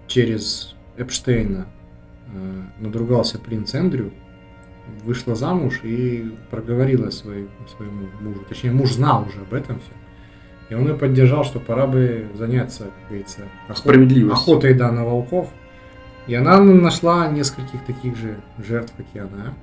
через 0.09 0.75
Эпштейна 0.97 1.67
э, 2.35 2.63
надругался 2.81 3.39
принц 3.39 3.75
Эндрю, 3.75 4.11
вышла 5.05 5.35
замуж 5.35 5.81
и 5.85 6.35
проговорила 6.51 7.11
своей, 7.11 7.49
своему 7.77 8.09
мужу. 8.21 8.41
Точнее, 8.49 8.73
муж 8.73 8.93
знал 8.93 9.27
уже 9.29 9.41
об 9.43 9.55
этом 9.55 9.79
все. 9.81 9.93
И 10.71 10.75
он 10.75 10.89
ее 10.89 10.95
поддержал, 10.95 11.45
что 11.45 11.61
пора 11.61 11.87
бы 11.87 12.27
заняться, 12.35 12.85
как 12.85 13.09
говорится, 13.09 13.43
охот- 13.69 13.77
Справедливостью. 13.77 14.33
охотой 14.55 14.75
да, 14.75 14.91
на 14.91 15.05
волков. 15.05 15.49
И 16.27 16.35
она 16.35 16.59
нашла 16.61 17.29
нескольких 17.29 17.85
таких 17.87 18.17
же 18.17 18.37
жертв, 18.59 18.93
как 18.97 19.07
и 19.15 19.19
она. 19.19 19.55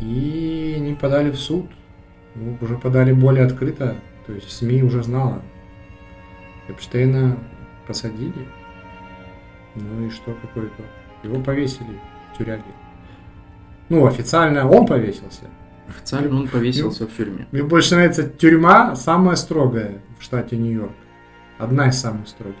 И 0.00 0.74
они 0.76 0.94
подали 0.94 1.30
в 1.30 1.38
суд. 1.38 1.66
Ну, 2.34 2.56
уже 2.60 2.78
подали 2.78 3.12
более 3.12 3.44
открыто. 3.44 3.96
То 4.26 4.32
есть 4.32 4.50
СМИ 4.50 4.82
уже 4.82 5.02
знала. 5.02 5.42
Эпштейна 6.68 7.38
посадили. 7.86 8.46
Ну 9.74 10.06
и 10.06 10.10
что, 10.10 10.36
какой 10.40 10.66
итог? 10.66 10.86
Его 11.22 11.40
повесили 11.42 11.98
в 12.32 12.38
тюряге. 12.38 12.62
Ну, 13.88 14.06
официально 14.06 14.68
он 14.68 14.86
повесился. 14.86 15.42
Официально 15.88 16.38
он 16.38 16.48
повесился 16.48 17.06
в 17.06 17.16
тюрьме. 17.16 17.46
Мне 17.50 17.64
больше 17.64 17.96
нравится 17.96 18.28
тюрьма 18.28 18.94
самая 18.94 19.34
строгая 19.34 20.00
в 20.18 20.22
штате 20.22 20.56
Нью-Йорк. 20.56 20.92
Одна 21.58 21.88
из 21.88 22.00
самых 22.00 22.28
строгих. 22.28 22.56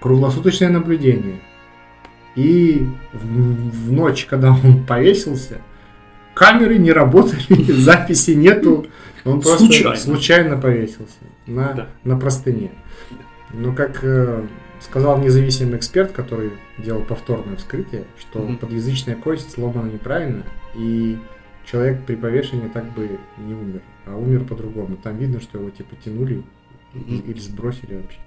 Круглосуточное 0.00 0.70
наблюдение. 0.70 1.42
И 2.34 2.88
в, 3.12 3.22
в 3.22 3.92
ночь, 3.92 4.24
когда 4.24 4.52
он 4.52 4.84
повесился, 4.86 5.60
камеры 6.40 6.78
не 6.78 6.90
работали, 6.92 7.70
записи 7.72 8.30
нету. 8.30 8.86
Он 9.26 9.42
просто 9.42 9.66
Случайно. 9.66 9.96
случайно 9.96 10.56
повесился 10.56 11.18
на, 11.46 11.72
Да. 11.74 11.88
на 12.04 12.18
простыне. 12.18 12.70
Но 13.52 13.74
как 13.74 14.00
э, 14.02 14.42
сказал 14.80 15.18
независимый 15.18 15.76
эксперт, 15.76 16.12
который 16.12 16.52
делал 16.78 17.02
повторное 17.02 17.56
вскрытие, 17.56 18.04
что 18.18 18.38
Мгм. 18.38 18.56
подъязычная 18.56 19.16
кость 19.16 19.50
сломана 19.52 19.90
неправильно, 19.90 20.44
и 20.74 21.18
человек 21.66 22.04
при 22.06 22.14
повешении 22.16 22.68
так 22.68 22.90
бы 22.94 23.18
не 23.36 23.52
умер, 23.52 23.82
а 24.06 24.16
умер 24.16 24.44
по-другому. 24.44 24.96
Там 24.96 25.18
видно, 25.18 25.40
что 25.42 25.58
его 25.58 25.68
типа 25.68 25.94
тянули 26.02 26.42
Мгм. 26.94 27.18
или 27.26 27.38
сбросили 27.38 27.96
вообще. 27.96 28.18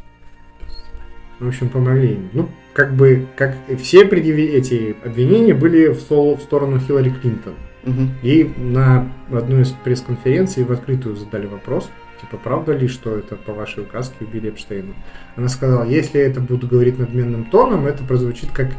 В 1.39 1.47
общем, 1.47 1.70
помогли 1.70 2.14
им. 2.14 2.30
Ну, 2.34 2.49
как 2.74 2.93
бы, 2.93 3.26
как 3.36 3.55
все 3.82 4.05
предъяви- 4.05 4.51
эти 4.53 4.95
обвинения 5.03 5.55
были 5.55 5.88
в, 5.88 5.99
сол- 5.99 6.38
в 6.38 6.41
сторону 6.43 6.80
Хиллари 6.80 7.09
Клинтон. 7.09 7.55
Мгм. 7.86 8.11
И 8.21 8.51
на 8.57 9.09
одной 9.31 9.63
из 9.63 9.71
пресс-конференций 9.71 10.63
в 10.63 10.71
открытую 10.71 11.15
задали 11.15 11.47
вопрос, 11.47 11.89
типа, 12.21 12.38
правда 12.41 12.73
ли, 12.73 12.88
что 12.88 13.17
это 13.17 13.36
по 13.36 13.53
вашей 13.53 13.84
указке 13.84 14.15
убили 14.21 14.49
Эпштейна? 14.49 14.93
Она 15.36 15.49
сказала, 15.49 15.84
если 15.84 16.19
я 16.19 16.27
это 16.27 16.39
буду 16.39 16.67
говорить 16.67 16.97
надменным 16.97 17.45
тоном, 17.45 17.86
это 17.86 18.03
прозвучит 18.03 18.51
как 18.51 18.69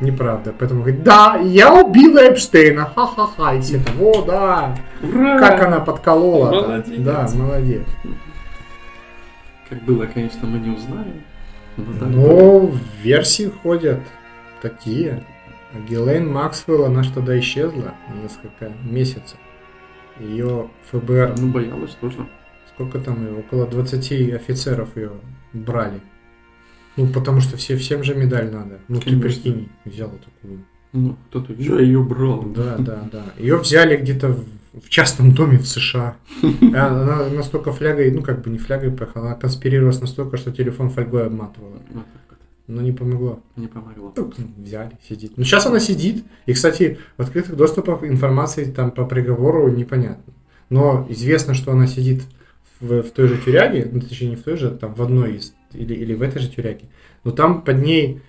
неправда. 0.00 0.54
Поэтому 0.56 0.82
говорит, 0.82 1.02
да, 1.02 1.36
я 1.42 1.74
убила 1.74 2.18
Эпштейна, 2.18 2.86
ха-ха-ха. 2.94 3.54
И 3.54 3.60
все 3.60 3.78
там, 3.78 4.00
о, 4.00 4.22
да, 4.22 4.76
Ура! 5.02 5.38
как 5.38 5.62
она 5.62 5.80
подколола. 5.80 6.50
Молодец. 6.52 7.00
Да, 7.00 7.28
молодец. 7.34 7.86
Как 9.68 9.82
было, 9.84 10.06
конечно, 10.06 10.46
мы 10.46 10.58
не 10.58 10.70
узнаем. 10.70 11.22
Но. 11.76 12.06
Но 12.06 12.70
версии 13.02 13.50
ходят 13.62 14.00
такие. 14.60 15.24
А 15.74 15.80
Гелен 15.80 16.30
Максвелл, 16.30 16.84
она 16.84 17.02
же 17.02 17.12
тогда 17.12 17.38
исчезла 17.38 17.94
на 18.08 18.22
несколько 18.22 18.72
месяцев. 18.84 19.38
Ее 20.20 20.68
ФБР 20.90 21.34
Ну, 21.38 21.50
боялась 21.50 21.96
тоже. 22.00 22.26
Сколько 22.74 22.98
там 23.00 23.24
ее? 23.26 23.38
Около 23.38 23.66
20 23.66 24.34
офицеров 24.34 24.96
ее 24.96 25.12
брали. 25.52 26.00
Ну, 26.96 27.06
потому 27.06 27.40
что 27.40 27.56
все, 27.56 27.76
всем 27.76 28.04
же 28.04 28.14
медаль 28.14 28.50
надо. 28.50 28.80
Ну, 28.88 28.98
ты 28.98 29.10
Конечно. 29.10 29.22
прикинь, 29.22 29.68
взяла 29.84 30.12
такую. 30.12 30.64
Ну, 30.92 31.16
кто-то 31.30 31.54
я 31.54 31.80
ее 31.80 32.02
брал. 32.02 32.42
Да, 32.42 32.76
да, 32.78 33.08
да. 33.10 33.24
Ее 33.38 33.56
взяли 33.56 33.96
где-то 33.96 34.28
в, 34.28 34.44
в 34.84 34.88
частном 34.90 35.32
доме 35.32 35.56
в 35.56 35.66
США. 35.66 36.16
Она 36.60 37.30
настолько 37.30 37.72
флягой, 37.72 38.10
ну, 38.10 38.20
как 38.20 38.42
бы 38.42 38.50
не 38.50 38.58
флягой 38.58 38.90
поехала, 38.90 39.28
она 39.28 39.34
конспирировалась 39.36 40.02
настолько, 40.02 40.36
что 40.36 40.52
телефон 40.52 40.90
фольгой 40.90 41.26
обматывала. 41.26 41.78
Но 42.72 42.80
не 42.80 42.92
помогло. 42.92 43.40
Не 43.56 43.66
помогло. 43.66 44.14
Ну, 44.16 44.32
взяли, 44.56 44.92
сидит. 45.06 45.32
Ну, 45.36 45.44
сейчас 45.44 45.66
она 45.66 45.78
сидит. 45.78 46.24
И, 46.46 46.54
кстати, 46.54 46.98
в 47.18 47.22
открытых 47.22 47.54
доступах 47.54 48.02
информации 48.02 48.64
там 48.64 48.90
по 48.90 49.04
приговору 49.04 49.70
непонятно. 49.70 50.32
Но 50.70 51.06
известно, 51.10 51.52
что 51.52 51.72
она 51.72 51.86
сидит 51.86 52.22
в, 52.80 53.02
в 53.02 53.10
той 53.10 53.28
же 53.28 53.36
тюряге, 53.36 53.86
ну, 53.92 54.00
точнее, 54.00 54.30
не 54.30 54.36
в 54.36 54.42
той 54.42 54.56
же, 54.56 54.70
там 54.70 54.94
в 54.94 55.02
одной 55.02 55.36
из, 55.36 55.54
или, 55.72 55.92
или 55.92 56.14
в 56.14 56.22
этой 56.22 56.40
же 56.40 56.48
тюряге. 56.48 56.86
Но 57.24 57.30
там 57.32 57.60
под 57.60 57.82
ней 57.82 58.22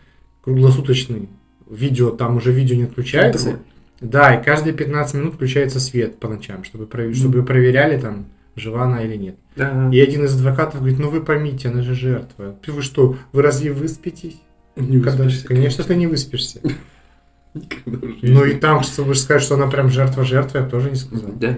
круглосуточный 0.44 1.30
видео, 1.70 2.12
там 2.12 2.36
уже 2.36 2.52
видео 2.52 2.76
не 2.76 2.84
отключается. 2.84 3.60
Да, 4.02 4.36
и 4.36 4.44
каждые 4.44 4.74
15 4.74 5.16
минут 5.16 5.36
включается 5.36 5.80
свет 5.80 6.20
по 6.20 6.28
ночам, 6.28 6.66
чтобы, 6.66 7.14
чтобы 7.14 7.44
проверяли, 7.44 7.98
там, 7.98 8.26
жива 8.56 8.84
она 8.84 9.04
или 9.04 9.16
нет. 9.16 9.36
Да. 9.56 9.90
И 9.92 10.00
один 10.00 10.26
из 10.26 10.36
адвокатов 10.36 10.80
говорит, 10.82 11.00
ну 11.00 11.10
вы 11.10 11.22
поймите, 11.22 11.70
она 11.70 11.82
же 11.82 11.94
жертва. 11.96 12.56
Вы 12.68 12.82
что, 12.82 13.16
вы 13.32 13.42
разве 13.42 13.72
выспитесь? 13.72 14.40
Не 14.76 15.00
Когда- 15.02 15.24
выспишься, 15.26 15.48
конечно, 15.48 15.84
ты 15.84 15.96
не 15.96 16.08
выспишься. 16.08 16.60
Никогда. 17.54 18.08
Ну 18.24 18.46
и 18.46 18.56
там, 18.56 18.82
чтобы 18.84 19.14
сказать, 19.16 19.44
что 19.44 19.56
она 19.56 19.68
прям 19.68 19.90
жертва-жертва, 19.90 20.60
я 20.60 20.66
тоже 20.68 20.90
не 20.90 20.96
сказал. 20.96 21.32
Да, 21.34 21.58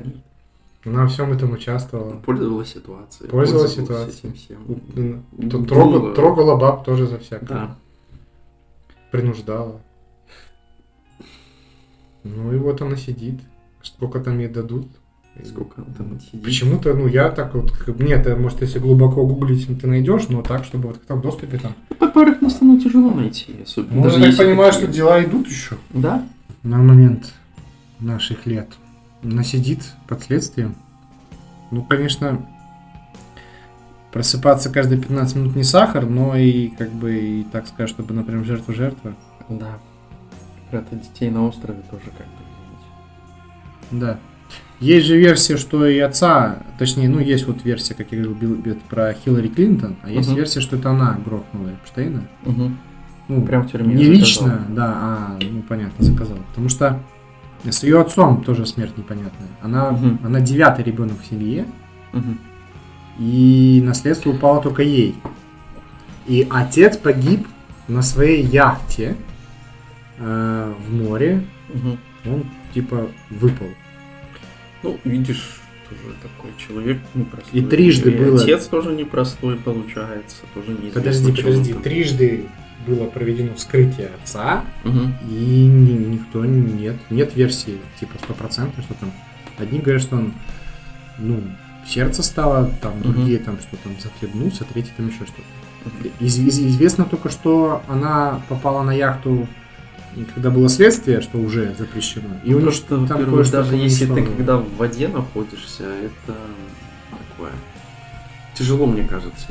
Она 0.83 1.03
во 1.03 1.07
всем 1.07 1.31
этом 1.31 1.53
участвовала. 1.53 2.17
пользовалась 2.17 2.69
ситуацией. 2.73 3.29
Пользовалась 3.29 3.73
ситуацией. 3.75 4.33
всем. 4.33 4.57
М, 4.95 5.25
Думала. 5.31 5.67
Трогала, 5.67 6.13
трогала 6.15 6.55
баб 6.57 6.83
тоже 6.83 7.07
за 7.07 7.17
всякое. 7.19 7.47
Да. 7.47 7.75
Принуждала. 9.11 9.79
Ну 12.23 12.53
и 12.53 12.57
вот 12.57 12.81
она 12.81 12.97
сидит. 12.97 13.39
Сколько 13.81 14.19
там 14.19 14.39
ей 14.39 14.47
дадут? 14.49 14.87
Сколько 15.43 15.81
она 15.81 15.93
там 15.97 16.19
сидит. 16.19 16.43
Почему-то, 16.43 16.93
ну 16.93 17.07
я 17.07 17.29
так 17.29 17.53
вот, 17.55 17.71
как- 17.71 17.99
нет, 17.99 18.25
э, 18.25 18.35
может, 18.35 18.61
если 18.61 18.79
глубоко 18.79 19.25
гуглить, 19.25 19.67
ты 19.79 19.87
найдешь, 19.87 20.29
но 20.29 20.41
так, 20.41 20.63
чтобы 20.63 20.87
вот 20.87 20.97
как-то 20.97 21.15
в 21.15 21.21
доступе 21.21 21.57
там. 21.57 21.75
По 21.99 22.07
поверхностному 22.07 22.79
тяжело 22.79 23.11
найти, 23.11 23.53
особенно. 23.63 23.95
Ну, 23.95 24.03
даже 24.03 24.19
я 24.19 24.31
так 24.31 24.37
понимаю, 24.37 24.71
что 24.71 24.87
дела 24.87 25.23
идут 25.23 25.47
еще. 25.47 25.77
Да? 25.93 26.23
на 26.65 26.79
момент 26.79 27.33
наших 27.99 28.47
лет. 28.47 28.67
Она 29.23 29.43
сидит 29.43 29.81
под 30.07 30.23
следствием. 30.23 30.75
Ну, 31.71 31.83
конечно, 31.83 32.45
просыпаться 34.11 34.71
каждые 34.71 34.99
15 34.99 35.35
минут 35.35 35.55
не 35.55 35.63
сахар, 35.63 36.07
но 36.07 36.35
и 36.35 36.69
как 36.69 36.91
бы 36.91 37.15
и 37.15 37.43
так 37.43 37.67
сказать, 37.67 37.89
чтобы, 37.89 38.13
например, 38.13 38.43
жертва-жертва. 38.45 39.13
Да. 39.47 39.77
Прятать 40.71 41.01
детей 41.03 41.29
на 41.29 41.45
острове 41.45 41.81
тоже 41.91 42.05
как 42.05 42.25
бы, 42.25 42.41
извините. 43.91 44.05
Да. 44.05 44.19
Есть 44.79 45.05
же 45.07 45.17
версия, 45.17 45.55
что 45.57 45.85
и 45.85 45.97
отца, 45.99 46.57
точнее, 46.77 47.07
ну, 47.07 47.19
есть 47.19 47.47
вот 47.47 47.63
версия, 47.63 47.93
как 47.93 48.11
я 48.11 48.21
говорил, 48.23 48.77
про 48.89 49.13
Хиллари 49.13 49.47
Клинтон, 49.47 49.95
а 50.03 50.09
есть 50.09 50.27
Мгм. 50.27 50.37
версия, 50.37 50.59
что 50.59 50.75
это 50.75 50.89
она 50.91 51.17
грохнула 51.25 51.69
Эпштейна. 51.69 52.23
Ну, 53.27 53.41
Прям 53.43 53.63
в 53.63 53.71
тюрьме 53.71 53.95
Не 53.95 54.03
лично, 54.03 54.65
да, 54.69 54.93
а, 54.95 55.39
ну, 55.41 55.61
понятно, 55.63 56.03
заказал. 56.05 56.37
Потому 56.49 56.69
что 56.69 56.99
с 57.67 57.83
ее 57.83 57.99
отцом 58.01 58.43
тоже 58.43 58.65
смерть 58.67 58.95
непонятная. 58.97 59.47
Она, 59.63 59.91
Мгм. 59.91 60.19
она 60.23 60.39
девятый 60.41 60.83
ребенок 60.85 61.19
в 61.21 61.25
семье, 61.27 61.65
Мгм. 62.13 62.37
и 63.17 63.81
наследство 63.83 64.29
упало 64.29 64.61
только 64.61 64.83
ей. 64.83 65.15
И 66.27 66.45
отец 66.51 66.97
погиб 66.97 67.47
на 67.87 68.01
своей 68.01 68.43
яхте 68.43 69.15
э, 70.19 70.73
в 70.87 70.93
море. 70.93 71.43
Мгм. 71.73 71.97
Он 72.25 72.43
типа 72.73 73.07
выпал. 73.31 73.67
Ну, 74.85 74.99
видишь, 75.03 75.59
тоже 75.89 76.15
такой 76.21 76.51
человек 76.57 76.99
непростой. 77.15 77.59
И 77.59 77.63
трижды 77.65 78.11
было- 78.11 78.41
Отец 78.41 78.67
тоже 78.67 78.93
непростой 78.93 79.57
получается, 79.57 80.37
тоже 80.53 80.71
неизвестно. 80.71 81.01
Подожди, 81.01 81.31
подожди. 81.41 81.73
там. 81.73 81.81
Трижды 81.81 82.45
было 82.87 83.05
проведено 83.05 83.55
вскрытие 83.55 84.11
отца, 84.21 84.63
Мгм. 84.83 85.15
и 85.29 85.33
ни- 85.65 86.13
никто 86.15 86.45
нет, 86.45 86.95
нет 87.09 87.35
версии 87.35 87.77
типа 87.99 88.13
стопроцентной, 88.23 88.83
что 88.83 88.93
там. 88.93 89.11
Одни 89.57 89.79
говорят, 89.79 90.01
что 90.03 90.17
он, 90.17 90.33
ну, 91.17 91.41
сердце 91.87 92.21
стало, 92.23 92.69
там 92.81 92.99
Мгм. 92.99 93.13
другие 93.13 93.39
там 93.39 93.57
что 93.59 93.75
там 93.77 93.93
захлебнулся, 94.01 94.65
третий 94.65 94.91
там 94.97 95.07
еще 95.07 95.25
что-то. 95.25 96.09
Из- 96.19 96.37
из- 96.39 96.59
известно 96.59 97.05
только, 97.05 97.29
что 97.29 97.81
она 97.87 98.41
попала 98.49 98.83
на 98.83 98.91
яхту, 98.93 99.47
когда 100.23 100.49
было 100.49 100.69
следствие, 100.69 101.19
что 101.21 101.37
уже 101.37 101.75
запрещено. 101.77 102.29
И 102.45 102.53
у 102.53 102.59
Ну, 102.59 102.65
них 102.67 102.73
что, 102.75 103.05
там 103.05 103.17
во-первых, 103.17 103.51
даже 103.51 103.75
если 103.75 104.05
ты 104.05 104.23
когда 104.23 104.57
в 104.57 104.73
воде 104.77 105.07
находишься, 105.09 105.83
это 105.83 106.37
такое 107.11 107.51
тяжело, 108.53 108.85
мне 108.85 109.03
кажется, 109.05 109.47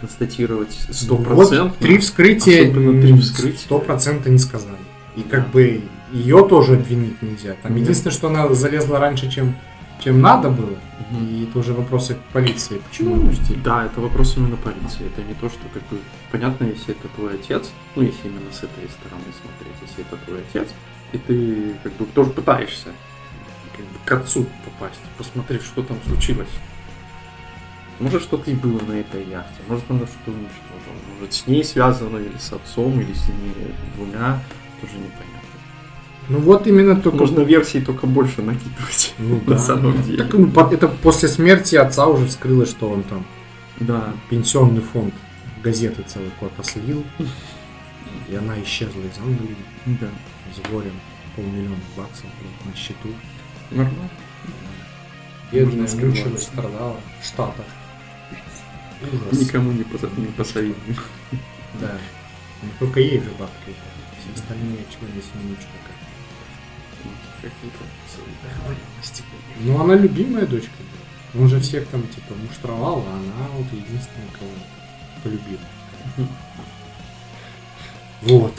констатировать 0.00 0.72
сто 0.90 1.16
процентов. 1.16 1.68
Вот 1.70 1.78
три 1.78 1.98
вскрытия, 1.98 2.62
Особенно 2.70 3.00
три 3.00 3.12
вскрытия. 3.18 3.58
сто 3.58 3.78
процентов 3.78 4.26
не 4.32 4.38
сказали. 4.38 4.76
И 5.16 5.22
как 5.22 5.50
бы 5.50 5.82
ее 6.12 6.46
тоже 6.48 6.74
обвинить 6.74 7.20
нельзя. 7.22 7.56
Там 7.62 7.74
единственное, 7.76 8.12
что 8.12 8.28
она 8.28 8.52
залезла 8.54 8.98
раньше, 8.98 9.30
чем, 9.30 9.54
чем 10.02 10.20
надо 10.20 10.50
было. 10.50 10.76
И 11.12 11.46
это 11.48 11.58
уже 11.58 11.72
вопросы 11.72 12.14
к 12.14 12.32
полиции, 12.32 12.80
почему 12.88 13.16
Ну, 13.16 13.24
опустили. 13.24 13.58
Да, 13.60 13.84
это 13.84 14.00
вопрос 14.00 14.36
именно 14.36 14.56
полиции. 14.56 15.06
Это 15.06 15.22
не 15.22 15.34
то, 15.34 15.48
что 15.48 15.60
как 15.72 15.82
бы 15.88 15.98
понятно, 16.32 16.64
если 16.64 16.94
это 16.94 17.08
твой 17.08 17.34
отец, 17.34 17.70
ну 17.94 18.02
если 18.02 18.28
именно 18.28 18.50
с 18.50 18.58
этой 18.58 18.88
стороны 18.88 19.24
смотреть, 19.40 19.76
если 19.82 20.04
это 20.04 20.16
твой 20.24 20.40
отец, 20.40 20.68
И 21.12 21.18
ты 21.18 21.74
как 21.82 21.92
бы 21.92 22.06
тоже 22.06 22.30
пытаешься 22.30 22.88
как 23.76 23.84
бы, 23.84 23.98
к 24.04 24.12
отцу 24.12 24.46
попасть, 24.64 25.00
посмотреть, 25.16 25.62
что 25.62 25.82
там 25.82 25.98
случилось. 26.06 26.48
Может, 27.98 28.22
что-то 28.22 28.50
и 28.50 28.54
было 28.54 28.80
на 28.80 28.92
этой 28.92 29.24
яхте, 29.24 29.62
может, 29.68 29.84
она 29.88 30.00
что-то 30.00 30.32
уничтожила. 30.32 31.14
Может, 31.14 31.32
с 31.32 31.46
ней 31.46 31.64
связано, 31.64 32.18
или 32.18 32.36
с 32.36 32.52
отцом, 32.52 33.00
или 33.00 33.12
с 33.14 33.28
ними 33.28 33.74
двумя, 33.94 34.42
тоже 34.80 34.94
непонятно. 34.94 35.35
Ну 36.28 36.38
вот 36.40 36.66
именно 36.66 36.96
только... 37.00 37.18
Можно 37.18 37.40
версии 37.40 37.78
только 37.78 38.06
больше 38.06 38.42
накидывать. 38.42 39.14
Ну, 39.18 39.36
на 39.46 39.54
да. 39.54 39.58
самом 39.58 40.02
деле. 40.02 40.18
Так, 40.24 40.32
ну, 40.34 40.48
это 40.70 40.88
после 40.88 41.28
смерти 41.28 41.76
отца 41.76 42.06
уже 42.06 42.26
вскрылось, 42.26 42.70
что 42.70 42.90
он 42.90 43.02
там 43.04 43.24
Да. 43.80 44.12
пенсионный 44.28 44.82
фонд 44.82 45.14
газеты 45.62 46.02
целый 46.06 46.30
куда-то 46.38 46.62
слил. 46.64 47.04
И 48.28 48.34
она 48.34 48.60
исчезла 48.62 49.00
из 49.02 49.18
Англии 49.18 49.56
Да. 50.00 50.08
с 50.54 50.68
горем 50.70 50.94
полмиллиона 51.36 51.76
баксов 51.96 52.26
на 52.64 52.76
счету. 52.76 53.08
Нормально. 53.70 54.10
Бедная, 55.52 55.88
мучилась, 55.94 56.42
страдала 56.44 56.96
в 57.22 57.24
Штатах. 57.26 57.66
Ужас. 59.02 59.40
Никому 59.40 59.70
не, 59.72 59.84
поза- 59.84 60.10
не 60.16 60.26
посоветую. 60.26 60.96
Да. 61.80 61.92
Не 62.62 62.70
только 62.80 62.98
ей 63.00 63.20
же 63.20 63.30
бабки. 63.38 63.72
Все 64.18 64.32
остальные 64.34 64.78
члены 64.90 65.20
семьи 65.22 65.54
что 65.60 65.68
как. 65.86 65.95
Какие-то 67.42 67.84
свои 68.12 68.34
договоренности. 68.42 69.22
Ну, 69.60 69.80
она 69.80 69.94
любимая 69.94 70.46
дочка. 70.46 70.70
Он 71.34 71.48
же 71.48 71.60
всех 71.60 71.86
там, 71.88 72.02
типа, 72.08 72.34
муштровал, 72.34 73.04
а 73.06 73.14
она 73.14 73.48
вот 73.52 73.66
единственная, 73.72 74.28
кого 74.38 74.50
полюбила. 75.22 75.60
Вот. 78.22 78.54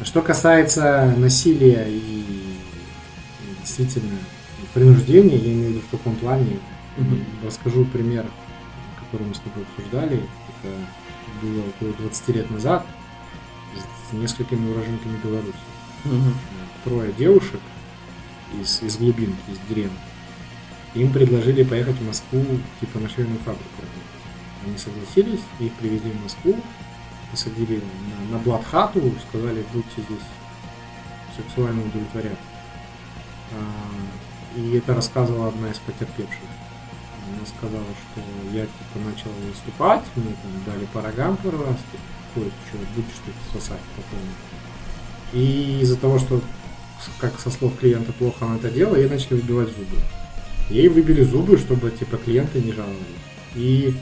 А 0.00 0.04
Что 0.04 0.22
касается 0.22 1.14
насилия 1.18 1.86
и 1.88 2.24
действительно 3.60 4.18
принуждения, 4.72 5.36
я 5.36 5.52
имею 5.52 5.66
в 5.66 5.74
виду 5.74 5.80
в 5.86 5.90
каком 5.90 6.16
плане, 6.16 6.58
расскажу 7.44 7.84
пример, 7.84 8.26
который 8.98 9.26
мы 9.26 9.34
с 9.34 9.40
тобой 9.40 9.64
обсуждали. 9.64 10.22
Это 10.62 10.74
было 11.42 11.64
около 11.68 11.92
20 11.92 12.28
лет 12.28 12.50
назад 12.50 12.86
с 14.08 14.12
несколькими 14.14 14.70
уроженками 14.70 15.18
Беларуси. 15.22 15.54
Трое 16.84 17.12
девушек 17.12 17.60
из, 18.60 18.82
из 18.82 18.96
глубинки, 18.96 19.38
из 19.48 19.58
деревни. 19.68 19.98
Им 20.94 21.12
предложили 21.12 21.62
поехать 21.62 21.96
в 21.96 22.06
Москву, 22.06 22.44
типа 22.80 22.98
на 22.98 23.08
швейную 23.08 23.38
фабрику. 23.40 23.64
Они 24.66 24.76
согласились, 24.76 25.40
их 25.58 25.72
привезли 25.74 26.10
в 26.10 26.22
Москву, 26.22 26.56
посадили 27.30 27.80
на, 28.30 28.36
на 28.36 28.42
блатхату, 28.42 29.00
сказали, 29.28 29.64
будьте 29.72 30.02
здесь 30.02 30.26
сексуально 31.36 31.82
удовлетворяться. 31.82 32.38
А, 33.52 34.58
И 34.58 34.76
это 34.76 34.94
рассказывала 34.94 35.48
одна 35.48 35.70
из 35.70 35.78
потерпевших. 35.78 36.38
Она 37.28 37.46
сказала, 37.46 37.84
что 37.84 38.20
я 38.52 38.64
типа 38.64 38.98
начал 39.04 39.30
выступать, 39.48 40.02
мне 40.16 40.34
там 40.42 40.74
дали 40.74 40.86
по 40.86 41.00
рогам 41.00 41.36
пару 41.36 41.58
раз, 41.58 41.76
типа, 41.92 42.02
ой, 42.36 42.50
что, 42.68 42.78
будешь 42.96 43.20
тут 43.24 43.34
сосать 43.52 43.80
потом. 43.94 44.18
И 45.32 45.80
из-за 45.82 45.96
того, 45.96 46.18
что, 46.18 46.40
как 47.18 47.38
со 47.40 47.50
слов 47.50 47.78
клиента 47.78 48.12
плохо 48.12 48.44
она 48.44 48.56
это 48.56 48.70
делала, 48.70 48.96
ей 48.96 49.08
начали 49.08 49.34
выбивать 49.34 49.68
зубы. 49.68 49.96
Ей 50.68 50.88
выбили 50.88 51.22
зубы, 51.22 51.58
чтобы 51.58 51.90
типа 51.90 52.16
клиенты 52.16 52.60
не 52.60 52.72
жаловались. 52.72 53.00
И 53.54 53.94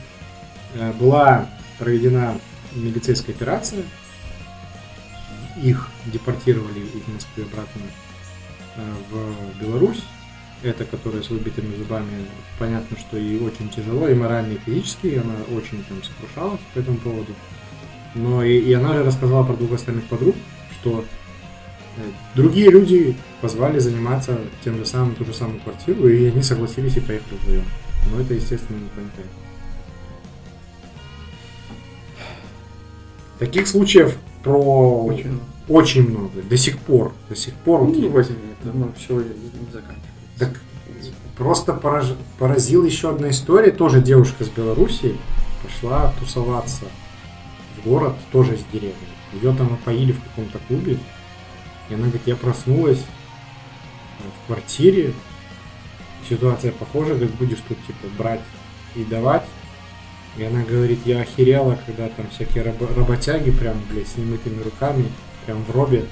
э, 0.75 0.93
была 0.93 1.49
проведена 1.77 2.37
милицейская 2.75 3.35
операция. 3.35 3.83
Их 5.61 5.89
депортировали 6.05 6.79
из 6.79 7.07
Москвы 7.13 7.43
обратно 7.43 7.81
э, 8.75 8.81
в 9.09 9.61
Беларусь. 9.61 10.03
Это, 10.61 10.83
которая 10.83 11.23
с 11.23 11.29
выбитыми 11.29 11.75
зубами, 11.77 12.25
понятно, 12.59 12.97
что 12.99 13.17
ей 13.17 13.39
очень 13.39 13.69
тяжело, 13.69 14.09
и 14.09 14.13
морально, 14.13 14.53
и 14.53 14.57
физически, 14.57 15.07
и 15.07 15.15
она 15.15 15.35
очень 15.55 15.83
там 15.85 16.03
сокрушалась 16.03 16.59
по 16.73 16.79
этому 16.79 16.97
поводу. 16.97 17.33
Но 18.13 18.43
и, 18.43 18.59
и 18.59 18.73
она 18.73 18.93
же 18.93 19.03
рассказала 19.03 19.45
про 19.45 19.53
двух 19.53 19.73
остальных 19.73 20.05
подруг, 20.05 20.35
что 20.79 21.05
другие 22.35 22.69
люди 22.69 23.15
позвали 23.41 23.79
заниматься 23.79 24.37
тем 24.63 24.77
же 24.77 24.85
самым, 24.85 25.15
ту 25.15 25.25
же 25.25 25.33
самую 25.33 25.59
квартиру, 25.61 26.07
и 26.07 26.25
они 26.27 26.41
согласились 26.41 26.97
и 26.97 26.99
поехали 26.99 27.35
вдвоем. 27.41 27.65
Но 28.11 28.21
это, 28.21 28.33
естественно, 28.33 28.77
не 28.77 28.89
помогает. 28.89 29.27
Таких 33.39 33.67
случаев 33.67 34.17
про 34.43 35.05
Очень. 35.05 35.39
очень 35.67 36.09
много. 36.09 36.41
До 36.41 36.57
сих 36.57 36.77
пор. 36.79 37.13
До 37.29 37.35
сих 37.35 37.53
пор. 37.53 37.81
вот 37.81 37.95
Ну, 37.95 38.09
возьми, 38.09 38.35
это 38.61 38.75
ну, 38.75 38.91
все 38.97 39.17
заканчивается. 39.71 39.99
Так 40.37 40.59
просто 41.37 41.71
пораж- 41.71 42.17
поразила 42.37 42.83
еще 42.83 43.11
одна 43.11 43.29
история. 43.29 43.71
Тоже 43.71 44.01
девушка 44.01 44.43
с 44.43 44.49
Белоруссии 44.49 45.15
пошла 45.63 46.13
тусоваться 46.19 46.85
в 47.77 47.87
город, 47.87 48.13
тоже 48.31 48.55
из 48.55 48.61
деревни. 48.73 48.93
Ее 49.33 49.53
там 49.55 49.73
опоили 49.73 50.11
в 50.11 50.21
каком-то 50.21 50.59
клубе. 50.67 50.97
И 51.89 51.93
она 51.93 52.03
говорит, 52.03 52.21
я 52.25 52.35
проснулась 52.35 52.99
э, 52.99 54.23
в 54.43 54.47
квартире. 54.47 55.13
Ситуация 56.27 56.71
похожа, 56.71 57.17
как 57.17 57.29
будешь 57.31 57.59
тут 57.67 57.77
типа 57.87 58.07
брать 58.17 58.41
и 58.95 59.03
давать. 59.03 59.45
И 60.37 60.43
она 60.43 60.61
говорит, 60.63 60.99
я 61.05 61.21
охерела, 61.21 61.79
когда 61.85 62.07
там 62.09 62.27
всякие 62.29 62.63
рабо- 62.63 62.93
работяги 62.95 63.51
прям, 63.51 63.81
блядь, 63.89 64.07
с 64.07 64.15
немытыми 64.17 64.61
руками, 64.61 65.05
прям 65.45 65.63
в 65.63 65.71
робе. 65.71 66.05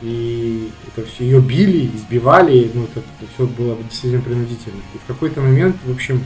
И 0.00 0.70
это 0.86 1.06
все 1.06 1.24
ее 1.24 1.40
били, 1.40 1.86
избивали, 1.94 2.70
ну 2.72 2.84
это, 2.84 3.02
все 3.34 3.46
было 3.46 3.76
действительно 3.82 4.22
принудительно. 4.22 4.80
И 4.94 4.98
в 4.98 5.04
какой-то 5.06 5.40
момент, 5.40 5.76
в 5.84 5.92
общем, 5.92 6.24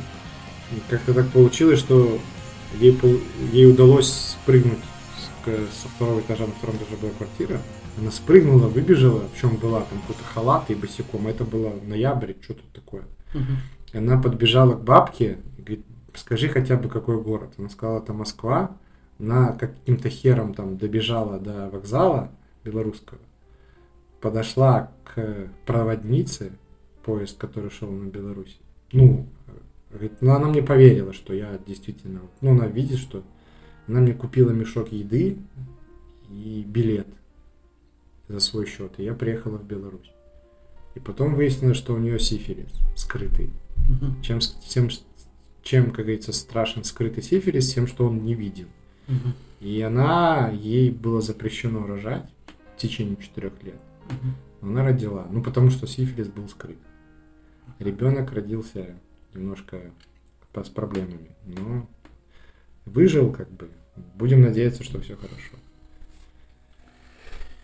как-то 0.89 1.15
так 1.15 1.29
получилось, 1.31 1.79
что 1.81 2.19
ей, 2.79 2.99
ей 3.53 3.67
удалось 3.71 4.13
спрыгнуть 4.43 4.79
с- 5.19 5.83
со 5.83 5.89
второго 5.89 6.21
этажа, 6.21 6.47
на 6.47 6.53
втором 6.53 6.77
этаже 6.77 6.97
была 7.01 7.13
квартира. 7.13 7.61
Она 7.99 8.11
спрыгнула, 8.11 8.69
выбежала, 8.69 9.29
в 9.29 9.39
чем 9.39 9.57
была, 9.57 9.81
там 9.83 10.01
какой-то 10.01 10.25
халат 10.25 10.71
и 10.71 10.75
босиком. 10.75 11.27
Это 11.27 11.45
было 11.45 11.73
ноябрь, 11.85 12.35
что 12.41 12.55
тут 12.55 12.71
такое. 12.73 13.05
И 13.93 13.99
она 13.99 14.21
подбежала 14.21 14.75
к 14.75 14.83
бабке 14.83 15.39
и 15.59 15.61
говорит, 15.61 15.87
скажи 16.15 16.49
хотя 16.49 16.77
бы 16.77 16.89
какой 16.89 17.21
город. 17.23 17.53
Она 17.59 17.69
сказала, 17.69 18.01
это 18.01 18.15
Москва. 18.15 18.77
Она 19.19 19.53
каким-то 19.53 20.09
хером 20.09 20.55
там 20.55 20.79
добежала 20.79 21.39
до 21.39 21.69
вокзала 21.69 22.31
белорусского, 22.65 23.21
подошла 24.21 24.91
к 25.05 25.49
проводнице, 25.67 26.53
поезд, 27.05 27.39
который 27.39 27.71
шел 27.71 27.91
на 27.91 28.09
Беларусь. 28.09 28.59
Ну, 28.93 29.27
говорит, 29.91 30.13
ну 30.21 30.33
она 30.33 30.49
мне 30.49 30.63
поверила, 30.63 31.13
что 31.13 31.35
я 31.35 31.59
действительно, 31.67 32.21
ну 32.41 32.53
она 32.53 32.67
видит, 32.67 32.99
что 32.99 33.23
она 33.87 34.01
мне 34.01 34.15
купила 34.15 34.51
мешок 34.51 34.91
еды 34.91 35.37
и 36.31 36.65
билет 36.67 37.07
за 38.29 38.41
свой 38.41 38.67
счет, 38.67 38.93
и 38.99 39.05
я 39.05 39.15
приехала 39.15 39.59
в 39.59 39.65
Беларусь. 39.65 40.11
И 40.95 41.01
потом 41.01 41.35
выяснилось, 41.35 41.77
что 41.77 41.95
у 41.95 41.99
нее 41.99 42.19
сифилис 42.19 42.73
скрытый. 42.97 43.51
Мгм. 43.89 44.23
Чем, 44.23 44.41
тем, 44.41 44.89
чем, 45.63 45.87
как 45.87 46.05
говорится, 46.05 46.33
страшен 46.33 46.85
скрытый 46.85 47.23
сифилис, 47.23 47.73
тем, 47.73 47.87
что 47.87 48.07
он 48.07 48.23
не 48.23 48.35
виден. 48.35 48.69
Мгм. 49.09 49.35
И 49.61 49.81
она, 49.81 50.51
ей 50.51 50.91
было 50.91 51.21
запрещено 51.21 51.87
рожать 51.87 52.29
в 52.77 52.81
течение 52.81 53.17
четырех 53.17 53.53
лет. 53.63 53.81
Но 54.61 54.69
Она 54.69 54.85
родила, 54.85 55.27
ну 55.31 55.43
потому 55.43 55.71
что 55.71 55.87
сифилис 55.87 56.29
был 56.29 56.49
скрыт. 56.49 56.79
Ребенок 57.79 58.33
родился 58.33 58.97
немножко 59.35 59.93
с 60.55 60.69
проблемами, 60.69 61.31
но 61.47 61.89
выжил 62.85 63.33
как 63.33 63.51
бы. 63.51 63.71
Будем 64.15 64.41
надеяться, 64.41 64.85
что 64.85 65.01
все 65.01 65.17
хорошо. 65.17 65.57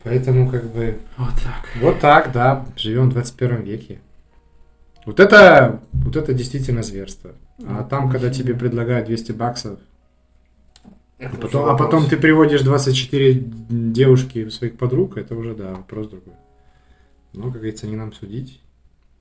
Поэтому 0.09 0.51
как 0.51 0.65
бы 0.73 0.99
Вот 1.17 1.35
так. 1.43 1.69
вот 1.83 2.01
так, 2.01 2.33
да, 2.33 2.67
живем 2.77 3.11
в 3.11 3.13
21 3.13 3.63
веке. 3.63 3.99
Вот 5.05 5.21
это, 5.21 5.81
вот 5.93 6.17
это 6.17 6.33
действительно 6.35 6.83
зверство. 6.83 7.33
А 7.67 7.83
там, 7.85 8.11
когда 8.11 8.31
тебе 8.31 8.55
предлагают 8.55 9.07
200 9.07 9.33
баксов, 9.33 9.79
Это 11.19 11.37
а 11.37 11.41
потом, 11.41 11.65
а 11.69 11.77
потом 11.77 12.07
ты 12.07 12.17
приводишь 12.17 12.63
24 12.63 13.35
девушки 13.69 14.49
своих 14.51 14.77
подруг, 14.79 15.17
это 15.17 15.35
уже, 15.35 15.55
да, 15.55 15.73
вопрос 15.75 16.09
другой. 16.09 16.35
Но, 17.35 17.45
как 17.45 17.55
говорится, 17.55 17.87
не 17.87 17.97
нам 17.97 18.13
судить. 18.13 18.61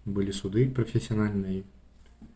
Были 0.05 0.31
суды 0.31 0.69
профессиональные. 0.69 1.63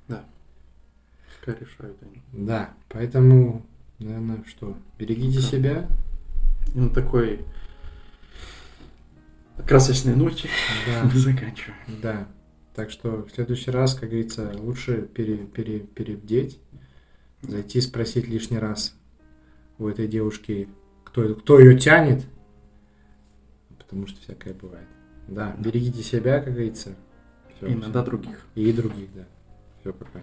Пускай 0.08 1.56
решают 1.60 1.98
они. 2.04 2.22
Да, 2.46 2.70
поэтому, 2.90 3.66
наверное, 4.00 4.44
что, 4.48 4.76
берегите 5.00 5.40
Да. 5.40 5.46
себя. 5.46 5.88
На 6.76 6.90
такой 6.90 7.40
красочной 9.68 10.16
ночи 10.16 10.50
Да, 10.88 11.04
мы 11.14 11.20
заканчиваем. 11.20 11.78
да. 12.02 12.28
Так 12.74 12.90
что 12.90 13.24
в 13.24 13.32
следующий 13.32 13.70
раз, 13.72 13.96
как 13.96 14.10
говорится, 14.10 14.52
лучше 14.58 15.02
пере, 15.14 15.38
пере, 15.38 15.80
перебдеть, 15.80 16.60
зайти 17.42 17.82
спросить 17.82 18.28
лишний 18.30 18.60
раз 18.60 18.96
у 19.78 19.88
этой 19.88 20.08
девушки, 20.08 20.70
кто, 21.04 21.36
кто 21.36 21.60
ее 21.60 21.78
тянет, 21.78 22.24
потому 23.78 24.08
что 24.08 24.22
всякое 24.22 24.54
бывает. 24.54 24.88
Да, 25.28 25.54
берегите 25.60 26.02
себя, 26.02 26.40
как 26.40 26.54
говорится. 26.54 26.96
Всё, 27.58 27.68
И 27.68 27.74
иногда 27.74 28.04
других. 28.04 28.46
И 28.56 28.72
других, 28.72 29.14
да. 29.14 29.26
Все, 29.82 29.92
пока. 29.92 30.22